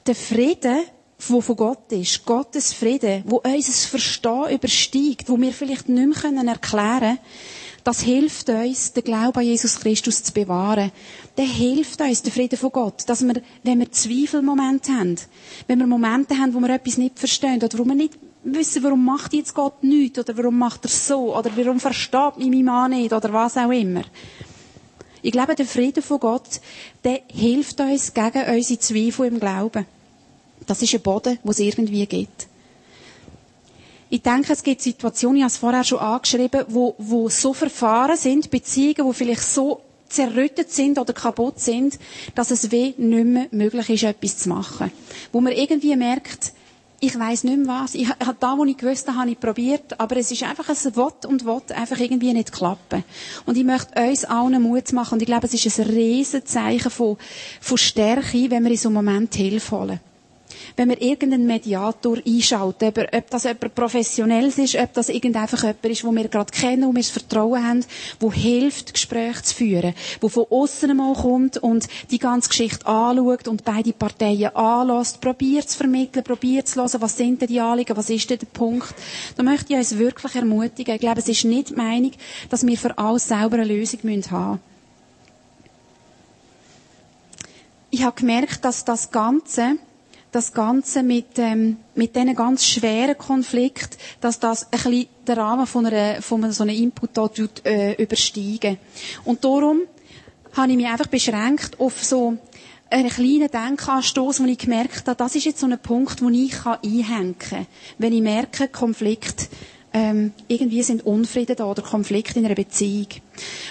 Der 0.06 0.16
Frieden, 0.16 0.82
wo 1.30 1.40
von 1.40 1.56
Gott 1.56 1.92
ist, 1.92 2.26
Gottes 2.26 2.74
Frieden, 2.74 3.24
wo 3.26 3.38
unser 3.38 3.72
Verstehen 3.72 4.50
übersteigt, 4.52 5.30
wo 5.30 5.40
wir 5.40 5.54
vielleicht 5.54 5.88
nicht 5.88 6.24
mehr 6.24 6.48
erklären 6.48 7.00
können, 7.00 7.20
das 7.84 8.02
hilft 8.02 8.50
uns, 8.50 8.94
den 8.94 9.04
Glauben 9.04 9.38
an 9.40 9.46
Jesus 9.46 9.80
Christus 9.80 10.24
zu 10.24 10.34
bewahren. 10.34 10.92
Der 11.38 11.46
hilft 11.46 12.00
uns, 12.02 12.22
der 12.22 12.32
Frieden 12.32 12.58
von 12.58 12.72
Gott, 12.72 13.04
dass 13.08 13.26
wir, 13.26 13.42
wenn 13.64 13.80
wir 13.80 13.92
Zweifelmomente 13.92 14.92
haben, 14.94 15.16
wenn 15.68 15.80
wir 15.80 15.88
Momente 15.88 16.38
haben, 16.38 16.54
wo 16.54 16.60
wir 16.60 16.70
etwas 16.70 16.98
nicht 16.98 17.20
verstehen 17.20 17.62
oder 17.62 17.78
wo 17.78 17.86
wir 17.86 17.96
nicht 17.96 18.18
wissen, 18.44 18.84
warum 18.84 19.04
macht 19.04 19.34
jetzt 19.34 19.54
Gott 19.54 19.84
nichts 19.84 20.20
oder 20.20 20.38
warum 20.38 20.58
macht 20.58 20.86
er 20.86 20.90
so 20.90 21.36
oder 21.38 21.50
warum 21.56 21.80
versteht 21.80 22.38
mich 22.38 22.50
mein 22.50 22.66
Mann 22.66 22.92
nicht 22.92 23.14
oder 23.14 23.32
was 23.34 23.58
auch 23.58 23.72
immer. 23.72 24.04
Ich 25.24 25.32
glaube, 25.32 25.56
der 25.56 25.66
Frieden 25.66 26.04
von 26.04 26.20
Gott, 26.20 26.60
der 27.06 27.22
hilft 27.34 27.80
uns 27.80 28.14
gegen 28.14 28.44
unsere 28.46 28.80
Zweifel 28.80 29.26
im 29.28 29.40
Glauben. 29.40 29.86
Das 30.68 30.82
ist 30.82 30.94
ein 30.94 31.02
Boden, 31.02 31.40
wo 31.44 31.52
es 31.52 31.60
irgendwie 31.60 32.06
gibt. 32.06 32.48
Ich 34.10 34.22
denke, 34.22 34.52
es 34.54 34.64
gibt 34.64 34.82
Situationen, 34.82 35.38
ich 35.38 35.44
habe 35.44 35.50
es 35.52 35.58
vorher 35.58 35.84
schon 35.86 36.00
angeschrieben, 36.00 36.66
wo, 36.68 36.94
wo 36.98 37.30
so 37.30 37.54
verfahren 37.54 38.18
sind, 38.18 38.52
Beziehungen, 38.52 39.06
wo 39.06 39.14
vielleicht 39.14 39.42
so 39.44 39.82
zerrüttet 40.10 40.72
sind 40.72 41.00
oder 41.00 41.14
kaputt 41.14 41.60
sind, 41.60 41.98
dass 42.36 42.52
es 42.52 42.70
weh 42.72 42.94
nicht 42.98 43.26
mehr 43.26 43.48
möglich 43.52 43.90
ist, 43.90 44.04
etwas 44.04 44.38
zu 44.40 44.50
machen. 44.50 44.92
Wo 45.32 45.40
man 45.42 45.54
irgendwie 45.54 45.96
merkt, 45.96 46.52
ich 47.04 47.20
weiß 47.20 47.44
nicht 47.44 47.58
mehr 47.58 47.68
was. 47.82 47.96
Ich, 47.96 48.08
habe 48.08 48.38
da, 48.40 48.58
wo 48.58 48.64
ich 48.64 48.78
gewusst 48.78 49.08
habe, 49.10 49.20
habe 49.20 49.32
ich 49.32 49.40
probiert, 49.40 50.00
aber 50.00 50.16
es 50.16 50.32
ist 50.32 50.44
einfach 50.44 50.70
ein 50.70 50.96
Wort 50.96 51.26
und 51.26 51.44
Wort 51.44 51.72
einfach 51.74 52.00
irgendwie 52.00 52.32
nicht 52.32 52.54
klappen. 52.54 53.04
Und 53.46 53.58
ich 53.58 53.66
möchte 53.66 54.00
uns 54.02 54.24
allen 54.24 54.62
Mut 54.62 54.94
machen 54.94 55.16
und 55.16 55.22
ich 55.22 55.28
glaube, 55.28 55.46
es 55.46 55.54
ist 55.54 55.80
ein 55.80 55.88
Riesenzeichen 55.88 56.90
von, 56.90 57.18
von 57.60 57.78
Stärke, 57.78 58.50
wenn 58.50 58.64
wir 58.64 58.72
in 58.72 58.78
so 58.78 58.88
einem 58.88 58.96
Moment 58.96 59.36
Hilfe 59.36 59.78
holen 59.78 60.00
wenn 60.76 60.90
wir 60.90 61.02
irgendeinen 61.02 61.46
Mediator 61.46 62.18
einschalten, 62.26 62.88
ob, 62.90 62.98
ob 62.98 63.30
das 63.30 63.44
jemand 63.44 63.76
Professionelles 63.76 64.58
ist, 64.58 64.76
ob 64.76 64.94
das 64.94 65.10
irgend 65.10 65.36
einfach 65.36 65.62
jemand 65.64 65.86
ist, 65.86 66.04
wo 66.04 66.12
wir 66.12 66.28
gerade 66.28 66.52
kennen, 66.52 66.84
wo 66.84 66.92
wir 66.94 67.02
das 67.02 67.10
Vertrauen 67.10 67.64
haben, 67.68 67.86
wo 68.20 68.32
hilft, 68.32 68.94
Gespräche 68.94 69.44
zu 69.44 69.56
führen, 69.56 69.94
wo 70.22 70.30
von 70.30 70.46
außen 70.50 70.90
einmal 70.90 71.14
kommt 71.14 71.58
und 71.58 71.88
die 72.12 72.20
ganze 72.20 72.50
Geschichte 72.50 72.86
anschaut 72.86 73.48
und 73.48 73.64
beide 73.64 73.94
Parteien 73.94 74.56
anlässt, 74.56 75.22
probiert 75.22 75.70
zu 75.70 75.78
vermitteln, 75.78 76.24
probiert 76.24 76.68
zu 76.68 76.82
hören, 76.82 77.02
was 77.02 77.18
sind 77.18 77.42
denn 77.42 77.48
die 77.48 77.60
Anliegen, 77.60 77.96
was 77.98 78.10
ist 78.10 78.30
denn 78.30 78.40
der 78.40 78.48
Punkt. 78.48 78.94
Da 79.36 79.44
möchte 79.44 79.74
ich 79.74 79.80
uns 79.80 79.98
wirklich 79.98 80.36
ermutigen. 80.36 80.96
Ich 80.96 81.02
glaube, 81.02 81.20
es 81.20 81.28
ist 81.28 81.46
nicht 81.46 81.70
die 81.70 81.76
Meinung, 81.76 82.12
dass 82.50 82.66
wir 82.66 82.78
für 82.78 82.98
alles 82.98 83.28
selber 83.28 83.56
eine 83.58 83.66
Lösung 83.66 84.00
haben 84.02 84.16
müssen. 84.16 84.60
Ich 87.90 88.04
habe 88.04 88.16
gemerkt, 88.20 88.66
dass 88.66 88.84
das 88.86 89.12
Ganze 89.12 89.76
das 90.34 90.52
Ganze 90.52 91.04
mit, 91.04 91.38
ähm, 91.38 91.78
mit 91.96 92.16
diesen 92.16 92.36
ganz 92.36 92.66
schweren 92.66 93.18
Konflikt, 93.18 93.98
dass 94.20 94.40
das 94.40 94.66
ein 94.66 94.72
bisschen 94.72 95.08
den 95.28 95.38
Rahmen 95.38 95.68
von, 95.68 95.86
einer, 95.86 96.22
von 96.22 96.52
so 96.52 96.64
einem 96.64 96.76
Input 96.76 97.12
dort, 97.14 97.66
äh, 97.66 97.94
übersteigen. 97.94 98.78
Und 99.24 99.46
darum 99.46 99.82
habe 100.54 100.72
ich 100.72 100.78
mich 100.78 100.88
einfach 100.88 101.08
beschränkt 101.08 101.80
auf 101.80 102.04
so 102.04 102.38
einen 102.90 103.10
kleinen 103.10 103.50
Denkanstoß, 103.50 104.42
wo 104.42 104.46
ich 104.46 104.58
gemerkt 104.58 105.08
habe, 105.08 105.16
das 105.18 105.36
ist 105.36 105.46
jetzt 105.46 105.60
so 105.60 105.68
ein 105.68 105.80
Punkt, 105.80 106.22
wo 106.22 106.30
ich 106.30 106.54
einhängen 106.66 107.38
kann. 107.38 107.68
Wenn 107.98 108.14
ich 108.14 108.22
merke, 108.22 108.68
Konflikt 108.68 109.50
ähm, 109.94 110.34
irgendwie 110.48 110.82
sind 110.84 111.06
Unfrieden 111.06 111.56
da 111.56 111.66
oder 111.66 111.84
Konflikte 111.84 112.40
in 112.40 112.46
einer 112.46 112.56
Beziehung. 112.56 113.08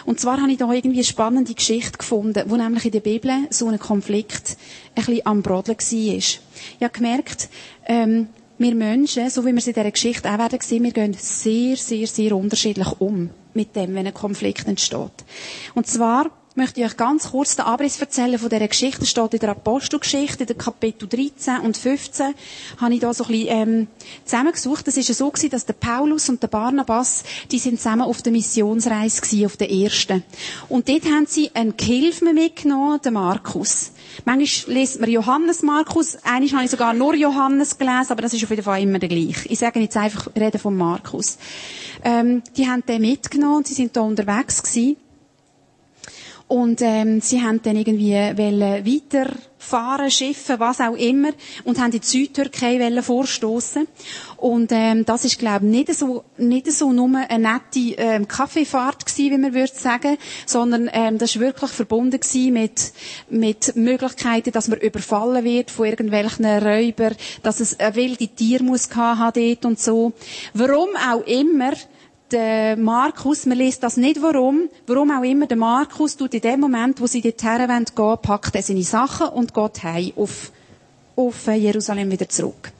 Und 0.07 0.21
zwar 0.21 0.41
habe 0.41 0.53
ich 0.53 0.59
da 0.59 0.71
irgendwie 0.73 0.99
eine 0.99 1.05
spannende 1.05 1.55
Geschichte 1.55 1.99
gefunden, 1.99 2.45
wo 2.47 2.57
nämlich 2.57 2.85
in 2.85 2.93
der 2.93 3.01
Bibel 3.01 3.33
so 3.51 3.69
ein 3.69 3.79
Konflikt 3.79 4.57
ein 4.95 5.05
bisschen 5.05 5.27
am 5.27 5.43
Brodeln 5.43 5.77
war. 5.79 6.15
Ich 6.17 6.41
habe 6.81 6.91
gemerkt, 6.93 7.49
ähm, 7.87 8.29
wir 8.59 8.75
Menschen, 8.75 9.29
so 9.29 9.43
wie 9.45 9.51
wir 9.51 9.59
es 9.59 9.67
in 9.67 9.75
dieser 9.75 9.91
Geschichte 9.91 10.33
auch 10.33 10.39
werden 10.39 10.61
sehen, 10.61 10.85
wir 10.85 10.93
gehen 10.93 11.15
sehr, 11.19 11.77
sehr, 11.77 12.07
sehr 12.07 12.37
unterschiedlich 12.37 13.01
um 13.01 13.31
mit 13.55 13.75
dem, 13.75 13.95
wenn 13.95 14.07
ein 14.07 14.15
Konflikt 14.15 14.69
entsteht. 14.69 15.25
Und 15.75 15.87
zwar 15.87 16.31
möchte 16.57 16.81
ich 16.81 16.87
euch 16.87 16.97
ganz 16.97 17.31
kurz 17.31 17.57
den 17.57 17.65
Abriss 17.65 18.01
erzählen 18.01 18.38
von 18.38 18.49
dieser 18.49 18.69
Geschichte. 18.69 19.01
Das 19.01 19.11
steht 19.11 19.35
in 19.35 19.41
der 19.41 19.51
Apostelgeschichte, 19.51 20.45
in 20.45 20.47
den 20.47 20.59
Kapitel 20.59 21.09
13 21.09 21.61
und 21.61 21.77
15, 21.77 22.35
habe 22.79 22.95
ich 22.95 23.01
da 23.01 23.12
so 23.15 23.25
ein 23.25 23.31
bisschen, 23.31 23.49
ähm, 23.49 23.87
zusammengesucht. 24.25 24.87
Das 24.87 24.97
ist 24.97 25.09
ja 25.09 25.15
so 25.15 25.31
gewesen, 25.31 25.51
dass 25.51 25.67
der 25.67 25.75
Paulus 25.75 26.29
und 26.29 26.43
der 26.43 26.49
Barnabas, 26.49 27.25
die 27.51 27.59
sind 27.59 27.79
zusammen 27.79 28.03
auf 28.03 28.23
der 28.23 28.33
Missionsreise 28.33 29.21
gewesen, 29.21 29.47
auf 29.47 29.57
der 29.57 29.71
ersten. 29.71 30.23
Und 30.69 30.88
dort 30.88 31.05
haben 31.07 31.27
sie 31.27 31.51
einen 31.55 31.77
Gehilfen 31.77 32.35
mitgenommen, 32.35 33.01
den 33.05 33.15
Markus. 33.15 33.93
Manchmal 34.25 34.77
liest 34.77 35.01
man 35.01 35.11
Johannes 35.11 35.62
Markus, 35.62 36.17
einmal 36.25 36.51
habe 36.53 36.65
ich 36.65 36.71
sogar 36.71 36.93
nur 36.93 37.15
Johannes 37.15 37.79
gelesen, 37.79 38.11
aber 38.11 38.23
das 38.23 38.35
ist 38.35 38.45
auf 38.45 38.51
jeden 38.51 38.62
Fall 38.62 38.83
immer 38.83 38.99
der 38.99 39.09
gleiche. 39.09 39.49
Ich 39.49 39.59
sage 39.59 39.81
jetzt 39.81 39.97
einfach, 39.97 40.29
rede 40.37 40.59
von 40.59 40.77
Markus. 40.77 41.38
Ähm, 42.05 42.43
die 42.57 42.69
haben 42.69 42.85
den 42.87 43.01
mitgenommen, 43.03 43.65
sie 43.65 43.75
sind 43.75 43.97
da 43.97 44.01
unterwegs 44.03 44.62
gewesen. 44.62 44.97
Und 46.53 46.83
ähm, 46.83 47.23
sie 47.23 47.41
haben 47.41 47.62
dann 47.62 47.77
irgendwie 47.77 48.12
wollen 48.12 48.85
weiterfahren, 48.85 50.11
schiffen, 50.11 50.61
was 50.61 50.83
auch 50.83 50.97
immer, 50.97 51.31
und 51.65 51.79
haben 51.79 51.93
in 51.93 52.01
die 52.01 52.07
Südtürkei 52.07 53.01
vorstoßen. 53.01 53.88
Und 54.37 54.71
ähm, 54.71 55.07
das 55.07 55.25
ist, 55.25 55.38
glaube 55.38 55.65
ich, 55.65 55.73
nicht 55.73 55.95
so, 55.95 56.25
nicht 56.37 56.71
so 56.71 56.93
nur 56.93 57.09
eine 57.27 57.38
nette 57.38 57.95
ähm, 57.97 58.29
Kaffeefahrt 58.29 59.07
gewesen, 59.07 59.33
wie 59.33 59.38
man 59.38 59.55
würde 59.55 59.73
sagen, 59.73 60.19
sondern 60.45 60.91
ähm, 60.93 61.17
das 61.17 61.37
ist 61.37 61.41
wirklich 61.41 61.71
verbunden 61.71 62.21
gewesen 62.21 62.53
mit 62.53 62.93
mit 63.31 63.75
Möglichkeiten, 63.75 64.53
dass 64.53 64.69
man 64.69 64.79
überfallen 64.79 65.45
wird 65.45 65.71
von 65.71 65.87
irgendwelchen 65.87 66.45
Räubern, 66.45 67.17
dass 67.43 67.61
es 67.61 67.79
wilde 67.95 68.29
Tier 68.29 68.62
muss 68.62 68.95
haben 68.95 69.33
dort 69.35 69.65
und 69.65 69.81
so. 69.81 70.12
Warum 70.53 70.91
auch 70.97 71.27
immer 71.27 71.73
der 72.33 72.77
Markus, 72.77 73.47
man 73.47 73.59
liest 73.59 73.83
das 73.83 73.97
nicht 73.97 74.23
warum, 74.23 74.68
warum 74.87 75.11
auch 75.11 75.23
immer, 75.23 75.47
der 75.47 75.57
Markus 75.57 76.16
tut 76.16 76.35
in 76.35 76.40
dem 76.40 76.61
Moment, 76.61 77.01
wo 77.01 77.07
sie 77.07 77.21
dorthin 77.21 77.68
wollen 77.68 77.85
gehen, 77.85 78.18
packt 78.23 78.55
er 78.55 78.62
seine 78.62 78.83
Sachen 78.83 79.29
und 79.29 79.55
geht 79.55 79.83
heim 79.83 80.12
auf, 80.16 80.51
auf 81.16 81.47
Jerusalem 81.47 82.11
wieder 82.11 82.29
zurück. 82.29 82.73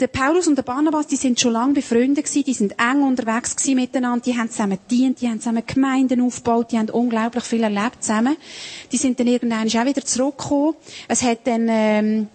Der 0.00 0.06
Paulus 0.06 0.46
und 0.46 0.54
der 0.54 0.62
Barnabas, 0.62 1.08
die 1.08 1.16
sind 1.16 1.40
schon 1.40 1.52
lange 1.52 1.74
befreundet 1.74 2.24
gewesen, 2.24 2.44
die 2.44 2.54
sind 2.54 2.74
eng 2.78 3.02
unterwegs 3.02 3.56
gewesen 3.56 3.74
miteinander, 3.74 4.22
die 4.24 4.38
haben 4.38 4.48
zusammen 4.48 4.78
gedient, 4.88 5.20
die 5.20 5.28
haben 5.28 5.40
zusammen 5.40 5.64
Gemeinden 5.66 6.20
aufgebaut, 6.20 6.70
die 6.70 6.78
haben 6.78 6.88
unglaublich 6.90 7.42
viel 7.42 7.64
erlebt 7.64 8.04
zusammen. 8.04 8.36
Die 8.92 8.96
sind 8.96 9.18
dann 9.18 9.26
irgendwann 9.26 9.66
auch 9.66 9.86
wieder 9.86 10.04
zurückgekommen. 10.04 10.74
Es 11.08 11.24
hat 11.24 11.40
dann, 11.48 11.66
ähm, 11.68 12.28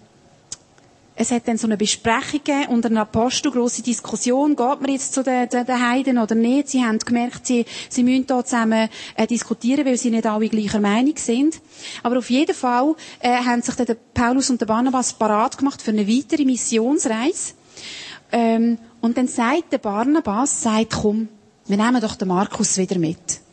es 1.16 1.30
hat 1.30 1.46
dann 1.46 1.56
so 1.56 1.66
eine 1.66 1.76
Besprechung 1.76 2.40
gegeben 2.44 2.66
unter 2.70 2.88
einer 2.88 3.02
Apostel, 3.02 3.52
grosse 3.52 3.82
Diskussion, 3.82 4.56
geht 4.56 4.80
man 4.80 4.90
jetzt 4.90 5.14
zu 5.14 5.22
den, 5.22 5.48
den, 5.48 5.64
den 5.64 5.88
Heiden 5.88 6.18
oder 6.18 6.34
nicht? 6.34 6.68
Sie 6.68 6.84
haben 6.84 6.98
gemerkt, 6.98 7.46
sie, 7.46 7.64
sie 7.88 8.02
müssen 8.02 8.26
da 8.26 8.44
zusammen 8.44 8.88
äh, 9.16 9.26
diskutieren, 9.26 9.86
weil 9.86 9.96
sie 9.96 10.10
nicht 10.10 10.26
alle 10.26 10.48
gleicher 10.48 10.80
Meinung 10.80 11.16
sind. 11.16 11.60
Aber 12.02 12.18
auf 12.18 12.30
jeden 12.30 12.54
Fall 12.54 12.94
äh, 13.20 13.36
haben 13.36 13.62
sich 13.62 13.74
dann 13.76 13.86
der 13.86 13.96
Paulus 14.12 14.50
und 14.50 14.60
der 14.60 14.66
Barnabas 14.66 15.12
parat 15.12 15.56
gemacht 15.56 15.80
für 15.80 15.92
eine 15.92 16.08
weitere 16.08 16.44
Missionsreise. 16.44 17.54
Ähm, 18.32 18.78
und 19.00 19.16
dann 19.16 19.28
sagt 19.28 19.72
der 19.72 19.78
Barnabas, 19.78 20.62
sagt, 20.62 20.94
komm, 21.00 21.28
wir 21.66 21.76
nehmen 21.76 22.00
doch 22.00 22.16
den 22.16 22.28
Markus 22.28 22.76
wieder 22.76 22.98
mit. 22.98 23.43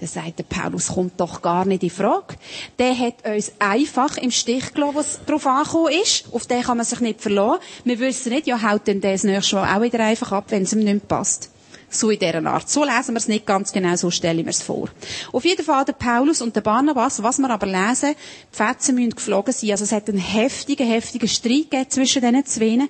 Dann 0.00 0.08
sagt 0.08 0.38
der 0.38 0.44
Paulus, 0.44 0.88
kommt 0.88 1.20
doch 1.20 1.40
gar 1.40 1.64
nicht 1.64 1.82
in 1.82 1.90
Frage. 1.90 2.34
Der 2.78 2.98
hat 2.98 3.24
uns 3.24 3.52
einfach 3.58 4.16
im 4.16 4.30
Stich 4.30 4.74
gelassen, 4.74 4.96
was 4.96 5.24
drauf 5.24 5.46
angekommen 5.46 5.92
ist. 6.02 6.24
Auf 6.32 6.46
den 6.46 6.62
kann 6.62 6.76
man 6.76 6.86
sich 6.86 7.00
nicht 7.00 7.20
verlassen. 7.20 7.60
Wir 7.84 7.98
wissen 8.00 8.32
nicht, 8.32 8.46
ja, 8.46 8.60
haut 8.60 8.86
denn 8.86 9.00
das 9.00 9.22
nächste 9.22 9.56
Mal 9.56 9.76
auch 9.76 9.82
wieder 9.82 10.00
einfach 10.00 10.32
ab, 10.32 10.46
wenn 10.48 10.64
es 10.64 10.72
ihm 10.72 10.80
nicht 10.80 11.06
passt. 11.06 11.50
So 11.88 12.10
in 12.10 12.18
dieser 12.18 12.44
Art. 12.44 12.68
So 12.68 12.82
lesen 12.82 13.14
wir 13.14 13.18
es 13.18 13.28
nicht 13.28 13.46
ganz 13.46 13.72
genau, 13.72 13.94
so 13.94 14.10
stelle 14.10 14.40
ich 14.40 14.44
mir 14.44 14.50
es 14.50 14.62
vor. 14.62 14.88
Auf 15.32 15.44
jeden 15.44 15.64
Fall 15.64 15.84
der 15.84 15.92
Paulus 15.92 16.42
und 16.42 16.56
der 16.56 16.60
Barnabas, 16.60 17.22
was 17.22 17.38
wir 17.38 17.48
aber 17.48 17.66
lesen, 17.66 18.16
die 18.52 18.56
Fetzen 18.56 18.96
müssen 18.96 19.14
geflogen 19.14 19.52
sein. 19.52 19.70
Also 19.70 19.84
es 19.84 19.92
hat 19.92 20.08
einen 20.08 20.18
heftigen, 20.18 20.88
heftigen 20.88 21.28
Streit 21.28 21.70
gegeben 21.70 21.90
zwischen 21.90 22.20
diesen 22.20 22.46
zwei. 22.46 22.88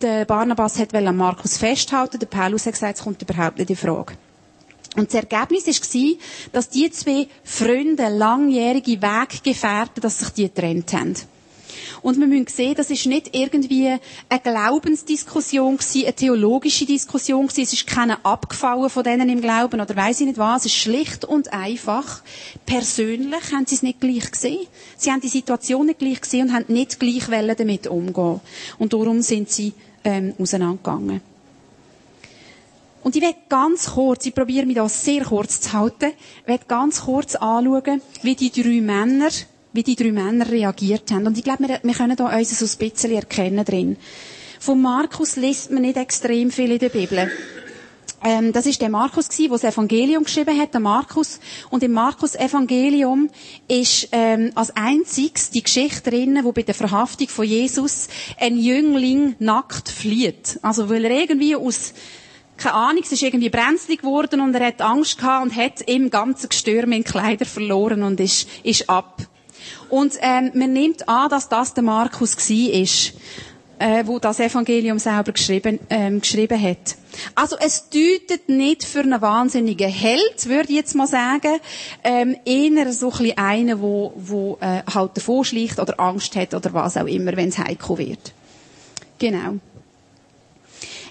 Der 0.00 0.24
Barnabas 0.24 0.78
hat 0.80 0.92
an 0.92 1.16
Markus 1.16 1.56
festhalten, 1.56 2.18
der 2.18 2.26
Paulus 2.26 2.66
hat 2.66 2.72
gesagt, 2.72 2.98
es 2.98 3.04
kommt 3.04 3.22
überhaupt 3.22 3.58
nicht 3.58 3.70
in 3.70 3.76
Frage. 3.76 4.14
Und 4.96 5.12
das 5.12 5.22
Ergebnis 5.22 5.66
war, 5.66 6.16
dass 6.52 6.70
die 6.70 6.90
zwei 6.90 7.28
Freunde, 7.44 8.08
langjährige 8.08 9.00
Weggefährten, 9.02 10.00
dass 10.00 10.18
sich 10.18 10.30
die 10.30 10.44
getrennt 10.44 10.92
haben. 10.92 11.14
Und 12.02 12.18
wir 12.18 12.26
müssen 12.26 12.46
sehen, 12.46 12.74
das 12.74 12.90
ist 12.90 13.06
nicht 13.06 13.34
irgendwie 13.34 13.88
eine 14.28 14.40
Glaubensdiskussion 14.40 15.76
gewesen, 15.76 16.04
eine 16.04 16.14
theologische 16.14 16.86
Diskussion 16.86 17.46
gewesen. 17.46 17.62
Es 17.62 17.72
ist 17.72 17.86
keine 17.86 18.24
abgefallen 18.24 18.90
von 18.90 19.04
denen 19.04 19.28
im 19.28 19.40
Glauben 19.40 19.80
oder 19.80 19.96
weiß 19.96 20.20
ich 20.20 20.26
nicht 20.26 20.38
was. 20.38 20.60
Es 20.60 20.66
ist 20.66 20.76
schlicht 20.76 21.24
und 21.24 21.52
einfach. 21.52 22.22
Persönlich 22.64 23.52
haben 23.52 23.66
sie 23.66 23.74
es 23.76 23.82
nicht 23.82 24.00
gleich 24.00 24.30
gesehen. 24.30 24.66
Sie 24.96 25.10
haben 25.10 25.20
die 25.20 25.28
Situation 25.28 25.86
nicht 25.86 25.98
gleich 25.98 26.20
gesehen 26.20 26.48
und 26.48 26.54
haben 26.54 26.66
nicht 26.68 27.00
gleich 27.00 27.26
damit 27.56 27.86
umgehen. 27.86 28.40
Und 28.78 28.92
darum 28.92 29.22
sind 29.22 29.50
sie 29.50 29.72
ähm, 30.04 30.34
auseinandergegangen. 30.38 31.20
Und 33.02 33.14
ich 33.14 33.22
werde 33.22 33.38
ganz 33.48 33.92
kurz, 33.92 34.26
ich 34.26 34.34
probiere 34.34 34.66
mich 34.66 34.76
das 34.76 35.04
sehr 35.04 35.24
kurz 35.24 35.60
zu 35.60 35.72
halten, 35.72 36.12
werde 36.44 36.64
ganz 36.66 37.02
kurz 37.02 37.36
anschauen, 37.36 38.02
wie 38.22 38.34
die 38.34 38.50
drei 38.50 38.80
Männer, 38.80 39.28
wie 39.72 39.82
die 39.82 39.96
drei 39.96 40.12
Männer 40.12 40.50
reagiert 40.50 41.10
haben. 41.12 41.26
Und 41.26 41.38
ich 41.38 41.44
glaube, 41.44 41.68
wir, 41.68 41.80
wir 41.82 41.94
können 41.94 42.16
da 42.16 42.36
uns 42.36 42.58
so 42.58 42.64
ein 42.64 42.78
bisschen 42.78 43.12
erkennen 43.12 43.64
drin. 43.64 43.96
Von 44.58 44.80
Markus 44.82 45.36
liest 45.36 45.70
man 45.70 45.82
nicht 45.82 45.96
extrem 45.96 46.50
viel 46.50 46.72
in 46.72 46.78
der 46.78 46.88
Bibel. 46.88 47.30
Ähm, 48.24 48.52
das 48.52 48.66
ist 48.66 48.80
der 48.80 48.88
Markus 48.88 49.28
der 49.28 49.48
das 49.48 49.62
Evangelium 49.62 50.24
geschrieben 50.24 50.58
hat, 50.58 50.72
der 50.72 50.80
Markus. 50.80 51.38
Und 51.70 51.82
im 51.82 51.92
Markus 51.92 52.34
Evangelium 52.34 53.30
ist 53.68 54.08
ähm, 54.10 54.50
als 54.54 54.74
einziges 54.74 55.50
die 55.50 55.62
Geschichte 55.62 56.10
drin, 56.10 56.40
wo 56.42 56.52
bei 56.52 56.62
der 56.62 56.74
Verhaftung 56.74 57.28
von 57.28 57.44
Jesus 57.44 58.08
ein 58.40 58.58
Jüngling 58.58 59.36
nackt 59.38 59.88
flieht. 59.88 60.58
Also 60.62 60.88
weil 60.88 61.04
er 61.04 61.20
irgendwie 61.20 61.54
aus 61.54 61.92
keine 62.56 62.74
Ahnung, 62.74 63.02
es 63.04 63.12
ist 63.12 63.22
irgendwie 63.22 63.50
brenzlig 63.50 64.00
geworden 64.00 64.40
und 64.40 64.54
er 64.54 64.66
hat 64.66 64.80
Angst 64.80 65.18
gehabt 65.18 65.44
und 65.44 65.56
hat 65.56 65.82
im 65.82 66.10
ganzen 66.10 66.48
Gestürm 66.48 66.92
in 66.92 67.04
Kleider 67.04 67.44
verloren 67.44 68.02
und 68.02 68.20
ist, 68.20 68.48
ist 68.62 68.88
ab. 68.88 69.22
Und 69.88 70.14
ähm, 70.20 70.50
man 70.54 70.72
nimmt 70.72 71.08
an, 71.08 71.28
dass 71.28 71.48
das 71.48 71.74
der 71.74 71.84
Markus 71.84 72.36
war, 72.36 72.72
ist, 72.72 73.14
äh, 73.78 74.04
wo 74.06 74.18
das 74.18 74.40
Evangelium 74.40 74.98
selber 74.98 75.32
geschrieben, 75.32 75.78
ähm, 75.90 76.20
geschrieben 76.20 76.60
hat. 76.60 76.96
Also 77.34 77.56
es 77.58 77.88
deutet 77.88 78.48
nicht 78.48 78.84
für 78.84 79.00
einen 79.00 79.20
wahnsinnigen 79.20 79.90
Held, 79.90 80.46
würde 80.48 80.70
ich 80.70 80.76
jetzt 80.76 80.94
mal 80.94 81.06
sagen, 81.06 81.58
ähm, 82.04 82.36
eher 82.44 82.92
so 82.92 83.10
ein 83.10 83.18
bisschen 83.18 83.38
einen, 83.38 83.80
wo, 83.80 84.12
wo 84.16 84.58
äh, 84.60 84.82
halt 84.92 85.16
davor 85.16 85.44
schlicht 85.44 85.78
oder 85.78 85.98
Angst 86.00 86.36
hat 86.36 86.54
oder 86.54 86.72
was 86.72 86.96
auch 86.96 87.06
immer, 87.06 87.36
wenn 87.36 87.48
es 87.48 87.58
heikel 87.58 87.98
wird. 87.98 88.32
Genau. 89.18 89.58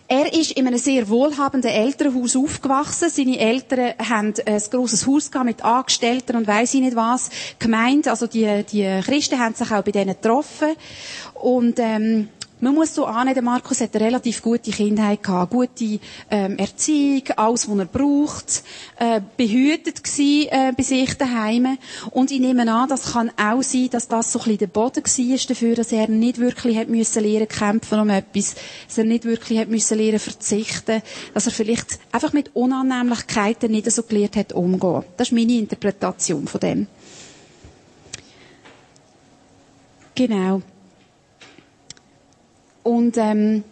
Er 0.08 0.32
ist 0.34 0.52
in 0.52 0.68
einem 0.68 0.78
sehr 0.78 1.10
wohlhabenden 1.10 1.72
Elternhaus 1.72 2.36
aufgewachsen. 2.36 3.10
Seine 3.10 3.39
Eltern 3.39 3.94
haben 4.08 4.34
ein 4.46 4.62
grosses 4.70 5.08
Haus 5.08 5.32
gehabt 5.32 5.48
mit 5.48 5.65
Angestellten 5.65 6.36
und 6.36 6.46
weiss 6.46 6.76
ich 6.76 6.82
nicht 6.82 6.96
was 6.96 7.32
gemeint. 7.58 8.08
Also 8.08 8.28
die, 8.28 8.63
die 8.72 9.02
Christen 9.04 9.39
haben 9.39 9.56
sich 9.56 9.72
auch 9.72 9.82
bei 9.82 9.91
denen 9.91 10.15
getroffen. 10.15 10.76
Und 11.34 11.80
ähm, 11.80 12.30
man 12.62 12.74
muss 12.74 12.96
so 12.96 13.06
annehmen, 13.06 13.44
Markus 13.44 13.82
hat 13.82 13.96
eine 13.96 14.06
relativ 14.06 14.41
gute 14.41 14.72
Kindheit 14.72 15.22
gehabt, 15.22 15.52
gute 15.52 16.00
ähm, 16.30 16.58
Erziehung, 16.58 17.24
alles, 17.36 17.70
was 17.70 17.78
er 17.78 17.86
braucht, 17.86 18.63
äh, 18.98 19.22
behütet 19.36 20.04
gsi 20.04 20.48
äh, 20.50 20.72
bei 20.76 20.84
sich 20.84 21.18
daheim. 21.18 21.78
Und 22.12 22.32
ich 22.32 22.39
nehme 22.39 22.72
an, 22.72 22.88
das 22.88 23.13
kann 23.13 23.32
auch 23.38 23.62
sein, 23.62 23.89
dass 23.91 24.08
das 24.08 24.32
so 24.32 24.39
ein 24.39 24.44
bisschen 24.44 24.58
der 24.60 24.68
Boden 24.68 25.04
war 25.04 25.38
dafür, 25.48 25.76
dass 25.76 25.91
er 25.91 26.08
nicht 26.08 26.39
wirklich 26.39 26.78
hat 26.78 26.88
müssen 26.88 27.24
lernen 27.24 27.48
kämpfen 27.48 28.00
um 28.00 28.10
etwas, 28.10 28.56
dass 28.88 28.98
er 28.98 29.04
nicht 29.04 29.26
wirklich 29.26 29.60
hat 29.60 29.68
müssen 29.68 29.98
lernen 29.98 30.20
verzichten, 30.20 31.02
dass 31.34 31.48
er 31.48 31.52
vielleicht 31.52 32.00
einfach 32.12 32.32
mit 32.32 32.56
Unannehmlichkeiten 32.56 33.72
nicht 33.72 33.91
so 33.91 34.04
gelernt 34.04 34.38
hat 34.38 34.54
umgehen. 34.54 35.04
Das 35.18 35.28
ist 35.28 35.34
meine 35.34 35.54
Interpretation 35.54 36.48
von 36.48 36.60
dem. 36.62 36.88
Genau. 40.15 40.62
Und 42.86 43.17
ähm, 43.17 43.63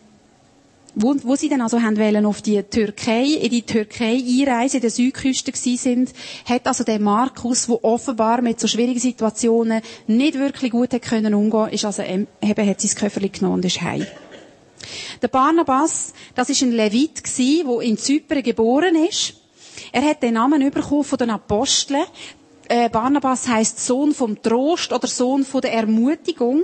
wo, 0.96 1.16
wo 1.22 1.36
sie 1.36 1.48
dann 1.48 1.62
also 1.62 1.84
haben 1.84 2.00
wollen 2.00 2.26
auf 2.26 2.42
die 2.42 2.64
Türkei, 2.64 3.26
in 3.26 3.52
die 3.52 3.62
Türkei 3.62 4.16
einreisen, 4.16 4.78
in 4.78 4.82
der 4.82 4.90
Südküste 4.90 5.52
gewesen 5.52 5.78
sind, 5.78 6.14
hat 6.46 6.66
also 6.66 6.84
der 6.84 7.00
Markus, 7.00 7.68
der 7.68 7.84
offenbar 7.84 8.42
mit 8.42 8.60
so 8.60 8.66
schwierigen 8.68 9.00
Situationen 9.00 9.84
nicht 10.08 10.40
wirklich 10.40 10.72
gut 10.72 10.94
hat 10.94 11.04
können 11.04 11.36
umgehen, 11.36 11.70
ist 11.70 11.86
also 11.86 12.02
eben, 12.02 12.28
hat 12.42 12.82
sein 12.82 12.96
Köfferli 12.96 13.30
genommen 13.30 13.58
und 13.58 13.66
ist 13.66 13.84
heim. 13.84 14.08
Der 15.22 15.28
Barnabas, 15.28 16.14
das 16.34 16.50
ist 16.50 16.64
ein 16.64 16.72
Levit 16.72 17.24
gewesen, 17.24 17.68
der 17.68 17.82
in 17.82 17.98
Zypern 18.00 18.42
geboren 18.42 18.96
ist. 18.96 19.36
Er 19.92 20.02
hat 20.02 20.24
den 20.24 20.34
Namen 20.34 20.72
bekommen 20.72 21.04
von 21.04 21.20
den 21.20 21.30
Aposteln. 21.30 22.04
Äh, 22.68 22.90
Barnabas 22.90 23.48
heißt 23.48 23.86
Sohn 23.86 24.12
vom 24.12 24.42
Trost 24.42 24.92
oder 24.92 25.08
Sohn 25.08 25.46
von 25.46 25.62
der 25.62 25.74
Ermutigung. 25.74 26.64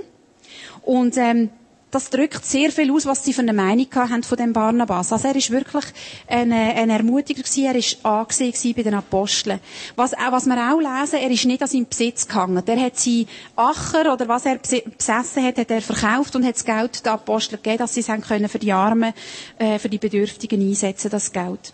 Und 0.82 1.16
ähm, 1.16 1.50
das 1.90 2.10
drückt 2.10 2.44
sehr 2.44 2.70
viel 2.70 2.92
aus, 2.92 3.06
was 3.06 3.24
sie 3.24 3.32
für 3.32 3.42
eine 3.42 3.52
Meinung 3.52 3.86
haben 3.94 4.22
von 4.22 4.38
dem 4.38 4.52
Barnabas. 4.52 5.12
Also 5.12 5.28
er 5.28 5.36
ist 5.36 5.50
wirklich 5.50 5.84
ein, 6.28 6.52
ein 6.52 6.90
Ermutiger 6.90 7.42
gewesen, 7.42 7.64
er 7.64 7.74
ist 7.74 8.04
angesehen 8.04 8.74
bei 8.76 8.82
den 8.82 8.94
Aposteln. 8.94 9.58
Was, 9.96 10.14
auch, 10.14 10.30
was 10.32 10.46
wir 10.46 10.56
auch 10.56 10.78
lesen, 10.78 11.18
er 11.18 11.30
ist 11.30 11.44
nicht 11.46 11.62
an 11.62 11.68
seinem 11.68 11.86
Besitz 11.88 12.28
gehangen. 12.28 12.62
Er 12.64 12.80
hat 12.80 12.96
sein 12.98 13.26
Acher 13.56 14.12
oder 14.12 14.28
was 14.28 14.46
er 14.46 14.58
besessen 14.58 15.44
hat, 15.44 15.58
hat 15.58 15.70
er 15.70 15.82
verkauft 15.82 16.36
und 16.36 16.44
hat 16.44 16.54
das 16.54 16.64
Geld 16.64 17.04
den 17.04 17.12
Aposteln 17.12 17.60
gegeben, 17.62 17.78
dass 17.78 17.94
sie 17.94 18.00
es 18.00 18.06
können 18.28 18.48
für 18.48 18.58
die 18.58 18.72
Armen, 18.72 19.12
äh, 19.58 19.78
für 19.78 19.88
die 19.88 19.98
Bedürftigen 19.98 20.60
einsetzen, 20.60 21.10
das 21.10 21.32
Geld. 21.32 21.72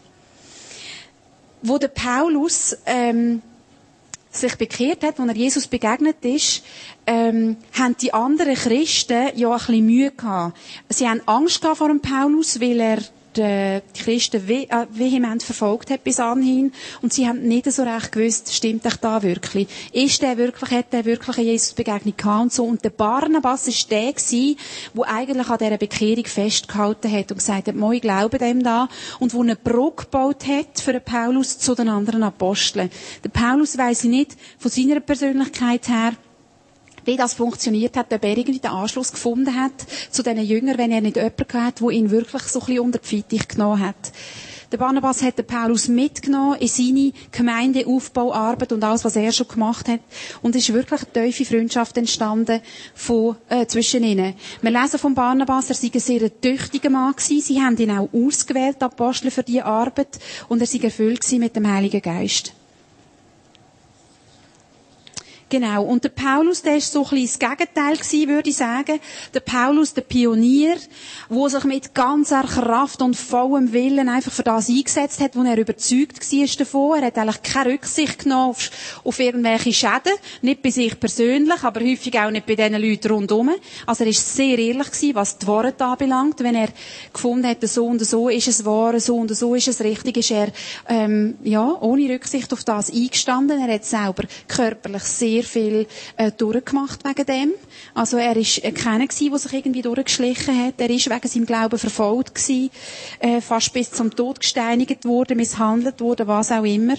Wo 1.62 1.78
der 1.78 1.88
Paulus, 1.88 2.76
ähm, 2.86 3.42
sich 4.36 4.56
bekehrt 4.56 5.02
hat, 5.02 5.18
als 5.18 5.28
er 5.28 5.36
Jesus 5.36 5.66
begegnet 5.66 6.24
ist, 6.24 6.62
ähm, 7.06 7.56
haben 7.72 7.96
die 8.00 8.12
anderen 8.12 8.54
Christen 8.54 9.30
ja 9.34 9.50
ein 9.50 9.58
bisschen 9.58 9.86
Mühe 9.86 10.10
gehabt. 10.10 10.56
Sie 10.88 11.08
haben 11.08 11.22
Angst 11.26 11.60
gehabt 11.60 11.78
vor 11.78 11.88
dem 11.88 12.00
Paulus, 12.00 12.60
weil 12.60 12.80
er 12.80 12.98
die, 13.36 13.80
Christen 13.94 14.46
ve 14.48 14.68
äh, 14.68 14.86
vehement 14.90 15.42
verfolgt 15.42 15.90
hat 15.90 16.04
bis 16.04 16.20
anhin 16.20 16.72
und 17.02 17.12
sie 17.12 17.26
haben 17.28 17.42
nicht 17.42 17.70
so 17.70 17.82
recht 17.82 18.12
gewusst, 18.12 18.52
stimmt 18.54 18.86
euch 18.86 18.96
da 18.96 19.22
wirklich? 19.22 19.68
Ist 19.92 20.22
der 20.22 20.36
wirklich, 20.38 20.70
hat 20.70 20.92
der 20.92 21.04
wirklich 21.04 21.38
eine 21.38 21.46
Jesus-Begegnung 21.46 22.16
gehabt 22.16 22.42
und 22.42 22.52
so? 22.52 22.64
Und 22.64 22.84
der 22.84 22.90
Barnabas 22.90 23.68
ist 23.68 23.90
der 23.90 24.12
gewesen, 24.12 24.56
der 24.94 25.08
eigentlich 25.08 25.48
an 25.48 25.58
dieser 25.58 25.78
Bekehrung 25.78 26.24
festgehalten 26.24 27.10
hat 27.12 27.30
und 27.30 27.38
gesagt 27.38 27.68
hat, 27.68 27.74
moi, 27.74 27.98
glaube 27.98 28.38
dem 28.38 28.62
da 28.62 28.88
und 29.20 29.34
wo 29.34 29.42
eine 29.42 29.56
Brücke 29.56 30.04
gebaut 30.04 30.46
hat 30.46 30.80
für 30.80 30.92
den 30.92 31.02
Paulus 31.02 31.58
zu 31.58 31.74
den 31.74 31.88
anderen 31.88 32.22
Aposteln. 32.22 32.90
Der 33.24 33.30
Paulus 33.30 33.78
weiss 33.78 34.04
ich 34.04 34.10
nicht 34.10 34.36
von 34.58 34.70
seiner 34.70 35.00
Persönlichkeit 35.00 35.88
her, 35.88 36.12
wie 37.06 37.16
das 37.16 37.34
funktioniert 37.34 37.96
hat, 37.96 38.12
ob 38.12 38.24
er 38.24 38.36
irgendwie 38.36 38.58
den 38.58 38.70
Anschluss 38.70 39.12
gefunden 39.12 39.54
hat 39.54 39.72
zu 40.10 40.22
diesen 40.22 40.44
Jüngern, 40.44 40.78
wenn 40.78 40.92
er 40.92 41.00
nicht 41.00 41.16
jemanden 41.16 41.64
hat, 41.64 41.80
der 41.80 41.90
ihn 41.90 42.10
wirklich 42.10 42.42
so 42.42 42.60
ein 42.60 42.66
bisschen 42.66 42.80
unter 42.80 42.98
die 42.98 43.08
Fittich 43.08 43.48
genommen 43.48 43.80
hat. 43.80 44.12
Der 44.72 44.78
Barnabas 44.78 45.22
hat 45.22 45.38
den 45.38 45.46
Paulus 45.46 45.86
mitgenommen 45.86 46.58
in 46.58 46.66
seine 46.66 47.12
Gemeindeaufbauarbeit 47.30 48.72
und 48.72 48.82
alles, 48.82 49.04
was 49.04 49.14
er 49.14 49.30
schon 49.30 49.46
gemacht 49.46 49.86
hat. 49.86 50.00
Und 50.42 50.56
es 50.56 50.68
ist 50.68 50.74
wirklich 50.74 51.02
eine 51.02 51.30
tiefe 51.30 51.44
Freundschaft 51.44 51.96
entstanden 51.96 52.60
von, 52.92 53.36
äh, 53.48 53.66
zwischen 53.66 54.02
ihnen. 54.02 54.34
Wir 54.62 54.70
lesen 54.72 54.98
von 54.98 55.14
Barnabas, 55.14 55.68
er 55.68 55.76
sei 55.76 55.90
ein 55.94 56.00
sehr 56.00 56.40
tüchtiger 56.40 56.90
Mann 56.90 57.12
gewesen. 57.12 57.40
Sie 57.42 57.62
haben 57.62 57.76
ihn 57.76 57.92
auch 57.92 58.08
ausgewählt, 58.12 58.82
Apostel, 58.82 59.30
für 59.30 59.44
diese 59.44 59.64
Arbeit. 59.64 60.18
Und 60.48 60.60
er 60.60 60.66
sei 60.66 60.80
erfüllt 60.80 61.30
mit 61.38 61.54
dem 61.54 61.72
Heiligen 61.72 62.02
Geist. 62.02 62.55
Genau. 65.48 65.84
Und 65.84 66.02
der 66.02 66.08
Paulus, 66.08 66.62
der 66.62 66.76
ist 66.76 66.90
so 66.90 67.04
ein 67.04 67.10
bisschen 67.10 67.38
das 67.40 67.50
Gegenteil 67.56 67.96
gewesen, 67.96 68.28
würde 68.28 68.50
ich 68.50 68.56
sagen. 68.56 68.98
Der 69.32 69.40
Paulus, 69.40 69.94
der 69.94 70.02
Pionier, 70.02 70.76
der 71.30 71.48
sich 71.48 71.62
mit 71.62 71.94
ganzer 71.94 72.42
Kraft 72.42 73.00
und 73.00 73.14
vollem 73.14 73.72
Willen 73.72 74.08
einfach 74.08 74.32
für 74.32 74.42
das 74.42 74.68
eingesetzt 74.68 75.20
hat, 75.20 75.36
wo 75.36 75.44
er 75.44 75.56
überzeugt 75.56 76.20
war 76.20 76.56
davon. 76.58 76.98
Er 76.98 77.06
hat 77.06 77.18
eigentlich 77.18 77.42
keine 77.42 77.74
Rücksicht 77.74 78.24
genommen 78.24 78.56
auf, 79.04 79.20
irgendwelche 79.20 79.72
Schäden. 79.72 80.14
Nicht 80.42 80.62
bei 80.62 80.70
sich 80.70 80.98
persönlich, 80.98 81.62
aber 81.62 81.80
häufig 81.80 82.18
auch 82.18 82.30
nicht 82.32 82.46
bei 82.46 82.56
den 82.56 82.74
Leuten 82.74 83.12
rundherum. 83.12 83.50
Also 83.86 84.02
er 84.02 84.10
ist 84.10 84.34
sehr 84.34 84.58
ehrlich 84.58 84.90
gewesen, 84.90 85.14
was 85.14 85.38
die 85.38 85.46
Worte 85.46 85.84
anbelangt. 85.84 86.40
Wenn 86.40 86.56
er 86.56 86.70
gefunden 87.12 87.46
hat, 87.46 87.58
so 87.68 87.86
und 87.86 88.04
so 88.04 88.28
ist 88.28 88.48
es 88.48 88.64
wahr, 88.64 88.98
so 88.98 89.14
und 89.14 89.34
so 89.36 89.54
ist 89.54 89.68
es 89.68 89.80
richtig, 89.80 90.16
ist 90.16 90.32
er, 90.32 90.48
ähm, 90.88 91.36
ja, 91.44 91.76
ohne 91.80 92.08
Rücksicht 92.12 92.52
auf 92.52 92.64
das 92.64 92.90
eingestanden. 92.90 93.60
Er 93.60 93.72
hat 93.72 93.84
selber 93.84 94.24
körperlich 94.48 95.04
sehr 95.04 95.35
sehr 95.36 95.44
viel 95.44 95.86
äh, 96.16 96.32
durchgemacht 96.32 97.04
wegen 97.04 97.26
dem. 97.26 97.52
Also 97.94 98.16
er 98.16 98.36
ist 98.36 98.62
äh, 98.64 98.72
keiner 98.72 99.06
gewesen, 99.06 99.30
der 99.30 99.38
sich 99.38 99.52
irgendwie 99.52 99.82
durchgeschlichen 99.82 100.66
hat. 100.66 100.74
Er 100.78 100.90
ist 100.90 101.10
wegen 101.10 101.28
seinem 101.28 101.46
Glauben 101.46 101.78
verfolgt 101.78 102.34
gewesen, 102.34 102.70
äh, 103.20 103.40
fast 103.40 103.72
bis 103.72 103.90
zum 103.90 104.14
Tod 104.14 104.40
gesteinigt 104.40 105.04
worden, 105.04 105.36
misshandelt 105.36 106.00
worden, 106.00 106.26
was 106.26 106.52
auch 106.52 106.64
immer. 106.64 106.94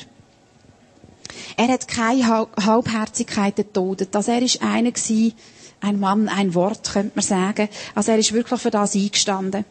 Er 1.55 1.67
hat 1.69 1.87
keine 1.87 2.47
Halbherzigkeit 2.63 3.55
getötet. 3.55 4.15
Also 4.15 4.31
er 4.31 4.41
ist 4.41 4.61
einer 4.61 4.91
gewesen, 4.91 5.33
ein 5.81 5.99
Mann, 5.99 6.27
ein 6.29 6.53
Wort, 6.53 6.91
könnte 6.93 7.11
man 7.15 7.23
sagen. 7.23 7.69
Also 7.95 8.11
er 8.11 8.19
ist 8.19 8.33
wirklich 8.33 8.59
für 8.59 8.71
das 8.71 8.95
eingestanden. 8.95 9.65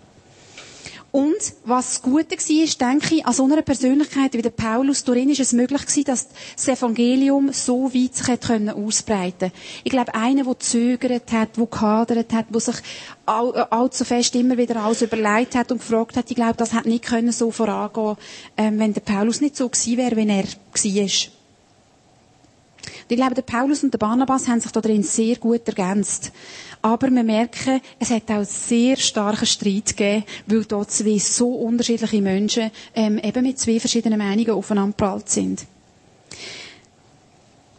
Und 1.12 1.54
was 1.64 1.86
das 1.86 2.02
Gute 2.02 2.32
war, 2.32 2.64
ist, 2.64 2.80
denke 2.80 3.14
ich, 3.14 3.26
an 3.26 3.32
so 3.32 3.44
einer 3.44 3.62
Persönlichkeit 3.62 4.34
wie 4.34 4.42
der 4.42 4.50
Paulus, 4.50 5.02
darin 5.04 5.30
ist 5.30 5.40
es 5.40 5.52
möglich 5.52 5.82
gewesen, 5.82 6.04
dass 6.04 6.28
das 6.54 6.68
Evangelium 6.68 7.52
so 7.52 7.92
weit 7.94 8.14
sich 8.14 8.40
können 8.40 8.68
ausbreiten 8.68 9.50
Ich 9.84 9.90
glaube, 9.90 10.14
einer, 10.14 10.44
der 10.44 10.58
zögert 10.58 11.32
hat, 11.32 11.56
der 11.56 11.66
gehadert 11.66 12.32
hat, 12.32 12.46
der 12.52 12.60
sich 12.60 12.76
allzu 13.24 14.04
fest 14.04 14.34
immer 14.34 14.58
wieder 14.58 14.76
alles 14.76 15.02
überlegt 15.02 15.54
hat 15.54 15.72
und 15.72 15.78
gefragt 15.78 16.16
hat, 16.16 16.30
ich 16.30 16.36
glaube, 16.36 16.56
das 16.56 16.74
hat 16.74 16.86
nicht 16.86 17.04
können 17.04 17.32
so 17.32 17.50
vorangehen, 17.50 18.16
ähm, 18.56 18.78
wenn 18.78 18.92
der 18.92 19.00
Paulus 19.00 19.40
nicht 19.40 19.56
so 19.56 19.68
gewesen 19.68 19.96
wäre, 19.96 20.16
wie 20.16 20.28
er 20.28 20.44
war. 20.44 21.35
Und 22.86 23.10
ich 23.10 23.16
glaube, 23.16 23.34
der 23.34 23.42
Paulus 23.42 23.82
und 23.82 23.92
der 23.92 23.98
Barnabas 23.98 24.48
haben 24.48 24.60
sich 24.60 24.72
da 24.72 24.80
drin 24.80 25.02
sehr 25.02 25.36
gut 25.36 25.66
ergänzt. 25.66 26.32
Aber 26.82 27.10
wir 27.10 27.22
merken, 27.24 27.80
es 27.98 28.10
hat 28.10 28.30
auch 28.30 28.44
sehr 28.44 28.96
starken 28.96 29.46
Streit 29.46 29.96
gegeben, 29.96 30.24
weil 30.46 30.64
dort 30.64 30.90
zwei 30.90 31.18
so 31.18 31.48
unterschiedliche 31.48 32.22
Menschen 32.22 32.70
ähm, 32.94 33.18
eben 33.18 33.42
mit 33.42 33.58
zwei 33.58 33.80
verschiedenen 33.80 34.18
Meinungen 34.18 34.50
aufeinander 34.50 34.96
prallt 34.96 35.28
sind. 35.28 35.66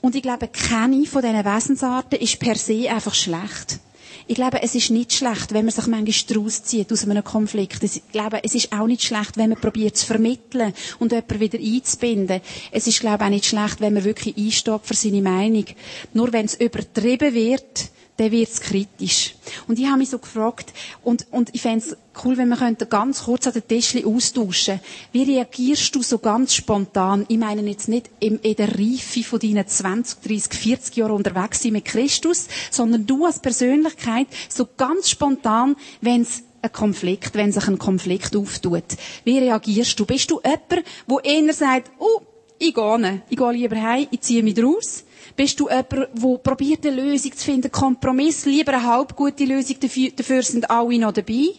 Und 0.01 0.15
ich 0.15 0.21
glaube, 0.21 0.47
keine 0.47 1.05
von 1.05 1.21
diesen 1.21 1.45
Wesensarten 1.45 2.19
ist 2.19 2.39
per 2.39 2.55
se 2.55 2.89
einfach 2.89 3.13
schlecht. 3.13 3.79
Ich 4.27 4.35
glaube, 4.35 4.61
es 4.61 4.75
ist 4.75 4.89
nicht 4.89 5.13
schlecht, 5.13 5.53
wenn 5.53 5.65
man 5.65 5.73
sich 5.73 5.87
manchmal 5.87 6.37
rauszieht 6.37 6.91
aus 6.91 7.03
einem 7.07 7.23
Konflikt. 7.23 7.83
Ich 7.83 8.01
glaube, 8.11 8.41
es 8.43 8.55
ist 8.55 8.71
auch 8.73 8.87
nicht 8.87 9.03
schlecht, 9.03 9.37
wenn 9.37 9.49
man 9.51 9.59
probiert 9.61 9.97
zu 9.97 10.05
vermitteln 10.05 10.73
und 10.99 11.11
jemanden 11.11 11.39
wieder 11.39 11.59
einzubinden. 11.59 12.41
Es 12.71 12.87
ist, 12.87 12.99
glaube 12.99 13.23
ich, 13.23 13.25
auch 13.25 13.29
nicht 13.29 13.45
schlecht, 13.45 13.79
wenn 13.81 13.93
man 13.93 14.03
wirklich 14.03 14.37
einsteht 14.37 14.81
für 14.83 14.93
seine 14.93 15.21
Meinung. 15.21 15.65
Nur 16.13 16.33
wenn 16.33 16.45
es 16.45 16.55
übertrieben 16.55 17.33
wird, 17.33 17.89
dann 18.17 18.31
wird's 18.31 18.59
kritisch. 18.59 19.35
Und 19.67 19.79
ich 19.79 19.85
habe 19.85 19.99
mich 19.99 20.09
so 20.09 20.17
gefragt, 20.19 20.73
und, 21.03 21.27
und 21.31 21.53
ich 21.53 21.61
fände 21.61 21.97
cool, 22.23 22.37
wenn 22.37 22.49
wir 22.49 22.57
könnten 22.57 22.89
ganz 22.89 23.23
kurz 23.23 23.47
an 23.47 23.53
den 23.53 23.67
Tischli 23.67 24.03
austauschen. 24.05 24.79
Wie 25.11 25.23
reagierst 25.23 25.93
du 25.95 26.01
so 26.01 26.17
ganz 26.17 26.55
spontan? 26.55 27.25
Ich 27.29 27.37
meine 27.37 27.61
jetzt 27.69 27.87
nicht 27.87 28.09
in, 28.19 28.39
in 28.39 28.55
der 28.55 28.77
Reife 28.77 29.23
von 29.23 29.39
deinen 29.39 29.67
20, 29.67 30.21
30, 30.21 30.53
40 30.53 30.95
Jahren 30.97 31.11
unterwegs 31.11 31.61
sein 31.61 31.73
mit 31.73 31.85
Christus, 31.85 32.47
sondern 32.71 33.05
du 33.05 33.25
als 33.25 33.39
Persönlichkeit 33.39 34.27
so 34.49 34.67
ganz 34.77 35.09
spontan, 35.09 35.75
wenn 36.01 36.21
es 36.21 36.43
ein 36.61 36.71
Konflikt, 36.71 37.35
wenn 37.35 37.51
sich 37.51 37.67
ein 37.67 37.77
Konflikt 37.77 38.35
auftut. 38.35 38.83
Wie 39.23 39.37
reagierst 39.37 39.99
du? 39.99 40.05
Bist 40.05 40.31
du 40.31 40.41
jemand, 40.43 40.85
der 41.07 41.23
eher 41.23 41.53
sagt, 41.53 41.91
oh, 41.99 42.21
ich 42.59 42.73
gehe 42.73 42.99
nicht. 42.99 43.23
Ich 43.29 43.37
gehe 43.37 43.51
lieber 43.51 43.81
heim, 43.81 44.07
ich 44.09 44.21
ziehe 44.21 44.41
mich 44.41 44.61
raus. 44.61 45.03
Bist 45.37 45.59
du 45.59 45.69
jemand, 45.69 45.91
der 45.91 46.37
probiert, 46.39 46.83
eine 46.85 46.99
Lösung 46.99 47.31
zu 47.31 47.45
finden, 47.45 47.71
Kompromiss, 47.71 48.45
lieber 48.45 48.73
eine 48.73 48.83
halbgute 48.83 49.45
Lösung, 49.45 49.79
dafür, 49.79 50.09
dafür 50.09 50.41
sind 50.41 50.69
alle 50.69 50.97
noch 50.97 51.13
dabei? 51.13 51.49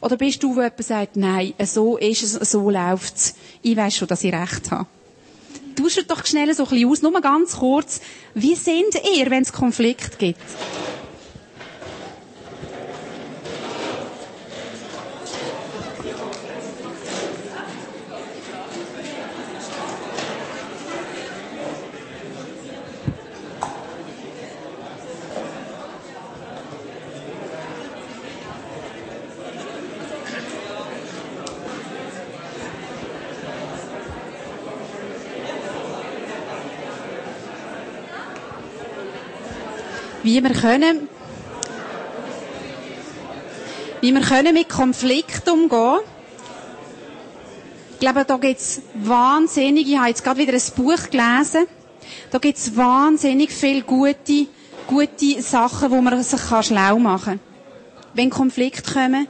Oder 0.00 0.16
bist 0.16 0.40
du, 0.40 0.54
der 0.54 0.64
jemand 0.66 0.84
sagt, 0.84 1.16
nein, 1.16 1.52
so 1.64 1.96
ist 1.96 2.22
es, 2.22 2.50
so 2.52 2.70
läuft's. 2.70 3.34
Ich 3.62 3.76
weiss 3.76 3.96
schon, 3.96 4.06
dass 4.06 4.22
ich 4.22 4.32
recht 4.32 4.70
habe. 4.70 4.86
Tauscht 5.74 6.04
doch 6.08 6.24
schnell 6.26 6.54
so 6.54 6.62
ein 6.64 6.70
bisschen 6.70 6.88
aus, 6.90 7.02
nur 7.02 7.20
ganz 7.20 7.56
kurz. 7.56 8.00
Wie 8.34 8.54
sind 8.54 8.94
ihr, 9.16 9.28
wenn 9.30 9.42
es 9.42 9.52
Konflikt 9.52 10.20
gibt? 10.20 10.40
Wie 40.22 40.42
wir 40.42 40.50
können, 40.52 41.08
wie 44.00 44.12
wir 44.12 44.20
können 44.20 44.54
mit 44.54 44.68
Konflikt 44.68 45.48
umgehen. 45.48 45.98
Ich 47.94 48.00
glaube, 48.00 48.24
da 48.24 48.36
gibt's 48.36 48.82
wahnsinnig, 48.94 49.88
ich 49.88 49.96
habe 49.98 50.08
jetzt 50.08 50.22
gerade 50.22 50.38
wieder 50.40 50.52
ein 50.52 50.62
Buch 50.76 51.10
gelesen, 51.10 51.66
da 52.30 52.38
gibt's 52.38 52.76
wahnsinnig 52.76 53.50
viele 53.50 53.82
gute, 53.82 54.46
gute 54.86 55.42
Sachen, 55.42 55.90
wo 55.90 56.00
man 56.00 56.22
sich 56.22 56.40
schlau 56.62 56.98
machen 56.98 57.24
kann. 57.24 57.40
Wenn 58.14 58.30
Konflikte 58.30 58.92
kommen, 58.92 59.26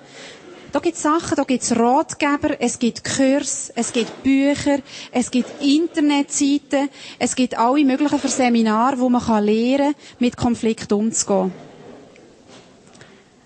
da 0.73 0.81
gibt 0.81 0.97
es 0.97 1.03
Sachen, 1.03 1.37
da 1.37 1.45
gibt 1.45 1.63
es 1.63 1.77
Ratgeber, 1.77 2.61
es 2.61 2.79
gibt 2.79 3.05
Kurs, 3.05 3.73
es 3.75 3.93
gibt 3.93 4.23
Bücher, 4.23 4.79
es 5.13 5.31
gibt 5.31 5.49
Internetseiten, 5.63 6.91
es 7.19 7.35
gibt 7.35 7.59
alle 7.59 7.85
möglichen 7.85 8.19
Seminare, 8.29 8.99
wo 8.99 9.09
man 9.09 9.45
lernen 9.45 9.95
kann, 9.95 10.03
mit 10.19 10.37
Konflikten 10.37 10.95
umzugehen. 10.95 11.68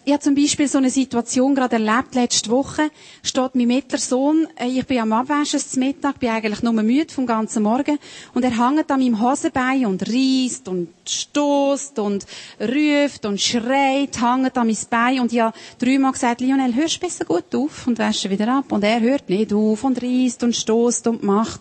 Ich 0.05 0.13
habe 0.13 0.23
zum 0.23 0.35
Beispiel 0.35 0.67
so 0.67 0.79
eine 0.79 0.91
Situation 0.91 1.55
gerade 1.55 1.77
erlebt, 1.77 2.15
letzte 2.15 2.51
Woche, 2.51 2.91
steht 3.23 3.55
mein 3.55 3.69
mittlerer 3.69 4.01
Sohn, 4.01 4.49
äh, 4.57 4.67
ich 4.67 4.87
bin 4.87 4.99
am 4.99 5.13
Abwaschen 5.13 5.61
zum 5.61 5.81
Mittag, 5.81 6.19
bin 6.19 6.31
eigentlich 6.31 6.63
nur 6.63 6.73
müde 6.73 7.13
vom 7.13 7.27
ganzen 7.27 7.63
Morgen, 7.63 7.99
und 8.35 8.45
er 8.45 8.51
hängt 8.51 8.91
an 8.91 9.01
meinem 9.01 9.21
Hosenbein 9.21 9.87
und 9.87 10.03
reist 10.09 10.67
und 10.67 10.89
stoßt 11.07 12.01
und 12.01 12.27
ruft 12.61 13.25
und 13.27 13.41
schreit, 13.41 14.21
hängt 14.21 14.59
an 14.59 14.67
mein 14.67 14.77
Bein, 14.91 15.21
und 15.21 15.33
ich 15.33 15.41
habe 15.41 15.57
dreimal 15.79 16.13
gesagt, 16.13 16.41
Lionel, 16.41 16.75
hörst 16.75 16.99
besser 16.99 17.25
gut 17.25 17.55
auf, 17.55 17.87
und 17.87 17.99
wäsche 17.99 18.29
wieder 18.29 18.49
ab, 18.49 18.73
und 18.73 18.83
er 18.83 19.01
hört 19.01 19.29
nicht 19.29 19.53
auf, 19.53 19.85
und 19.85 20.03
reist 20.03 20.43
und 20.43 20.57
stoßt 20.57 21.07
und 21.07 21.23
macht. 21.23 21.61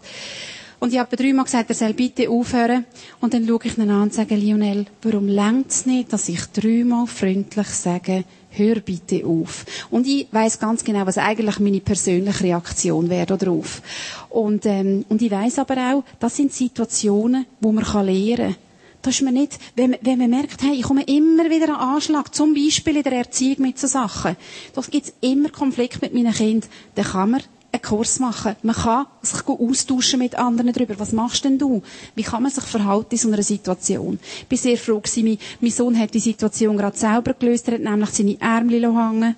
Und 0.82 0.92
ich 0.92 0.98
habe 0.98 1.16
dreimal 1.16 1.46
gesagt, 1.46 1.70
er 1.70 1.76
soll 1.76 1.94
bitte 1.94 2.28
aufhören. 2.28 2.86
Und 3.20 3.36
dann 3.36 3.46
schaue 3.46 3.60
ich 3.66 3.78
ihn 3.78 3.88
an 3.92 4.02
und 4.02 4.16
sage, 4.16 4.36
Lionel, 4.36 4.88
warum 5.04 5.28
längt's 5.28 5.86
nicht, 5.86 6.12
dass 6.12 6.28
ich 6.28 6.44
dreimal 6.48 7.06
freundlich 7.06 7.68
sage, 7.68 8.24
hör 8.50 8.80
bitte 8.80 9.24
auf. 9.24 9.64
Und 9.92 10.08
ich 10.08 10.28
weiß 10.32 10.58
ganz 10.58 10.84
genau, 10.84 11.06
was 11.06 11.20
eigentlich 11.20 11.60
meine 11.60 11.82
persönliche 11.82 12.46
Reaktion 12.46 13.12
wäre 13.12 13.38
darauf. 13.38 13.84
Und, 14.30 14.66
ähm, 14.66 15.06
und 15.08 15.22
ich 15.22 15.30
weiß 15.30 15.60
aber 15.60 15.78
auch, 15.94 16.04
das 16.20 16.36
sind 16.36 16.52
Situationen, 16.52 17.46
wo 17.60 17.72
man 17.72 17.86
lernen 18.04 18.38
kann. 18.54 18.56
Das 19.04 19.14
ist 19.14 19.22
man 19.22 19.36
nicht, 19.36 19.60
wenn, 19.76 19.96
wenn 20.02 20.18
man 20.18 20.32
merkt, 20.32 20.64
hey, 20.64 20.74
ich 20.74 20.84
komme 20.84 21.04
immer 21.04 21.48
wieder 21.52 21.78
an 21.78 21.96
Anschlag, 21.96 22.34
zum 22.34 22.56
Beispiel 22.56 22.98
in 22.98 23.04
der 23.04 23.14
Erziehung 23.14 23.62
mit 23.62 23.78
so 23.78 23.86
Sachen. 23.86 24.36
Da 24.74 24.82
gibt 24.82 25.06
es 25.06 25.14
immer 25.22 25.50
Konflikt 25.50 26.02
mit 26.02 26.16
meinen 26.16 26.34
Kindern. 26.34 26.70
Dann 26.96 27.06
kann 27.06 27.30
man 27.30 27.44
einen 27.82 27.98
Kurs 27.98 28.20
machen. 28.20 28.56
Man 28.64 28.76
kann 28.76 29.06
sich 29.22 29.48
austauschen 29.48 30.20
mit 30.20 30.36
anderen 30.36 30.72
darüber. 30.74 31.00
Was 31.00 31.12
machst 31.12 31.44
denn 31.46 31.58
du? 31.58 31.82
Wie 32.16 32.24
kann 32.24 32.44
man 32.44 32.52
sich 32.52 32.64
verhalten 32.64 33.10
in 33.12 33.18
so 33.18 33.28
einer 33.28 33.44
Situation? 33.44 34.20
Ich 34.40 34.48
bin 34.48 34.58
sehr 34.58 34.78
froh 34.78 35.00
gewesen. 35.00 35.24
Mein, 35.26 35.38
mein 35.60 35.72
Sohn 35.72 35.98
hat 36.00 36.14
die 36.14 36.20
Situation 36.20 36.78
gerade 36.78 36.98
selber 36.98 37.34
gelöst. 37.34 37.68
Er 37.68 37.76
hat 37.76 37.82
nämlich 37.82 38.10
seine 38.10 38.40
Ärmel 38.40 38.84
hängen, 38.84 39.36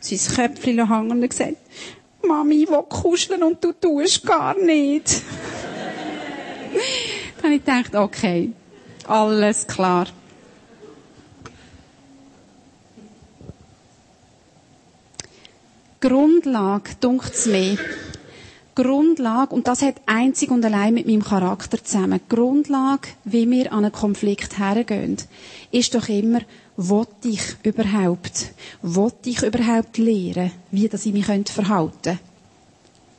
sein 0.00 0.34
Köpfchen 0.36 0.88
hängen 0.88 1.10
und 1.10 1.28
gesagt, 1.28 1.56
Mami, 2.26 2.64
ich 2.64 2.68
will 2.68 2.82
kuscheln 2.88 3.42
und 3.42 3.62
du 3.64 3.72
tust 3.72 4.24
gar 4.26 4.54
nicht. 4.58 5.22
Dann 7.36 7.44
habe 7.44 7.54
ich 7.54 7.64
gedacht, 7.64 7.94
okay, 7.96 8.52
alles 9.06 9.66
klar. 9.66 10.06
Grundlage, 16.00 16.92
dunkt's 16.98 17.44
mir. 17.44 17.76
Grundlage, 18.74 19.54
und 19.54 19.66
das 19.66 19.82
hat 19.82 19.96
einzig 20.06 20.50
und 20.50 20.64
allein 20.64 20.94
mit 20.94 21.06
meinem 21.06 21.22
Charakter 21.22 21.84
zusammen. 21.84 22.20
Grundlage, 22.26 23.08
wie 23.24 23.50
wir 23.50 23.70
an 23.70 23.84
einen 23.84 23.92
Konflikt 23.92 24.58
hergehen, 24.58 25.18
ist 25.70 25.94
doch 25.94 26.08
immer, 26.08 26.40
wollte 26.78 27.28
ich 27.28 27.42
überhaupt, 27.64 28.52
wollte 28.80 29.28
ich 29.28 29.42
überhaupt 29.42 29.98
lehren, 29.98 30.52
wie 30.70 30.88
das 30.88 31.04
ich 31.04 31.12
mich 31.12 31.26
verhalten 31.26 31.92
könnte? 32.02 32.18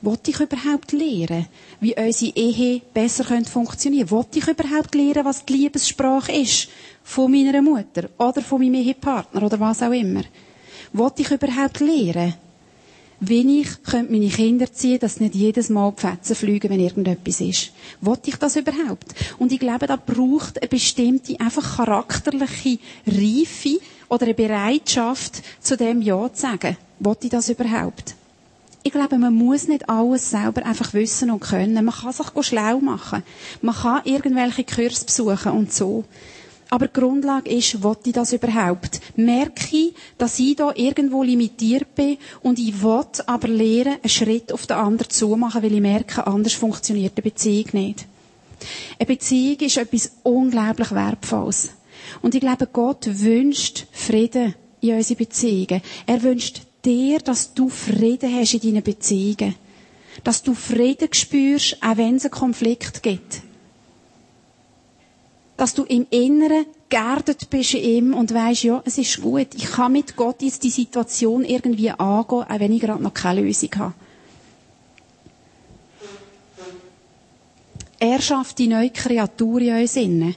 Wollte 0.02 0.32
ich 0.32 0.39
überhaupt 0.39 0.91
lehren, 0.91 1.46
wie 1.82 1.96
unsere 1.96 2.36
Ehe 2.36 2.82
besser 2.96 3.26
funktionieren 3.44 4.08
könnte? 4.08 4.12
Wollte 4.15 4.39
ich 4.39 4.48
überhaupt 4.48 4.96
lehren, 4.96 5.26
was 5.26 5.46
die 5.46 5.54
Liebessprache 5.54 6.32
ist? 6.32 6.70
Von 7.04 7.32
meiner 7.32 7.62
Mutter 7.62 8.10
oder 8.17 8.41
von 8.41 8.60
meinem 8.60 8.74
Ehepartner 8.74 9.44
oder 9.44 9.60
was 9.60 9.84
auch 9.84 9.91
immer? 9.91 10.24
Wollte 10.94 11.22
ich 11.22 11.30
überhaupt 11.30 11.80
lehren, 11.80 12.34
wie 13.24 13.62
ich 13.62 13.84
könnte 13.84 14.12
meine 14.12 14.30
Kinder 14.30 14.72
ziehen, 14.74 15.00
dass 15.00 15.20
nicht 15.20 15.36
jedes 15.36 15.70
Mal 15.70 15.94
die 15.96 16.02
Fetzen 16.02 16.36
fliegen, 16.36 16.72
wenn 16.72 16.80
irgendetwas 16.80 17.40
ist. 17.40 17.72
Wollte 18.02 18.32
ich 18.32 18.36
das 18.38 18.56
überhaupt? 18.56 19.14
Und 19.38 19.52
ich 19.52 19.60
glaube, 19.60 19.86
da 19.86 19.96
braucht 19.96 20.60
eine 20.60 20.68
bestimmte, 20.68 21.40
einfach 21.40 21.78
charakterliche 21.78 22.80
Reife 23.06 23.80
oder 24.10 24.26
eine 24.26 24.34
Bereitschaft, 24.34 25.44
zu 25.62 25.78
dem 25.78 26.02
Ja 26.02 26.34
zu 26.34 26.42
sagen. 26.42 26.78
Wollte 27.00 27.28
ich 27.28 27.32
das 27.32 27.50
überhaupt? 27.50 28.16
Ich 28.82 28.92
glaube, 28.92 29.20
man 29.20 29.36
muss 29.36 29.68
nicht 29.68 29.88
alles 29.88 30.32
selber 30.32 30.66
einfach 30.66 30.96
wissen 30.96 31.30
und 31.30 31.42
können. 31.42 31.86
Man 31.86 31.94
kann 31.94 32.14
sich 32.14 32.26
schlau 32.48 32.80
machen. 32.80 33.22
Man 33.62 33.76
kann 33.76 34.02
irgendwelche 34.06 34.64
Kurse 34.64 35.06
besuchen 35.06 35.52
und 35.52 35.72
so. 35.72 36.06
Aber 36.72 36.88
die 36.88 36.94
Grundlage 36.94 37.52
ist, 37.52 37.84
wollte 37.84 38.10
ich 38.10 38.14
das 38.16 38.32
überhaupt? 38.32 39.02
Merke 39.18 39.76
ich, 39.76 39.94
dass 40.18 40.40
ich 40.40 40.56
da 40.56 40.72
irgendwo 40.74 41.22
limitiert 41.22 41.94
bin 41.96 42.18
und 42.44 42.60
ich 42.60 42.82
will 42.82 43.04
aber 43.26 43.50
lernen, 43.50 43.98
einen 44.02 44.10
Schritt 44.10 44.54
auf 44.54 44.68
den 44.68 44.78
anderen 44.78 45.10
zu 45.10 45.36
machen, 45.36 45.64
weil 45.64 45.74
ich 45.74 45.82
merke, 45.82 46.26
anders 46.26 46.54
funktioniert 46.54 47.12
eine 47.18 47.24
Beziehung 47.24 47.68
nicht. 47.74 48.06
Eine 48.98 49.06
Beziehung 49.06 49.60
ist 49.60 49.76
etwas 49.76 50.14
unglaublich 50.24 50.92
Wertvolles. 50.92 51.72
Und 52.22 52.36
ich 52.36 52.42
glaube, 52.42 52.70
Gott 52.72 53.06
wünscht 53.20 53.88
Frieden 53.92 54.56
in 54.80 54.96
unsere 54.96 55.18
Beziehungen. 55.18 55.82
Er 56.06 56.24
wünscht 56.24 56.62
dir, 56.86 57.20
dass 57.20 57.54
du 57.54 57.68
Frieden 57.68 58.34
hast 58.34 58.54
in 58.54 58.62
deinen 58.62 58.84
Beziehungen. 58.84 59.56
Dass 60.24 60.42
du 60.42 60.54
Frieden 60.54 61.10
spürst, 61.12 61.84
auch 61.84 61.98
wenn 61.98 62.16
es 62.16 62.24
einen 62.24 62.32
Konflikt 62.32 63.04
gibt 63.04 63.42
dass 65.62 65.76
du 65.76 65.84
im 65.84 66.08
Inneren 66.10 66.65
geerdet 66.89 67.47
bist 67.52 67.76
in 67.76 67.84
ihm 67.84 68.13
und 68.15 68.34
weißt, 68.34 68.63
ja, 68.63 68.82
es 68.84 68.97
ist 68.97 69.21
gut. 69.21 69.50
Ich 69.54 69.65
kann 69.65 69.91
mit 69.91 70.15
Gott 70.15 70.41
jetzt 70.41 70.63
die 70.63 70.71
Situation 70.71 71.45
irgendwie 71.45 71.91
angehen, 71.91 72.00
auch 72.50 72.60
wenn 72.60 72.74
ich 72.74 72.82
gerade 72.82 73.04
noch 73.04 73.13
keine 73.13 73.41
Lösung 73.41 73.69
habe. 73.78 73.93
Er 78.00 78.19
schafft 78.24 78.58
die 78.58 78.69
neue 78.69 78.89
Kreatur 78.89 79.62
in 79.62 79.82
uns 79.82 79.95
innen. 79.97 80.34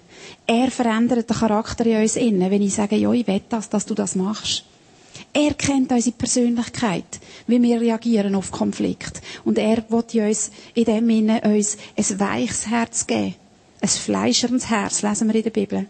Er 0.46 0.70
verändert 0.70 1.30
den 1.30 1.36
Charakter 1.38 1.86
in 1.86 2.02
uns 2.02 2.16
innen, 2.16 2.50
wenn 2.50 2.60
ich 2.60 2.74
sage, 2.74 2.96
ja, 2.96 3.10
ich 3.10 3.26
will 3.26 3.40
das, 3.48 3.70
dass 3.70 3.86
du 3.86 3.94
das 3.94 4.16
machst. 4.16 4.64
Er 5.32 5.54
kennt 5.54 5.90
unsere 5.90 6.14
Persönlichkeit, 6.16 7.18
wie 7.46 7.62
wir 7.62 7.80
reagieren 7.80 8.34
auf 8.34 8.50
Konflikt. 8.50 9.22
Und 9.46 9.56
er 9.56 9.82
will 9.88 10.26
uns 10.26 10.50
in 10.74 10.84
dem 10.84 11.08
Sinne 11.08 11.40
uns 11.46 11.78
ein 11.96 12.20
weiches 12.20 12.66
Herz 12.66 13.06
geben 13.06 13.36
ein 13.84 13.88
fleischernes 13.88 14.70
Herz, 14.70 15.02
lesen 15.02 15.28
wir 15.28 15.34
in 15.34 15.42
der 15.42 15.50
Bibel. 15.50 15.86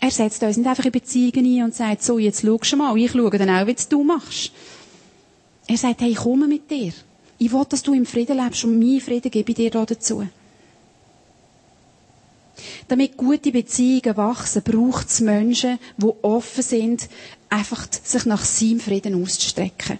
Er 0.00 0.10
setzt 0.10 0.42
uns 0.42 0.56
nicht 0.58 0.66
einfach 0.68 0.84
in 0.84 0.92
Beziehungen 0.92 1.46
ein 1.46 1.64
und 1.64 1.74
sagt, 1.74 2.02
so, 2.02 2.18
jetzt 2.18 2.42
schau 2.42 2.58
schon 2.62 2.78
mal, 2.80 2.96
ich 2.98 3.12
schaue 3.12 3.30
dann 3.38 3.48
auch, 3.48 3.66
wie 3.66 3.76
du 3.88 4.04
machst. 4.04 4.52
Er 5.66 5.78
sagt, 5.78 6.02
hey, 6.02 6.10
ich 6.10 6.16
komme 6.18 6.46
mit 6.46 6.70
dir. 6.70 6.92
Ich 7.38 7.52
will, 7.52 7.64
dass 7.66 7.82
du 7.82 7.94
im 7.94 8.04
Frieden 8.04 8.38
lebst 8.38 8.64
und 8.64 8.78
mein 8.78 9.00
Frieden 9.00 9.30
gebe 9.30 9.50
ich 9.50 9.56
dir 9.56 9.70
da 9.70 9.86
dazu. 9.86 10.26
Damit 12.86 13.16
gute 13.16 13.50
Beziehungen 13.50 14.16
wachsen, 14.16 14.62
braucht 14.62 15.08
es 15.08 15.20
Menschen, 15.20 15.78
die 15.96 16.12
offen 16.22 16.62
sind, 16.62 17.08
einfach 17.48 17.86
sich 17.90 18.26
nach 18.26 18.44
seinem 18.44 18.80
Frieden 18.80 19.20
auszustrecken. 19.22 19.98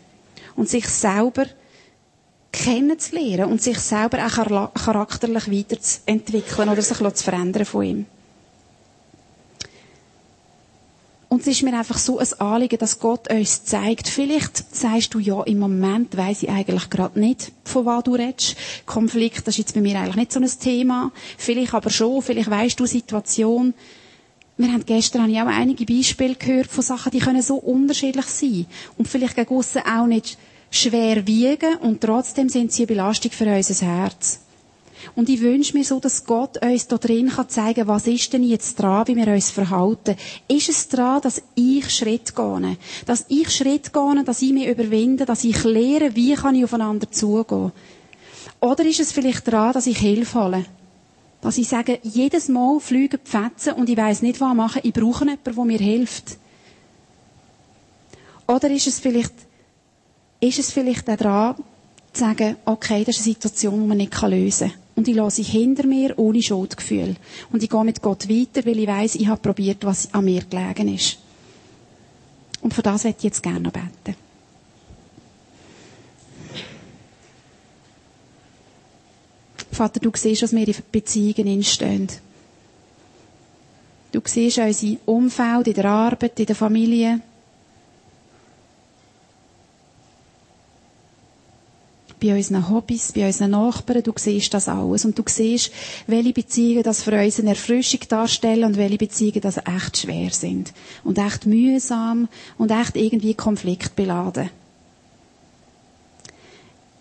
Und 0.55 0.69
sich 0.69 0.87
selber 0.87 1.47
kennenzulernen 2.55 3.51
und 3.51 3.61
sich 3.61 3.79
selber 3.79 4.25
auch 4.27 4.73
charakterlich 4.75 5.51
weiterzuentwickeln 5.51 6.69
oder 6.69 6.83
sich 6.83 6.97
zu 6.99 7.25
verändern 7.25 7.65
von 7.65 7.83
ihm. 7.85 8.07
Und 11.29 11.41
es 11.41 11.49
ist 11.49 11.63
mir 11.65 11.77
einfach 11.77 11.99
so 11.99 12.21
ein 12.21 12.33
Anliegen, 12.39 12.79
dass 12.79 13.01
Gott 13.01 13.29
uns 13.29 13.65
zeigt. 13.65 14.09
Vielleicht 14.09 14.73
sagst 14.73 15.15
du, 15.15 15.19
ja, 15.19 15.43
im 15.43 15.59
Moment 15.59 16.17
weiss 16.17 16.45
ich 16.45 16.49
eigentlich 16.49 16.89
gerade 16.91 17.19
nicht, 17.19 17.51
von 17.65 17.87
was 17.87 18.05
du 18.05 18.15
redest. 18.15 18.55
Konflikt, 18.87 19.39
das 19.39 19.55
ist 19.55 19.59
jetzt 19.59 19.75
bei 19.75 19.81
mir 19.81 19.99
eigentlich 19.99 20.15
nicht 20.15 20.33
so 20.33 20.39
ein 20.39 20.49
Thema. 20.61 21.11
Vielleicht 21.37 21.75
aber 21.75 21.91
schon, 21.91 22.23
vielleicht 22.23 22.49
weißt 22.51 22.79
du 22.79 22.87
Situation. 22.87 23.75
Wir 24.57 24.69
haben 24.73 24.87
gestern 24.87 25.23
habe 25.23 25.33
ich 25.33 25.41
auch 25.41 25.47
einige 25.47 25.85
Beispiele 25.85 26.37
gehört 26.37 26.69
von 26.69 26.85
Sachen, 26.85 27.11
die 27.11 27.19
können 27.19 27.43
so 27.43 27.57
unterschiedlich 27.57 28.27
sein. 28.27 28.67
Und 28.97 29.09
vielleicht 29.09 29.35
gegen 29.35 29.49
auch 29.53 30.07
nicht 30.07 30.39
schwer 30.75 31.27
wiegen 31.27 31.77
und 31.81 32.01
trotzdem 32.01 32.49
sind 32.49 32.73
sie 32.73 32.83
eine 32.83 32.87
Belastung 32.89 33.31
für 33.33 33.47
unser 33.47 33.87
Herz. 33.87 34.41
Und 35.17 35.29
ich 35.29 35.41
wünsche 35.41 35.77
mir 35.77 35.85
so, 35.85 36.01
dass 36.01 36.25
Gott 36.25 36.63
uns 36.65 36.89
da 36.89 36.97
drin 36.97 37.29
kann 37.29 37.49
zeigen, 37.49 37.87
was 37.87 38.07
ist 38.07 38.33
denn 38.33 38.43
jetzt 38.43 38.77
dran, 38.77 39.07
wie 39.07 39.17
wir 39.17 39.29
uns 39.29 39.51
verhalten. 39.51 40.17
Ist 40.49 40.69
es 40.69 40.89
dran, 40.89 41.21
dass 41.21 41.43
ich 41.55 41.91
Schritt 41.91 42.35
gehe? 42.35 42.77
Dass 43.07 43.27
ich 43.29 43.51
Schritt 43.51 43.93
gehe, 43.93 44.25
dass 44.25 44.43
ich 44.43 44.53
mich 44.53 44.67
überwinde, 44.67 45.25
dass 45.27 45.45
ich 45.45 45.63
lehre, 45.65 46.17
wie 46.17 46.35
kann 46.35 46.55
ich 46.55 46.65
aufeinander 46.65 47.11
zugehen? 47.11 47.73
Oder 48.61 48.85
ist 48.85 49.01
es 49.01 49.13
vielleicht 49.13 49.47
dran, 49.47 49.73
dass 49.75 49.87
ich 49.87 49.99
Hilfe 49.99 50.43
hole? 50.43 50.65
Dass 51.43 51.59
ich 51.59 51.69
sage, 51.69 51.99
jedes 52.03 52.49
Mal 52.49 52.81
fliegen 52.81 53.21
die 53.25 53.31
Fetzen 53.31 53.75
und 53.75 53.91
ich 53.91 53.97
weiss 53.99 54.23
nicht, 54.23 54.41
was 54.41 54.55
machen, 54.55 54.81
ich 54.83 54.95
brauche 54.95 55.25
jemanden, 55.25 55.55
der 55.55 55.65
mir 55.65 55.79
hilft. 55.79 56.39
Oder 58.47 58.71
ist 58.71 58.87
es 58.87 58.99
vielleicht 59.01 59.33
ist 60.45 60.59
es 60.59 60.71
vielleicht 60.71 61.09
auch 61.09 61.17
dran, 61.17 61.55
zu 62.13 62.21
sagen, 62.21 62.57
okay, 62.65 63.03
das 63.05 63.17
ist 63.17 63.23
eine 63.27 63.35
Situation, 63.35 63.81
die 63.81 63.87
man 63.87 63.97
nicht 63.97 64.21
lösen 64.23 64.69
kann. 64.71 64.79
Und 64.97 65.09
ich 65.09 65.15
lasse 65.17 65.37
sie 65.37 65.43
hinter 65.43 65.87
mir 65.87 66.17
ohne 66.19 66.41
Schuldgefühl. 66.43 67.17
Und 67.51 67.63
ich 67.63 67.71
gehe 67.71 67.85
mit 67.85 68.01
Gott 68.01 68.29
weiter, 68.29 68.65
weil 68.65 68.79
ich 68.79 68.87
weiss, 68.87 69.15
ich 69.17 69.27
habe 69.27 69.41
probiert, 69.41 69.85
was 69.85 70.13
an 70.15 70.25
mir 70.27 70.45
gelegen 70.45 70.95
ist. 70.95 71.19
Und 72.61 72.73
für 72.73 72.83
das 72.83 73.05
möchte 73.05 73.19
ich 73.19 73.25
jetzt 73.25 73.43
gerne 73.43 73.61
noch 73.61 73.73
beten. 73.73 74.17
Vater, 79.73 79.99
du 79.99 80.13
siehst, 80.15 80.43
was 80.43 80.53
wir 80.55 80.69
in 80.69 80.75
Beziehungen 80.93 81.49
entstehen. 81.49 82.07
Du 84.13 84.21
siehst 84.25 84.59
unser 84.59 84.97
Umfeld 85.07 85.67
in 85.67 85.75
der 85.75 85.87
Arbeit, 85.87 86.39
in 86.39 86.47
der 86.47 86.55
Familie, 86.55 87.21
bei 92.25 92.35
unseren 92.35 92.71
Hobbys, 92.71 93.13
bei 93.13 93.27
unseren 93.27 93.51
Nachbarn. 93.51 94.03
Du 94.03 94.13
siehst 94.17 94.55
das 94.55 94.69
alles. 94.69 95.05
Und 95.05 95.19
du 95.19 95.23
siehst, 95.27 95.71
welche 96.07 96.33
Beziehungen 96.33 96.83
das 96.83 97.03
für 97.03 97.13
uns 97.23 97.39
eine 97.39 97.51
Erfrischung 97.51 98.01
darstellen 98.09 98.65
und 98.65 98.77
welche 98.79 98.97
Beziehungen 98.97 99.43
das 99.43 99.59
echt 99.59 99.99
schwer 99.99 100.31
sind. 100.31 100.73
Und 101.03 101.19
echt 101.19 101.45
mühsam 101.45 102.29
und 102.57 102.71
echt 102.71 102.97
irgendwie 102.97 103.35
konfliktbeladen. 103.35 104.49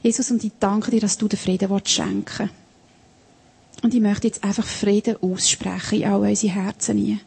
Jesus, 0.01 0.29
und 0.29 0.43
ich 0.43 0.51
danke 0.59 0.91
dir, 0.91 0.99
dass 0.99 1.17
du 1.17 1.29
den 1.29 1.39
Frieden 1.39 1.69
schenken 1.85 2.25
willst. 2.39 3.83
Und 3.83 3.93
ich 3.93 4.01
möchte 4.01 4.27
jetzt 4.27 4.43
einfach 4.43 4.65
Frieden 4.65 5.15
aussprechen 5.21 6.01
in 6.01 6.07
all 6.07 6.19
unsere 6.19 6.53
Herzen 6.53 6.97
hinein. 6.97 7.21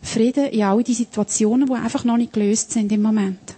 Frieden 0.00 0.46
in 0.46 0.62
all 0.62 0.82
die 0.82 0.94
Situationen, 0.94 1.66
die 1.68 1.74
einfach 1.74 2.04
noch 2.04 2.16
nicht 2.16 2.32
gelöst 2.32 2.72
sind 2.72 2.90
im 2.90 3.02
Moment. 3.02 3.54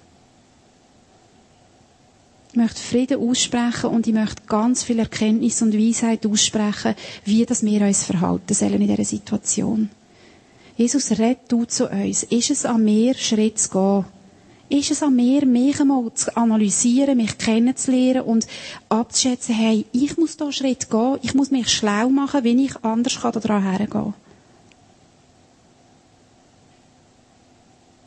Ich 2.54 2.56
möchte 2.56 2.80
Frieden 2.80 3.18
aussprechen 3.20 3.90
und 3.90 4.06
ich 4.06 4.14
möchte 4.14 4.42
ganz 4.46 4.84
viel 4.84 5.00
Erkenntnis 5.00 5.60
und 5.60 5.76
Weisheit 5.76 6.24
aussprechen, 6.24 6.94
wie 7.24 7.44
das 7.44 7.64
wir 7.64 7.80
uns 7.80 8.04
verhalten 8.04 8.54
sollen 8.54 8.80
in 8.80 8.86
dieser 8.86 9.04
Situation. 9.04 9.90
Jesus, 10.76 11.18
red 11.18 11.38
du 11.48 11.64
zu 11.64 11.88
uns. 11.88 12.22
Ist 12.22 12.50
es 12.50 12.64
an 12.64 12.84
mir, 12.84 13.14
Schritt 13.14 13.58
zu 13.58 13.70
gehen? 13.70 14.04
Ist 14.68 14.92
es 14.92 15.02
an 15.02 15.16
mir, 15.16 15.44
mich 15.46 15.80
einmal 15.80 16.14
zu 16.14 16.36
analysieren, 16.36 17.16
mich 17.16 17.36
kennenzulernen 17.38 18.22
und 18.22 18.46
abzuschätzen, 18.88 19.56
hey, 19.56 19.84
ich 19.90 20.16
muss 20.16 20.36
da 20.36 20.52
Schritt 20.52 20.88
gehen, 20.88 21.18
ich 21.22 21.34
muss 21.34 21.50
mich 21.50 21.68
schlau 21.68 22.08
machen, 22.08 22.44
wie 22.44 22.66
ich 22.66 22.76
anders 22.84 23.18
daran 23.20 23.64
hergehen 23.64 23.90
kann. 23.90 24.14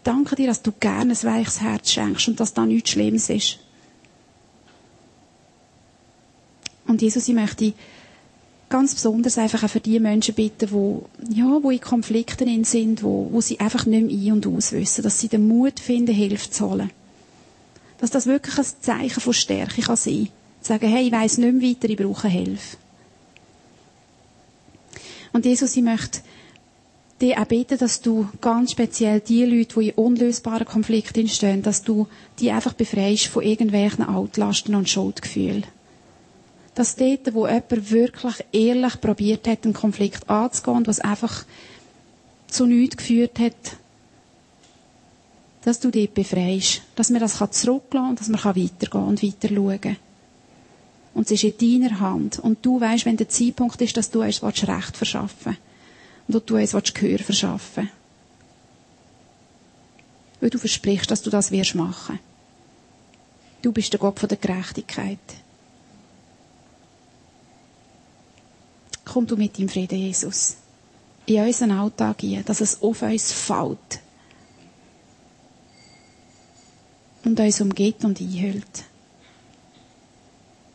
Danke 0.05 0.37
dir, 0.37 0.47
dass 0.47 0.61
du 0.61 0.71
gerne 0.71 1.11
ein 1.11 1.23
weiches 1.23 1.59
Herz 1.59 1.91
schenkst 1.91 2.29
und 2.29 2.39
dass 2.39 2.53
da 2.53 2.65
nichts 2.65 2.91
Schlimmes 2.91 3.29
ist. 3.29 3.59
Und 6.87 7.01
Jesus, 7.01 7.27
ich 7.27 7.35
möchte 7.35 7.73
ganz 8.69 8.95
besonders 8.95 9.37
einfach 9.37 9.63
auch 9.63 9.69
für 9.69 9.79
die 9.79 9.99
Menschen 9.99 10.35
bitten, 10.35 10.71
wo, 10.71 11.05
ja, 11.29 11.59
wo 11.61 11.71
in 11.71 11.81
Konflikten 11.81 12.63
sind, 12.63 13.03
wo, 13.03 13.29
wo 13.31 13.41
sie 13.41 13.59
einfach 13.59 13.85
nicht 13.85 14.07
mehr 14.07 14.15
ein- 14.15 14.31
und 14.33 14.47
auswissen, 14.47 15.03
dass 15.03 15.19
sie 15.19 15.27
den 15.27 15.47
Mut 15.47 15.79
finden, 15.79 16.13
Hilfe 16.13 16.49
zu 16.49 16.69
holen. 16.69 16.91
Dass 17.99 18.11
das 18.11 18.25
wirklich 18.25 18.57
ein 18.57 18.65
Zeichen 18.81 19.21
von 19.21 19.33
Stärke 19.33 19.81
kann 19.81 19.95
sein. 19.95 20.29
Zu 20.61 20.69
sagen, 20.69 20.87
hey, 20.87 21.07
ich 21.07 21.11
weiss 21.11 21.37
nicht 21.37 21.53
mehr 21.53 21.69
weiter, 21.69 21.89
ich 21.89 21.97
brauche 21.97 22.27
Hilfe. 22.27 22.77
Und 25.33 25.45
Jesus, 25.45 25.75
ich 25.75 25.83
möchte 25.83 26.19
dich 27.21 27.37
auch 27.37 27.45
bitten, 27.45 27.77
dass 27.77 28.01
du 28.01 28.27
ganz 28.41 28.71
speziell 28.71 29.19
die 29.19 29.45
Leute, 29.45 29.79
die 29.79 29.89
in 29.89 29.95
unlösbaren 29.95 30.67
Konflikten 30.67 31.27
stehen, 31.27 31.63
dass 31.63 31.83
du 31.83 32.07
die 32.39 32.51
einfach 32.51 32.73
befreist 32.73 33.27
von 33.27 33.43
irgendwelchen 33.43 34.05
Altlasten 34.07 34.75
und 34.75 34.89
Schuldgefühlen 34.89 35.63
dass 36.77 36.95
dort, 36.95 37.33
wo 37.33 37.47
jemand 37.47 37.89
wirklich 37.89 38.35
ehrlich 38.51 39.01
probiert 39.01 39.47
hat, 39.47 39.65
einen 39.65 39.73
Konflikt 39.73 40.29
anzugehen 40.29 40.77
und 40.77 40.87
was 40.87 40.99
einfach 40.99 41.43
zu 42.45 42.67
nichts 42.67 42.97
geführt 42.97 43.39
hat, 43.39 43.77
dass 45.63 45.79
du 45.79 45.89
dort 45.89 46.13
befreist. 46.13 46.83
Dass 46.95 47.09
man 47.09 47.19
das 47.19 47.37
zurücklassen 47.37 47.89
kann 47.89 48.09
und 48.11 48.19
dass 48.19 48.29
man 48.29 48.55
weitergehen 48.55 49.03
und 49.05 49.23
weiter 49.23 49.47
schauen 49.47 49.97
Und 51.15 51.31
es 51.31 51.43
ist 51.43 51.59
in 51.61 51.81
deiner 51.81 51.99
Hand. 51.99 52.37
Und 52.37 52.63
du 52.63 52.79
weißt, 52.79 53.07
wenn 53.07 53.17
der 53.17 53.27
Zeitpunkt 53.27 53.81
ist, 53.81 53.97
dass 53.97 54.11
du 54.11 54.21
uns 54.21 54.43
Recht 54.43 54.95
verschaffen 54.95 55.57
willst. 56.27 56.37
Und 56.47 56.47
du 56.47 56.57
uns 56.57 56.93
Gehör 56.93 57.17
verschaffen 57.17 57.89
Weil 60.41 60.51
du 60.51 60.59
versprichst, 60.59 61.09
dass 61.09 61.23
du 61.23 61.31
das 61.31 61.49
wirst 61.49 61.73
machen. 61.73 62.19
Du 63.63 63.71
bist 63.71 63.91
der 63.93 63.99
Gott 63.99 64.21
der 64.21 64.37
Gerechtigkeit. 64.37 65.17
Komm 69.07 69.25
du 69.25 69.37
mit 69.37 69.57
deinem 69.57 69.69
Frieden, 69.69 69.97
Jesus, 69.99 70.57
in 71.25 71.41
unseren 71.41 71.71
Alltag 71.71 72.23
ein, 72.23 72.43
dass 72.43 72.59
es 72.61 72.81
auf 72.81 73.01
uns 73.01 73.31
fällt 73.31 74.01
und 77.23 77.39
uns 77.39 77.61
umgeht 77.61 78.03
und 78.03 78.19
einhüllt. 78.19 78.83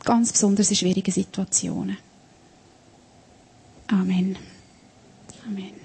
Ganz 0.05 0.33
besonders 0.33 0.71
in 0.71 0.77
schwierigen 0.77 1.13
Situationen. 1.13 1.99
Amen. 3.89 4.37
Amen. 5.47 5.82